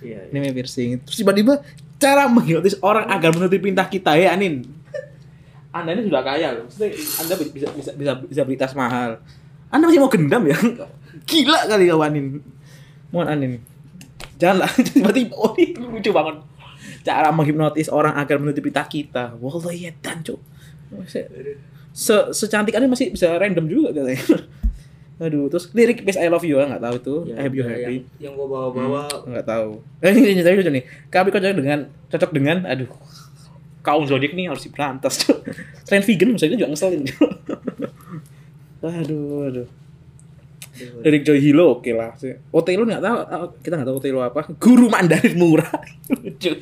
[0.06, 0.30] Iya.
[0.30, 0.90] ini pengen piercing.
[1.02, 1.66] Terus tiba-tiba
[1.98, 4.68] cara menghipnotis orang agar menutupi pinta kita ya Anin.
[5.72, 6.68] Anda ini sudah kaya loh.
[6.68, 6.92] Maksudnya,
[7.24, 9.18] anda bisa bisa bisa bisa beli tas mahal.
[9.72, 10.60] Anda masih mau gendam ya?
[11.26, 12.44] Gila kali kau Anin.
[13.10, 13.52] Mohon Anin
[14.38, 16.36] janganlah tiba-tiba oh ini lucu banget.
[17.06, 19.38] Cara menghipnotis orang agar menutupi pinta kita.
[19.38, 20.40] Wallahi edan cuk.
[21.96, 24.22] Se secantik Anin masih bisa random juga katanya.
[25.24, 27.20] Aduh terus lirik Peace I love you nggak tahu tuh.
[27.32, 28.04] I hope you ya, happy?
[28.20, 29.04] Yang, yang gua bawa-bawa.
[29.24, 29.70] Nggak tahu.
[30.04, 30.84] Eh ini ini tapi lucu nih.
[31.08, 31.80] Kami cocok dengan
[32.12, 32.92] cocok dengan aduh.
[33.86, 35.46] Kaum zodiak nih harus diberantas tuh
[35.86, 37.02] selain vegan misalnya juga ngeselin
[38.86, 39.68] aduh aduh
[40.76, 42.12] dari Joy Hilo oke lah
[42.52, 45.72] Otelo nggak tahu ah, kita nggak tahu Otelo apa guru Mandarin murah
[46.12, 46.52] lucu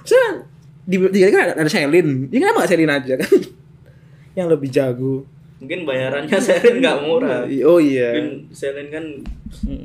[0.00, 0.28] Maksudnya
[0.84, 3.30] di di kan ada, Selin ya kenapa nggak Selin aja kan
[4.38, 5.24] yang lebih jago
[5.60, 7.44] mungkin bayarannya Selin nggak murah.
[7.68, 9.04] oh iya Mungkin Selin kan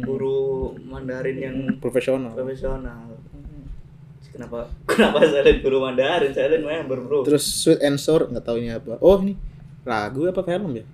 [0.04, 3.12] guru Mandarin yang profesional profesional.
[4.32, 6.32] Kenapa kenapa Selin guru Mandarin?
[6.32, 7.20] Selin member bro.
[7.24, 9.00] Terus Sweet and Sour nggak tahu ini apa.
[9.00, 9.36] Oh ini
[9.88, 10.86] lagu apa film ya?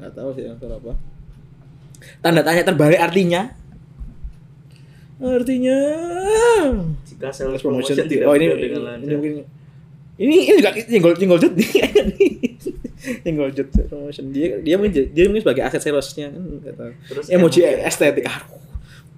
[0.00, 0.92] Nggak tahu Sweet and Sour apa.
[2.20, 3.52] Tanda tanya terbalik artinya?
[5.20, 5.76] Artinya
[7.04, 7.92] jika sales promotion.
[7.92, 9.08] promotion tidak Oh ini ini lancar.
[9.20, 9.32] mungkin
[10.16, 11.68] ini ini juga jenggol jenggol jet nih
[13.28, 16.96] jenggol jet promotion dia dia mungkin dia mungkin sebagai aset salesnya kan.
[17.04, 18.60] Terus Emoji estetik aduh.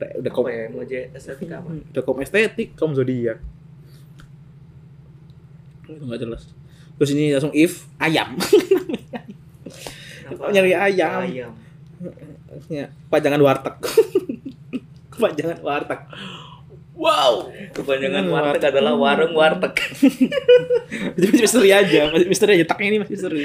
[0.02, 1.70] Udah, udah kom, ya emoji estetik apa?
[1.70, 3.38] udah kom estetik kom zodiak.
[5.86, 6.50] Itu nggak jelas.
[6.98, 8.34] Terus ini langsung if ayam.
[10.54, 11.22] Nyari ayam.
[11.22, 11.52] Ayam.
[12.68, 13.76] Ya, pajangan warteg.
[15.12, 16.00] Kepanjangan warteg.
[16.92, 17.48] Wow.
[17.72, 18.72] Kepanjangan Hmm, warteg warteg.
[18.76, 19.74] adalah warung warteg.
[21.16, 22.66] Masih misteri aja, misteri aja.
[22.68, 23.42] Taknya ini masih misteri.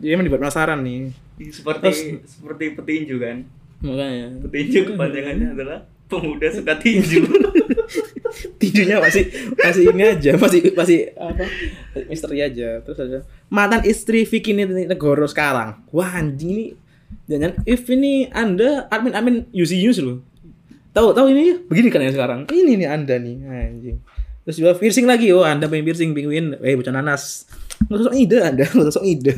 [0.00, 1.12] Dia emang dibuat penasaran nih.
[1.52, 3.36] seperti seperti petinju kan.
[3.78, 4.42] Makanya.
[4.42, 5.78] Petinju kepanjangannya adalah
[6.08, 7.22] pemuda suka tinju.
[8.60, 9.24] Tidurnya masih
[9.54, 11.44] masih ini aja, masih masih apa?
[12.08, 12.80] Misteri aja.
[12.82, 13.18] Terus ada
[13.48, 15.84] mantan istri Vicky Negoro sekarang.
[15.92, 16.64] Wah, anjing ini
[17.24, 20.18] jangan if ini Anda admin admin UC News loh.
[20.90, 22.40] Tahu tahu ini begini kan ya sekarang.
[22.46, 23.98] Ini nih Anda nih, anjing.
[24.42, 25.28] Terus juga piercing lagi.
[25.30, 26.56] Oh, Anda pengen piercing penguin.
[26.58, 27.44] Eh, bocah nanas.
[27.84, 29.32] Nggak sosok ide Anda, nggak sosok ide.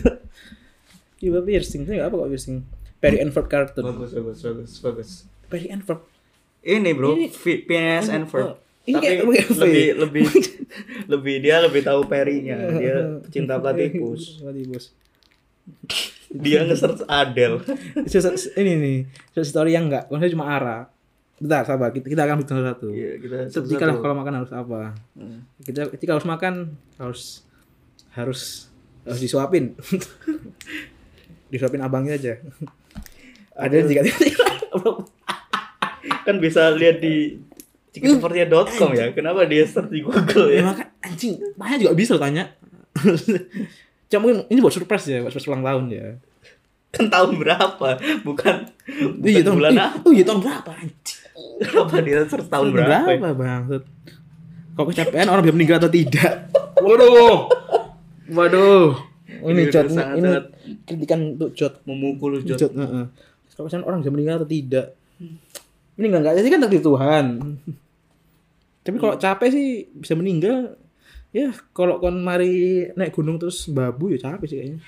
[1.16, 2.56] Coba piercing, saya nggak apa kok piercing.
[2.96, 3.82] Perry Enfield Carton.
[3.82, 5.10] bagus bagus bagus bagus.
[5.46, 6.00] Perry Enfield.
[6.60, 7.32] Ini bro, Ini-
[7.64, 8.54] PNS Enfer.
[8.82, 10.24] Ini Tapi kayak- lebih lebih
[11.06, 12.56] lebih dia lebih tahu perinya.
[12.70, 14.38] Dia pecinta platypus.
[14.38, 14.84] Platypus.
[16.30, 17.58] Dia nge-search Adele.
[18.06, 18.98] Sesuatu- ini nih,
[19.34, 20.82] sesuatu story yang enggak, maksudnya cuma arah.
[21.40, 22.88] Bentar, sabar, kita, kita akan bikin satu.
[22.92, 24.94] Iya, kita Ketika lah kalau makan harus apa?
[25.16, 25.42] Hmm.
[25.64, 27.42] Kita ketika harus makan harus
[28.14, 28.70] harus
[29.08, 29.74] harus disuapin.
[31.50, 32.38] disuapin abangnya aja.
[33.56, 34.02] Ada yang jika
[36.24, 37.40] kan bisa lihat di
[37.90, 39.10] ciksepertia.com ya.
[39.10, 40.64] Kenapa dia search di Google ya ya?
[40.70, 42.54] makan anjing, banyak juga bisa tanya.
[44.10, 46.06] Cuma mungkin ini buat surprise ya, buat surprise ulang tahun ya.
[46.90, 47.88] Kan tahun berapa?
[48.26, 48.54] Bukan,
[49.14, 49.96] bukan Iya, tahun bulan iya, apa?
[50.02, 50.70] Oh iya tahun berapa?
[51.60, 53.06] Kenapa dia tahun berapa?
[53.06, 53.18] ya?
[53.22, 53.82] Berapa bangsat?
[54.74, 56.50] Kok kecapean orang bisa meninggal atau tidak?
[56.76, 57.46] Waduh.
[58.28, 58.98] Waduh.
[59.40, 60.46] Ini Ini jod ini, sangat- ini sangat
[60.82, 61.72] kritikan untuk jod.
[61.86, 62.58] Memukul Jod.
[62.58, 63.04] Jod, heeh.
[63.54, 64.86] Kalau kecapean orang bisa meninggal atau tidak?
[65.94, 67.24] Ini enggak enggak jadi kan takdir Tuhan.
[68.80, 70.79] Tapi kalau capek sih bisa meninggal.
[71.30, 74.78] Ya, kalau kon mari naik gunung terus babu ya capek sih kayaknya.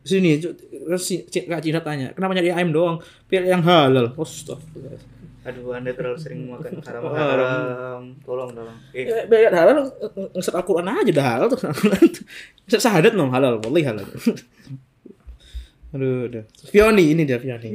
[0.00, 2.96] Sini, terus si Kak Cina tanya, kenapa nyari ayam doang?
[3.28, 4.16] Pilih yang halal.
[4.16, 4.96] Astagfirullah.
[5.44, 8.02] Aduh, Anda terlalu sering makan haram haram.
[8.24, 8.76] Tolong, tolong.
[8.96, 9.88] Eh, Ya, biar halal
[10.32, 11.76] ngeset Al-Quran aja dah halal Al-Quran.
[12.68, 14.08] Ngeset syahadat no halal, wallahi halal.
[15.96, 16.44] Aduh, udah.
[16.68, 17.68] Fioni ini dia Fioni.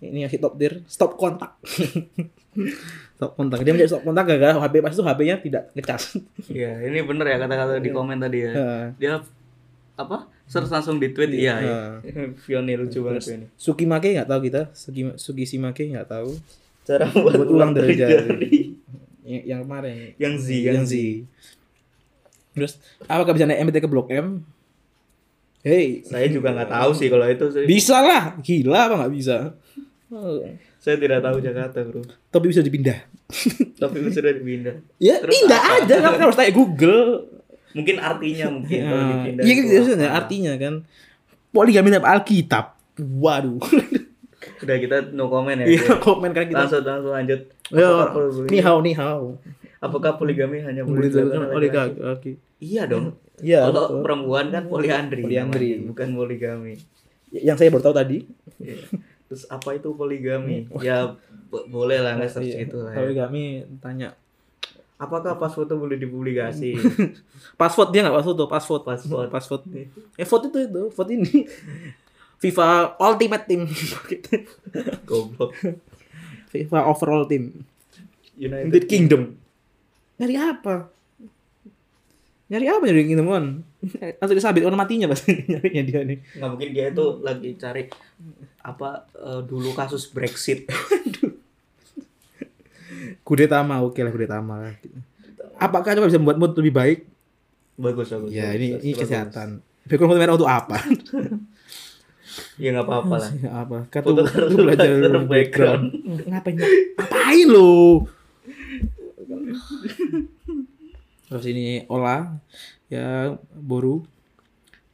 [0.00, 1.56] Ini yang top tier, stop kontak.
[3.16, 3.64] stop kontak.
[3.64, 6.02] Dia menjadi stop kontak gara-gara HP pas itu HP-nya tidak ngecas.
[6.52, 8.52] Iya, ini bener ya kata-kata di komen tadi ya.
[8.52, 8.84] Heeh.
[8.98, 9.12] Dia
[9.96, 10.28] apa?
[10.48, 11.32] Search langsung di tweet.
[11.32, 11.78] Iya, iya.
[12.44, 13.46] Fioni lucu banget Fioni.
[13.56, 16.36] Suki Make nggak tahu kita, Sugi Sugi si Make nggak tahu.
[16.82, 18.10] Cara buat, Buat ulang dari jari.
[18.26, 18.54] jari.
[19.22, 19.94] Yang, yang kemarin.
[20.18, 20.94] Yang Z, yang yang Z.
[22.52, 22.72] Terus
[23.06, 24.42] apakah bisa naik MBT ke Blok M?
[25.62, 27.46] Hey, Saya juga nggak tahu sih kalau itu.
[27.64, 29.54] Bisa lah, gila apa nggak bisa?
[30.82, 32.02] Saya tidak tahu Jakarta, bro.
[32.26, 32.98] Tapi bisa dipindah.
[33.80, 34.74] Tapi sudah dipindah.
[34.98, 35.78] Ya Terus pindah apa?
[35.80, 37.30] aja, kan harus tanya Google.
[37.72, 39.42] Mungkin artinya mungkin kalau Ya, dipindah.
[39.42, 40.18] Iya kan biasanya apa.
[40.18, 40.74] artinya kan.
[41.48, 42.64] Poligami dalam Alkitab.
[42.98, 43.62] Waduh.
[44.62, 45.66] Udah kita no comment ya.
[45.70, 46.66] Iya komen kan kita.
[46.66, 47.40] Langsung langsung lanjut.
[47.70, 47.88] Ya,
[48.50, 49.38] ni hao ni hao.
[49.78, 51.98] Apakah poligami hanya Boleh dilakukan oleh laki-laki?
[51.98, 52.32] laki.
[52.58, 53.14] Iya dong.
[53.38, 53.66] Iya.
[53.66, 55.82] Kalau perempuan kan poliandri, Poliandri.
[55.82, 56.74] bukan poligami.
[57.30, 58.18] Yang saya baru tahu tadi.
[59.32, 60.68] Terus apa itu poligami?
[60.78, 61.16] Ya
[61.48, 62.58] bo- boleh lah nggak search Iya.
[62.62, 62.92] gitu lah.
[62.92, 63.24] Ya.
[63.24, 63.42] kami
[63.78, 64.12] tanya
[64.94, 66.76] Apakah pas foto boleh dipublikasi?
[67.58, 69.28] password dia nggak password tuh password Password.
[69.28, 69.62] password
[70.14, 71.48] eh vote itu itu vote ini
[72.42, 72.66] FIFA
[73.00, 73.64] Ultimate Team
[75.08, 75.56] Goblok.
[76.48, 77.64] FIFA Overall Team
[78.36, 79.22] United United Kingdom
[80.14, 80.86] nyari apa
[82.46, 83.48] nyari apa nyari Kingdom One
[84.18, 87.82] langsung disabit orang matinya pasti nyarinya dia nih Nggak mungkin dia itu lagi cari
[88.62, 90.66] apa eh, dulu kasus Brexit.
[93.22, 94.74] kudeta mah oke lah kudeta mah lah.
[95.56, 96.98] apakah coba bisa membuat mood lebih baik
[97.74, 98.30] bagus bagus.
[98.30, 99.00] ya bagus, ini bagus, ini bagus.
[99.00, 99.48] kesehatan
[99.82, 100.78] background foto merah untuk apa
[102.56, 103.30] Ya nggak apa-apa lah.
[103.60, 104.24] apa kata lu
[104.58, 105.28] belajar background.
[105.28, 105.82] background
[106.24, 108.08] ngapain ngapain lo
[111.26, 112.36] terus ini olah
[112.92, 114.04] ya boru.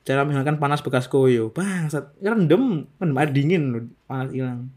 [0.06, 1.50] Cara menghilangkan panas bekas koyo.
[1.50, 4.70] Bangsat rendem kan dingin panas hilang.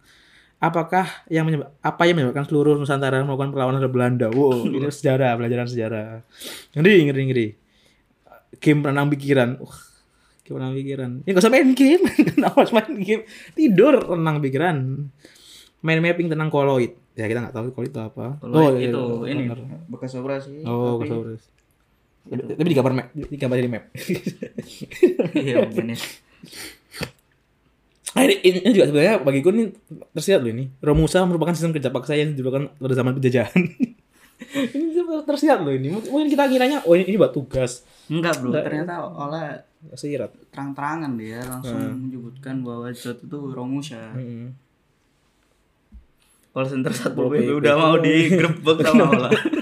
[0.61, 4.27] Apakah yang menyebab apa yang menyebabkan seluruh Nusantara melakukan perlawanan terhadap Belanda?
[4.29, 6.25] Wow ini sejarah pelajaran sejarah.
[6.73, 7.47] Ngeri ngeri ngeri.
[8.61, 9.57] Game penenang pikiran.
[9.57, 9.79] Wah,
[10.45, 11.11] game penenang pikiran.
[11.25, 12.03] Ya gak usah main game.
[12.29, 13.23] Kenapa main game?
[13.57, 14.77] Tidur tenang pikiran.
[15.81, 16.93] Main mapping tenang koloid.
[17.17, 18.37] Ya kita nggak tahu koloid itu apa.
[18.37, 19.43] Kalau iya, itu iya, ini
[19.89, 20.61] bekas operasi.
[20.67, 21.60] oh tapi-
[22.21, 23.83] Kosaurus tapi digambar map digambar di map
[25.33, 25.95] Iya ya.
[28.11, 29.71] Nah, ini, ini juga sebenarnya bagiku ini
[30.11, 30.67] tersirat loh ini.
[30.77, 33.55] Romusa merupakan sistem kerja paksa yang dilakukan pada zaman penjajahan.
[34.75, 34.89] ini
[35.23, 35.87] tersirat loh ini.
[35.89, 37.87] Mungkin kita kiranya oh ini, ini buat tugas.
[38.05, 38.63] Enggak bro, Enggak.
[38.67, 40.29] ternyata olah Tersirat.
[40.51, 41.95] terang-terangan dia langsung Hmm.
[41.97, 44.11] menyebutkan bahwa Jot itu Romusha.
[44.11, 44.51] Heeh.
[46.51, 49.31] Call center Satpol PP udah mau digrebek sama olah.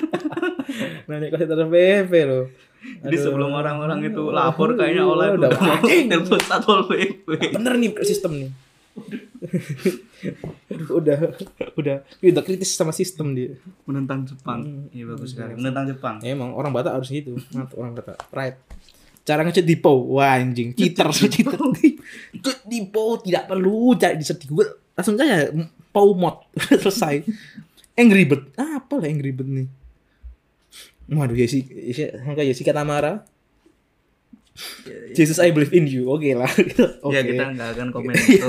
[1.10, 2.45] Nanya terus PP loh.
[2.80, 3.23] Jadi Aduh.
[3.27, 7.27] sebelum orang-orang itu lapor kayaknya itu Udah udah mau telepon Satpol PP.
[7.52, 8.52] bener nih sistem nih.
[10.90, 11.18] udah
[11.76, 13.57] udah udah kritis sama sistem dia.
[13.84, 14.60] Menentang Jepang.
[14.64, 14.86] Hmm.
[14.95, 15.60] Iya bagus sekali.
[15.60, 16.15] Menentang Jepang.
[16.23, 17.36] Emang orang Batak harus gitu.
[17.76, 18.15] Orang Batak.
[18.31, 18.57] Pride.
[19.27, 21.53] Cara ngecat Dipo, wah anjing, cheater, cheater.
[22.65, 24.73] Dipo tidak perlu cari di Google.
[24.98, 25.52] Langsung aja
[25.90, 26.49] Pau mod
[26.81, 27.22] selesai.
[27.99, 29.68] Angry Bird, ah, apa lah Angry Bird nih?
[31.10, 33.26] Waduh, Yesi, Yesi, Jessica Tamara.
[35.15, 36.52] Jesus I believe in you, oke lah.
[37.06, 37.15] Oke.
[37.15, 38.48] Ya kita nggak akan komen itu.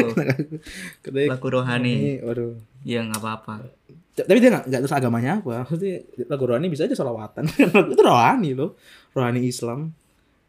[1.31, 2.19] Lagu rohani.
[2.19, 2.59] waduh.
[2.82, 3.70] Ya nggak apa-apa.
[4.19, 5.62] Tapi dia nggak nggak terus agamanya apa.
[5.65, 7.47] Maksudnya lagu rohani bisa aja salawatan.
[7.95, 8.74] itu rohani loh.
[9.15, 9.95] Rohani Islam.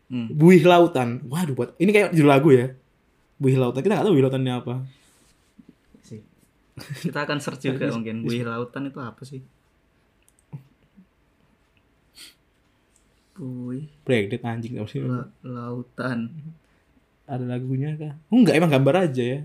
[0.10, 0.34] Hmm.
[0.34, 1.22] Buih lautan.
[1.30, 2.74] Waduh, buat ini kayak judul lagu ya.
[3.38, 3.86] Buih lautan.
[3.86, 4.76] Kita nggak tahu buih lautannya apa.
[6.82, 8.26] Kita akan search juga mungkin.
[8.26, 9.46] Buih lautan itu apa sih?
[13.42, 15.02] Buih Breakdate anjing apa sih?
[15.02, 16.30] la- lautan.
[17.26, 18.14] Ada lagunya kah?
[18.30, 19.40] Oh, enggak, emang gambar aja ya.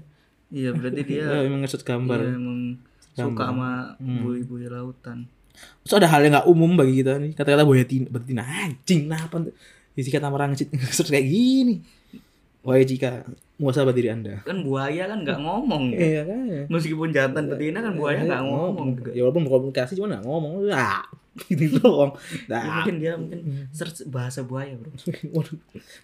[0.46, 2.20] Iya berarti dia Ya, emang ngeset gambar.
[2.20, 2.58] Iya, emang
[3.16, 4.20] suka sama Hmm.
[4.20, 5.24] buih-buih lautan.
[5.80, 7.32] Terus ada hal yang nggak umum bagi kita nih.
[7.32, 9.08] Kata-kata buaya betina anjing.
[9.08, 9.48] Nah, apa?
[9.96, 11.80] Jika Tamara ngeset ngeset kayak gini.
[12.60, 13.24] Wahai jika
[13.56, 14.44] muasabah diri anda.
[14.44, 15.94] Kan buaya kan nggak ngomong.
[15.96, 16.68] Iya kan?
[16.68, 18.88] Meskipun jantan betina kan buaya nggak ngomong.
[19.00, 19.10] juga.
[19.16, 20.52] Ya walaupun berkomunikasi cuma nggak ngomong.
[20.68, 21.00] Ah,
[21.50, 22.12] gitu doang.
[22.44, 23.40] Ya, Nah, mungkin dia mungkin
[23.70, 24.90] search bahasa buaya bro.
[25.36, 25.58] waduh,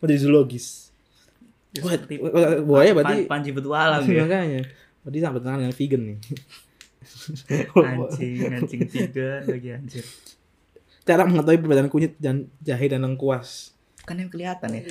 [0.05, 0.93] jadi zoologis.
[1.73, 1.97] Ya, Wah,
[2.61, 4.23] buaya berarti Pan- Panji Betualam Iya, ya.
[4.23, 4.61] makanya.
[5.03, 6.19] Berarti bertentangan dengan vegan nih.
[7.75, 10.05] Anjing, anjing tiga lagi anjir.
[11.03, 13.75] Cara mengetahui perbedaan kunyit dan jahe dan lengkuas.
[14.07, 14.83] Kan yang kelihatan ya.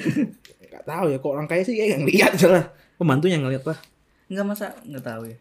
[0.68, 2.66] Gak tahu ya, kok orang kaya sih kayak yang lihat lah.
[3.00, 3.80] Pembantu yang ngeliat lah.
[4.28, 5.38] Enggak masa nggak tahu ya.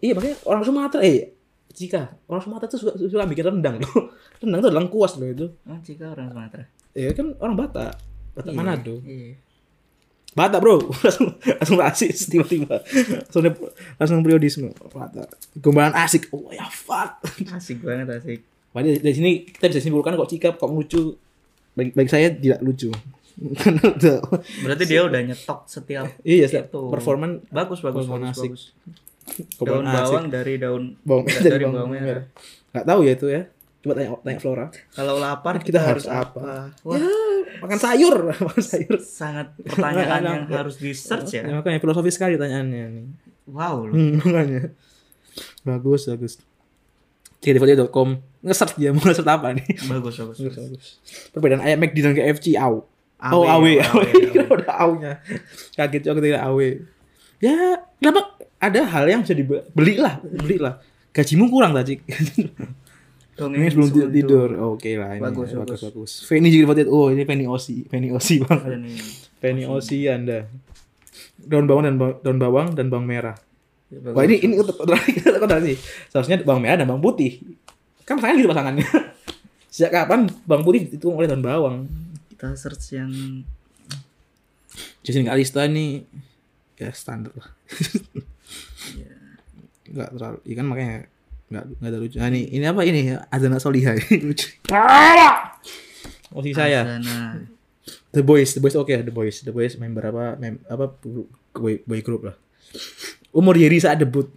[0.00, 1.36] Iya makanya orang Sumatera eh
[1.74, 4.14] jika orang Sumatera tuh suka, suka bikin rendang loh.
[4.40, 5.46] Rendang tuh lengkuas loh itu.
[5.66, 6.64] Oh, jika orang Sumatera.
[6.94, 7.92] Ya kan orang Batak.
[8.38, 8.94] Batak Iya, Manado.
[9.02, 9.34] Iya.
[10.34, 12.82] Batak bro, langsung langsung rasis tiba-tiba,
[13.30, 13.42] langsung
[13.98, 14.70] langsung periodisme.
[14.90, 15.30] Batak.
[15.62, 17.22] Gombalan asik, oh ya fuck.
[17.54, 18.40] Asik banget asik.
[18.74, 21.14] Padahal dari sini kita bisa simpulkan kok Cika kok lucu.
[21.74, 22.90] Bagi, bagi saya tidak lucu.
[24.62, 28.50] Berarti dia udah nyetok setiap iya setiap performan bagus bagus bagus, asik.
[28.54, 28.62] bagus.
[29.24, 30.04] Daun gombalan asik.
[30.04, 32.04] bawang dari daun Bawang dari, dari bawang, bawang merah.
[32.04, 32.24] merah.
[32.70, 33.42] Nggak tahu ya itu ya.
[33.80, 34.66] Coba tanya tanya Flora.
[34.90, 36.72] Kalau lapar Kita harus apa?
[36.80, 37.08] Wah, Ya,
[37.60, 38.16] makan sayur,
[38.48, 38.96] makan sayur.
[38.98, 41.42] sangat pertanyaan yang harus di search ya.
[41.44, 43.06] Ya, makanya filosofis sekali pertanyaannya nih.
[43.46, 43.94] Wow loh.
[43.94, 44.72] Hmm, makanya.
[45.62, 46.34] Bagus, bagus.
[47.38, 48.08] Cekdevolley.com
[48.40, 49.64] nge-search dia mau nge-search apa nih?
[49.86, 50.36] Bagus bagus.
[50.38, 50.86] Bagus, bagus.
[51.30, 52.88] Perbedaan ayam McD dan KFC, au.
[53.20, 54.00] AW, oh, AW, AW, AW.
[54.04, 54.48] AW.
[54.50, 55.12] Udah au-nya.
[55.72, 56.60] Kaget juga ketika AW.
[57.38, 57.56] Ya,
[57.96, 58.33] kenapa
[58.70, 60.80] ada hal yang bisa dibeli lah, beli lah.
[61.14, 62.00] Gajimu kurang tadi.
[63.34, 64.48] Dongeng Ini sebelum sebelum tidur.
[64.74, 65.22] Oke lah ini.
[65.22, 65.82] Bagus, bagus, bagus.
[65.90, 66.12] bagus.
[66.26, 68.38] Feni juga dapat oh ini Feni Osi, Feni Osi.
[68.42, 68.94] Ini.
[69.42, 70.46] Feni Osi Anda.
[71.42, 73.34] Daun bawang dan daun bawang dan bawang merah.
[73.90, 74.14] Ya, bagus.
[74.14, 74.54] Wah ini ini
[75.18, 75.74] kita kontrasi.
[76.10, 77.42] Seharusnya bawang merah dan bawang putih.
[78.06, 78.86] Kan pasangan gitu pasangannya.
[79.74, 81.76] Sejak kapan bawang putih itu oleh daun bawang?
[82.44, 83.12] kita search yang
[85.00, 86.04] Jason Kalista ini
[86.76, 87.48] ya standar lah.
[88.96, 89.12] ya,
[89.90, 90.38] Enggak terlalu.
[90.44, 90.96] Iya kan makanya
[91.50, 92.16] enggak enggak ada lucu.
[92.18, 93.00] Nah, ini ini apa ini?
[93.30, 93.92] Azana Soliha
[94.28, 94.48] lucu.
[96.34, 96.98] Osi saya.
[96.98, 97.46] Azana.
[98.14, 100.94] The Boys, The Boys oke, The Boys, The Boys member apa mem, apa
[101.52, 102.36] boy, boy group lah.
[103.34, 104.30] Umur Yeri saat debut.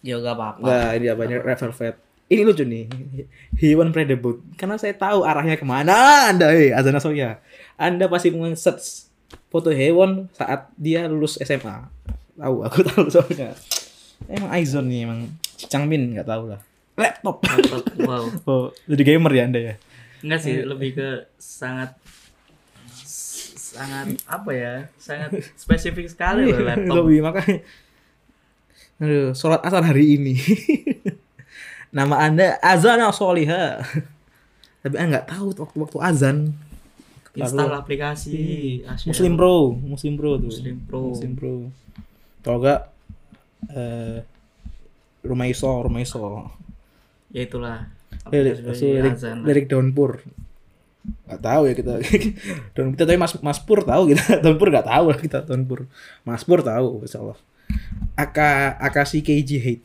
[0.00, 0.62] Ya gak apa-apa.
[0.62, 1.96] Nah, ini apa Red Velvet.
[2.28, 2.86] Ini lucu nih.
[3.58, 4.38] Hewan pre-debut.
[4.54, 7.42] Karena saya tahu arahnya ke mana Anda, hei, Azana Soya.
[7.74, 9.10] Anda pasti nge-search
[9.50, 11.88] foto hewan saat dia lulus SMA.
[12.38, 13.52] Tahu, aku tahu soalnya.
[14.30, 15.20] Emang Aizon nih, emang
[15.66, 16.60] Cangmin nggak tahu lah.
[16.94, 17.42] Laptop.
[17.42, 18.24] Laptop, wow.
[18.50, 19.74] Oh, jadi gamer ya Anda ya?
[20.22, 21.08] Enggak sih, lebih ke
[21.38, 21.98] sangat
[23.54, 24.74] sangat apa ya?
[24.98, 26.94] Sangat spesifik sekali loh laptop.
[27.02, 27.58] Lebih makanya.
[28.98, 30.34] Aduh, sholat asar hari ini.
[31.96, 33.82] Nama Anda Azana Soliha.
[34.82, 36.38] Tapi Anda nggak tahu waktu-waktu azan.
[37.38, 38.38] Install aplikasi
[38.82, 39.14] Asyik.
[39.14, 40.50] Muslim Pro, Muslim Pro tuh.
[40.50, 41.02] Muslim Pro.
[41.14, 41.54] Muslim Pro.
[42.42, 42.80] Kalau enggak
[43.74, 44.22] eh
[45.26, 46.48] rumah iso, rumah iso.
[47.34, 47.90] Ya itulah.
[48.32, 50.24] Lirik, lirik, lirik Downpur.
[51.28, 52.00] Gak tahu ya kita.
[52.76, 54.24] Down kita tahu Mas Mas Pur tahu kita.
[54.44, 55.88] Downpur gak tahu lah kita Downpur.
[56.24, 57.38] Mas Pur tahu insyaallah.
[58.16, 59.84] Aka Akashi KG Hate.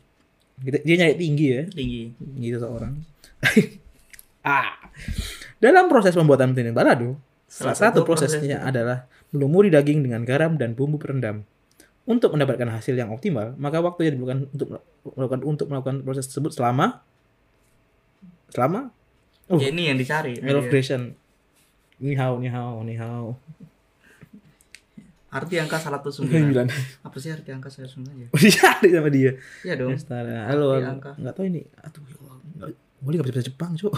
[0.64, 1.64] Kita, dia nyari tinggi ya.
[1.68, 2.04] tinggi.
[2.40, 2.94] Gitu seorang.
[4.48, 4.72] ah.
[5.60, 7.16] Dalam proses pembuatan tini balado,
[7.48, 11.48] salah Salah satu satu prosesnya adalah melumuri daging dengan garam dan bumbu perendam.
[12.04, 14.68] Untuk mendapatkan hasil yang optimal, maka waktu yang dibutuhkan untuk
[15.16, 17.00] melakukan untuk melakukan proses tersebut selama
[18.52, 18.92] selama
[19.52, 19.60] Oh.
[19.60, 20.40] Ya ini yang dicari.
[20.40, 20.64] Iya.
[20.72, 21.20] Creation.
[22.00, 23.36] Ni hao, ni hao, ni hao.
[25.34, 26.30] Arti angka 109.
[26.30, 26.68] Sembilan.
[27.04, 28.28] Apa sih arti angka 109 ya?
[28.32, 29.32] Dicari sama dia.
[29.68, 29.98] Iya dong.
[29.98, 30.48] Astara.
[30.48, 30.94] Halo, Arti halo.
[30.96, 31.12] angka.
[31.20, 31.62] Nggak tahu ini.
[31.82, 32.38] Aduh, ya Allah.
[33.04, 33.92] Boleh nggak bisa Jepang, Cuk.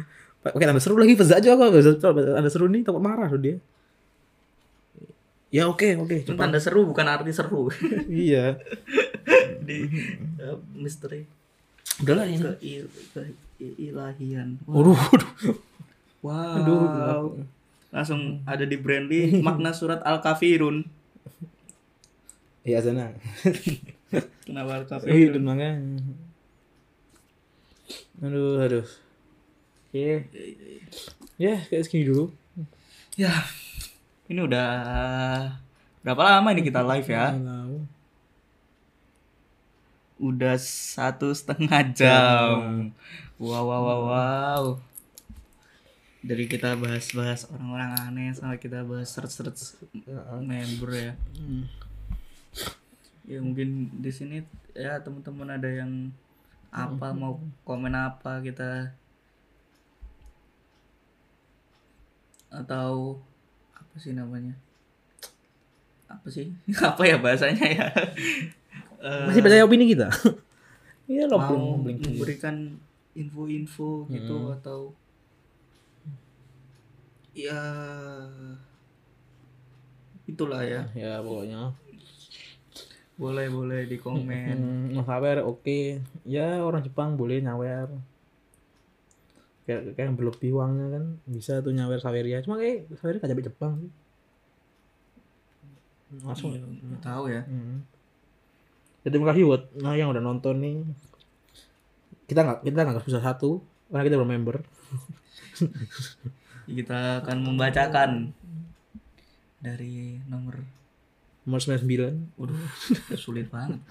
[0.42, 1.70] Pakai tanda seru lagi, Feza aja kok.
[2.38, 3.56] Ada seru nih, takut marah tuh dia.
[5.52, 6.16] Ya oke, oke.
[6.18, 6.48] Itu Jepang.
[6.48, 7.68] tanda seru bukan arti seru.
[8.08, 8.56] iya.
[9.68, 9.84] Di
[10.40, 11.28] uh, misteri
[12.00, 12.40] Udahlah ini.
[12.40, 13.20] ke, il, ke
[13.60, 14.56] ilahian.
[14.64, 15.30] Waduh, waduh.
[16.24, 16.56] Wow.
[16.56, 16.82] Aduh.
[17.92, 20.88] Langsung ada di branding makna surat Al-Kafirun.
[22.64, 23.12] Iya, sana.
[24.42, 25.30] Kenapa Eh, Al-Kafirun?
[25.36, 25.70] dan makanya.
[28.22, 28.86] Aduh, aduh.
[29.90, 30.24] Oke.
[31.36, 32.32] Ya, kayak segini dulu.
[33.14, 33.28] Ya.
[34.32, 34.72] Ini udah
[36.00, 37.36] berapa lama ini kita live ya?
[40.16, 42.88] Udah satu setengah jam.
[43.36, 44.64] Wow, wow, wow, wow.
[46.24, 49.84] Dari kita bahas-bahas orang-orang aneh sampai kita bahas search-search
[50.40, 51.12] member ya.
[51.36, 51.68] Hmm.
[53.28, 56.08] Ya mungkin di sini ya teman-teman ada yang
[56.72, 57.36] apa mau
[57.68, 58.96] komen apa kita
[62.48, 63.20] atau
[63.92, 64.56] apa sih namanya?
[66.08, 66.48] Apa sih?
[66.88, 67.86] apa ya bahasanya ya?
[69.02, 70.08] Eh, Masih percaya opini kita?
[71.10, 72.78] Iya loh, mau memberikan
[73.12, 74.54] info-info gitu Hmm.
[74.56, 74.78] atau
[77.34, 77.58] ya
[80.24, 81.74] itulah ya Ya pokoknya.
[83.18, 86.00] boleh boleh di komen Hmm, mau sawer oke.
[86.22, 87.90] Ya orang Jepang boleh nyawer.
[89.62, 92.42] Kayak kayak berlebih uangnya kan bisa tuh nyawer saweria.
[92.42, 93.90] Cuma kayak saweria gak sampai Jepang sih.
[96.20, 96.50] Langsung.
[96.52, 97.84] Iya, nggak tahu ya Hmm.
[99.02, 100.78] Ya, terima kasih buat nah, yang udah nonton nih.
[102.30, 103.58] Kita nggak kita nggak susah satu
[103.90, 104.56] karena kita belum member.
[106.78, 108.30] kita akan membacakan
[109.58, 110.62] dari nomor
[111.42, 112.38] Nomor 99.
[112.38, 112.58] waduh
[113.18, 113.78] sulit banget.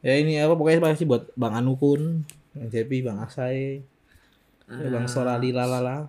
[0.00, 2.24] Ya ini apa pokoknya terima kasih buat Bang Anukun,
[2.56, 3.84] Bang Jepi, Bang Aksai, ya,
[4.70, 6.06] Bang Solali lalala.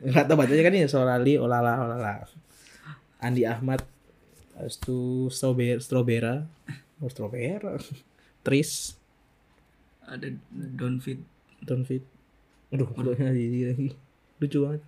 [0.00, 2.24] Enggak tahu bacanya kan ini Solali olala olala.
[3.20, 3.84] Andi Ahmad,
[4.56, 6.48] habis itu Strawberry, Strawbera,
[7.04, 7.76] oh, Strawbera,
[8.44, 8.96] Tris,
[10.08, 11.20] ada Donfit
[11.60, 12.02] Donfit.
[12.72, 13.88] Aduh, fotonya di lagi.
[14.40, 14.82] Lucu banget.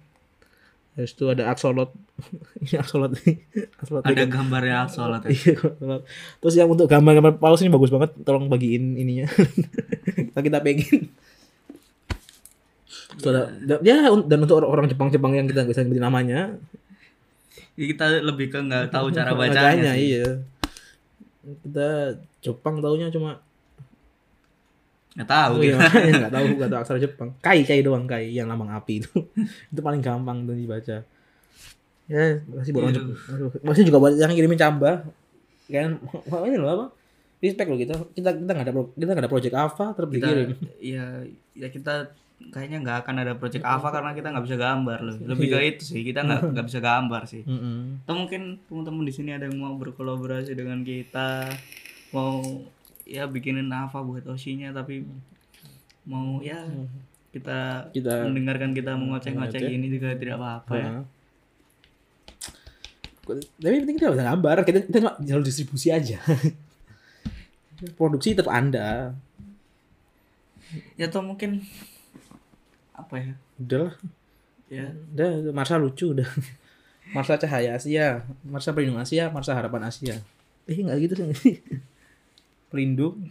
[0.96, 1.90] Habis itu ada Axolot.
[2.64, 3.44] ini Axolot nih.
[3.80, 5.30] Axolot ada gambarnya sholat ya.
[5.32, 6.02] Iya, Axolot.
[6.40, 8.16] Terus yang untuk gambar-gambar paus ini bagus banget.
[8.24, 9.28] Tolong bagiin ininya.
[10.32, 11.12] kita kita pengen.
[13.20, 16.40] Da- ya un- dan untuk orang Jepang-Jepang yang kita nggak bisa nyebutin namanya,
[17.72, 20.04] Ya, kita lebih ke nggak tahu cara bacanya, bacanya sih.
[20.14, 20.28] iya.
[21.42, 21.88] Kita
[22.40, 23.40] Jepang taunya cuma
[25.12, 25.76] nggak tahu iya, gitu.
[25.78, 27.28] makanya nggak tahu nggak tahu aksara Jepang.
[27.40, 29.10] Kai kai doang kai yang lambang api itu.
[29.72, 31.04] itu paling gampang tuh dibaca.
[32.08, 33.16] Ya, masih buat Aduh.
[33.28, 35.04] Aduh, Masih juga buat yang ngirimin camba.
[35.68, 35.96] Kan
[36.48, 36.86] ini loh apa?
[37.40, 37.94] Respect loh kita.
[38.12, 40.48] Kita kita nggak ada kita nggak ada project apa terus dikirim.
[40.76, 41.24] ya
[41.56, 42.12] ya kita
[42.48, 45.54] kayaknya nggak akan ada project Ava karena kita nggak bisa gambar loh lebih Iya.
[45.54, 48.02] ke itu sih kita nggak nggak bisa gambar sih Mm-mm.
[48.02, 51.46] atau mungkin teman-teman di sini ada yang mau berkolaborasi dengan kita
[52.10, 52.42] mau
[53.02, 55.06] ya bikinin Ava buat Oshinya tapi
[56.02, 56.58] mau ya
[57.30, 59.72] kita, Kita- mendengarkan kita mengoceh-ngoceh mengoceh.
[59.72, 60.90] ini juga tidak apa-apa ya.
[63.24, 66.18] Tapi penting kita bisa gambar, kita, kita cuma jalur distribusi aja.
[67.98, 69.14] Produksi tetap Anda.
[70.96, 71.60] ya atau mungkin
[73.02, 73.94] apa ya Udah lah.
[74.70, 76.26] ya Udah, Marsa lucu udah.
[77.16, 80.16] Marsa Cahaya Asia, Marsa Pelindung Asia, Marsa Harapan Asia.
[80.64, 81.58] Eh enggak gitu sih.
[82.70, 83.28] Pelindung.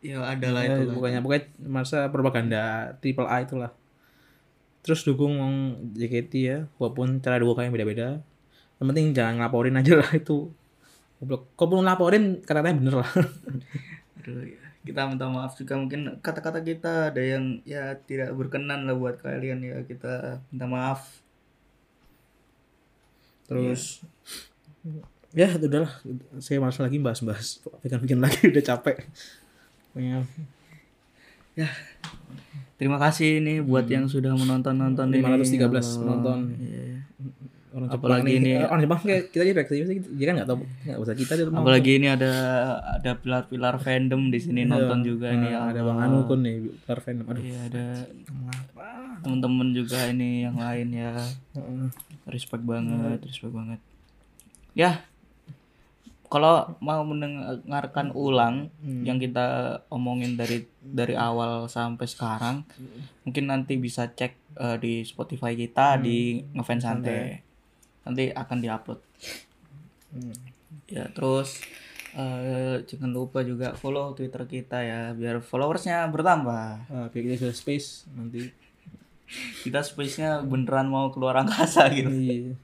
[0.00, 3.70] ya ada lah Ya, itu pokoknya pokoknya Marsa propaganda triple A itulah.
[4.80, 5.36] Terus dukung
[5.92, 8.24] JKT ya, walaupun cara dukung yang beda-beda.
[8.80, 10.48] Yang penting jangan ngelaporin aja lah itu.
[11.20, 11.52] Goblok.
[11.52, 13.10] Kalaupun laporin katanya bener lah.
[14.24, 14.69] Aduh, ya.
[14.80, 19.60] Kita minta maaf juga mungkin kata-kata kita ada yang ya tidak berkenan lah buat kalian
[19.60, 21.20] ya kita minta maaf
[23.50, 23.98] Terus
[25.34, 25.90] ya itu udahlah
[26.38, 28.96] saya malas lagi bahas-bahas bikin-bikin lagi udah capek.
[29.90, 30.22] Pokoknya
[32.78, 35.82] terima kasih nih buat yang sudah menonton nonton ini 513 Allah.
[36.06, 36.38] nonton.
[36.62, 36.99] Iya.
[37.70, 39.74] Orang Apalagi Jepang ini- eh, orang Jepang kayak kita aja reaksi
[40.10, 42.32] dia kan nggak tahu nggak usah kita dia apalagi ini ada
[42.92, 46.54] ada pilar-pilar fandom di sini nonton juga ini Nah, ya ada Bang Anu kun nih
[46.80, 47.26] Pilar Fandom.
[47.26, 47.42] Aduh.
[47.42, 47.84] Iya, ada
[49.20, 51.12] temen-temen juga ini yang lain ya.
[52.26, 53.80] Respect banget respect banget.
[54.72, 55.02] Ya
[56.26, 58.70] kalau mau mendengarkan ulang
[59.02, 59.46] yang kita
[59.88, 62.62] omongin dari dari awal sampai sekarang
[63.20, 66.18] mungkin nanti bisa cek eh, di Spotify kita di
[66.48, 67.42] ngefans santai
[68.02, 69.00] nanti akan diupload
[70.10, 70.34] Hmm.
[70.90, 71.62] ya terus
[72.12, 78.10] eh, jangan lupa juga follow Twitter kita ya biar followersnya bertambah Ah, biar kita space
[78.10, 78.50] nanti
[79.62, 82.58] kita space-nya beneran mau keluar angkasa gitu iya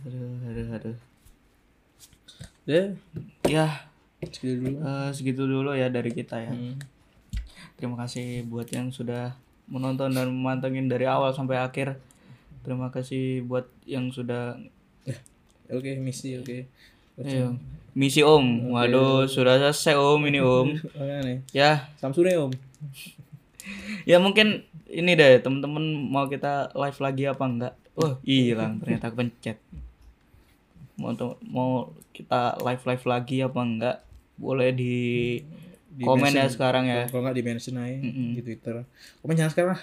[0.00, 0.96] aduh aduh aduh
[2.64, 2.82] ya
[3.44, 3.66] ya
[4.24, 6.52] segitu dulu Eh, segitu dulu ya dari kita ya.
[6.52, 6.80] Hmm.
[7.76, 9.36] Terima kasih buat yang sudah
[9.68, 12.00] menonton dan memantengin dari awal sampai akhir.
[12.62, 14.58] Terima kasih buat yang sudah
[15.68, 16.66] oke misi oke
[17.18, 17.58] Ayo.
[17.92, 18.70] misi Om.
[18.70, 20.68] Waduh, sudah selesai Om ini Om.
[21.56, 22.52] Ya, Samsung om
[24.08, 27.74] ya mungkin ini deh teman-teman mau kita live lagi apa enggak?
[27.98, 29.58] Wah, hilang ternyata pencet.
[30.96, 31.12] Mau
[31.44, 33.96] mau kita live live lagi apa enggak?
[34.38, 34.96] Boleh di,
[35.92, 37.10] Di komen ya sekarang ya.
[37.10, 38.38] kalau nggak di mention aja Mm-mm.
[38.38, 38.86] di Twitter
[39.18, 39.82] komen jangan sekarang lah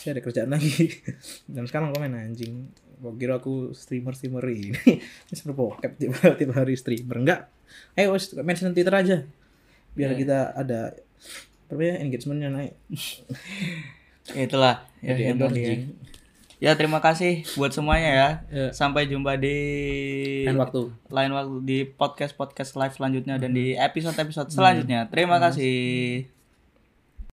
[0.00, 0.88] saya ada kerjaan lagi
[1.52, 4.72] dan sekarang komen anjing Gua kira aku streamer streamer ini
[5.32, 7.40] streamer bokep tiap, tiap hari streamer enggak
[7.96, 9.16] ayo wes, mention Twitter aja
[9.92, 10.16] biar Ya.
[10.16, 10.96] kita ada
[11.68, 12.72] apa ya engagementnya naik
[14.30, 15.34] Ya, itulah ya, ya.
[15.34, 15.96] Jing.
[16.60, 18.28] Ya terima kasih buat semuanya ya.
[18.52, 18.66] Ya.
[18.70, 19.56] Sampai jumpa di
[20.46, 25.08] Lain waktu lain waktu di podcast podcast live selanjutnya dan di episode episode selanjutnya.
[25.10, 26.39] Terima kasih.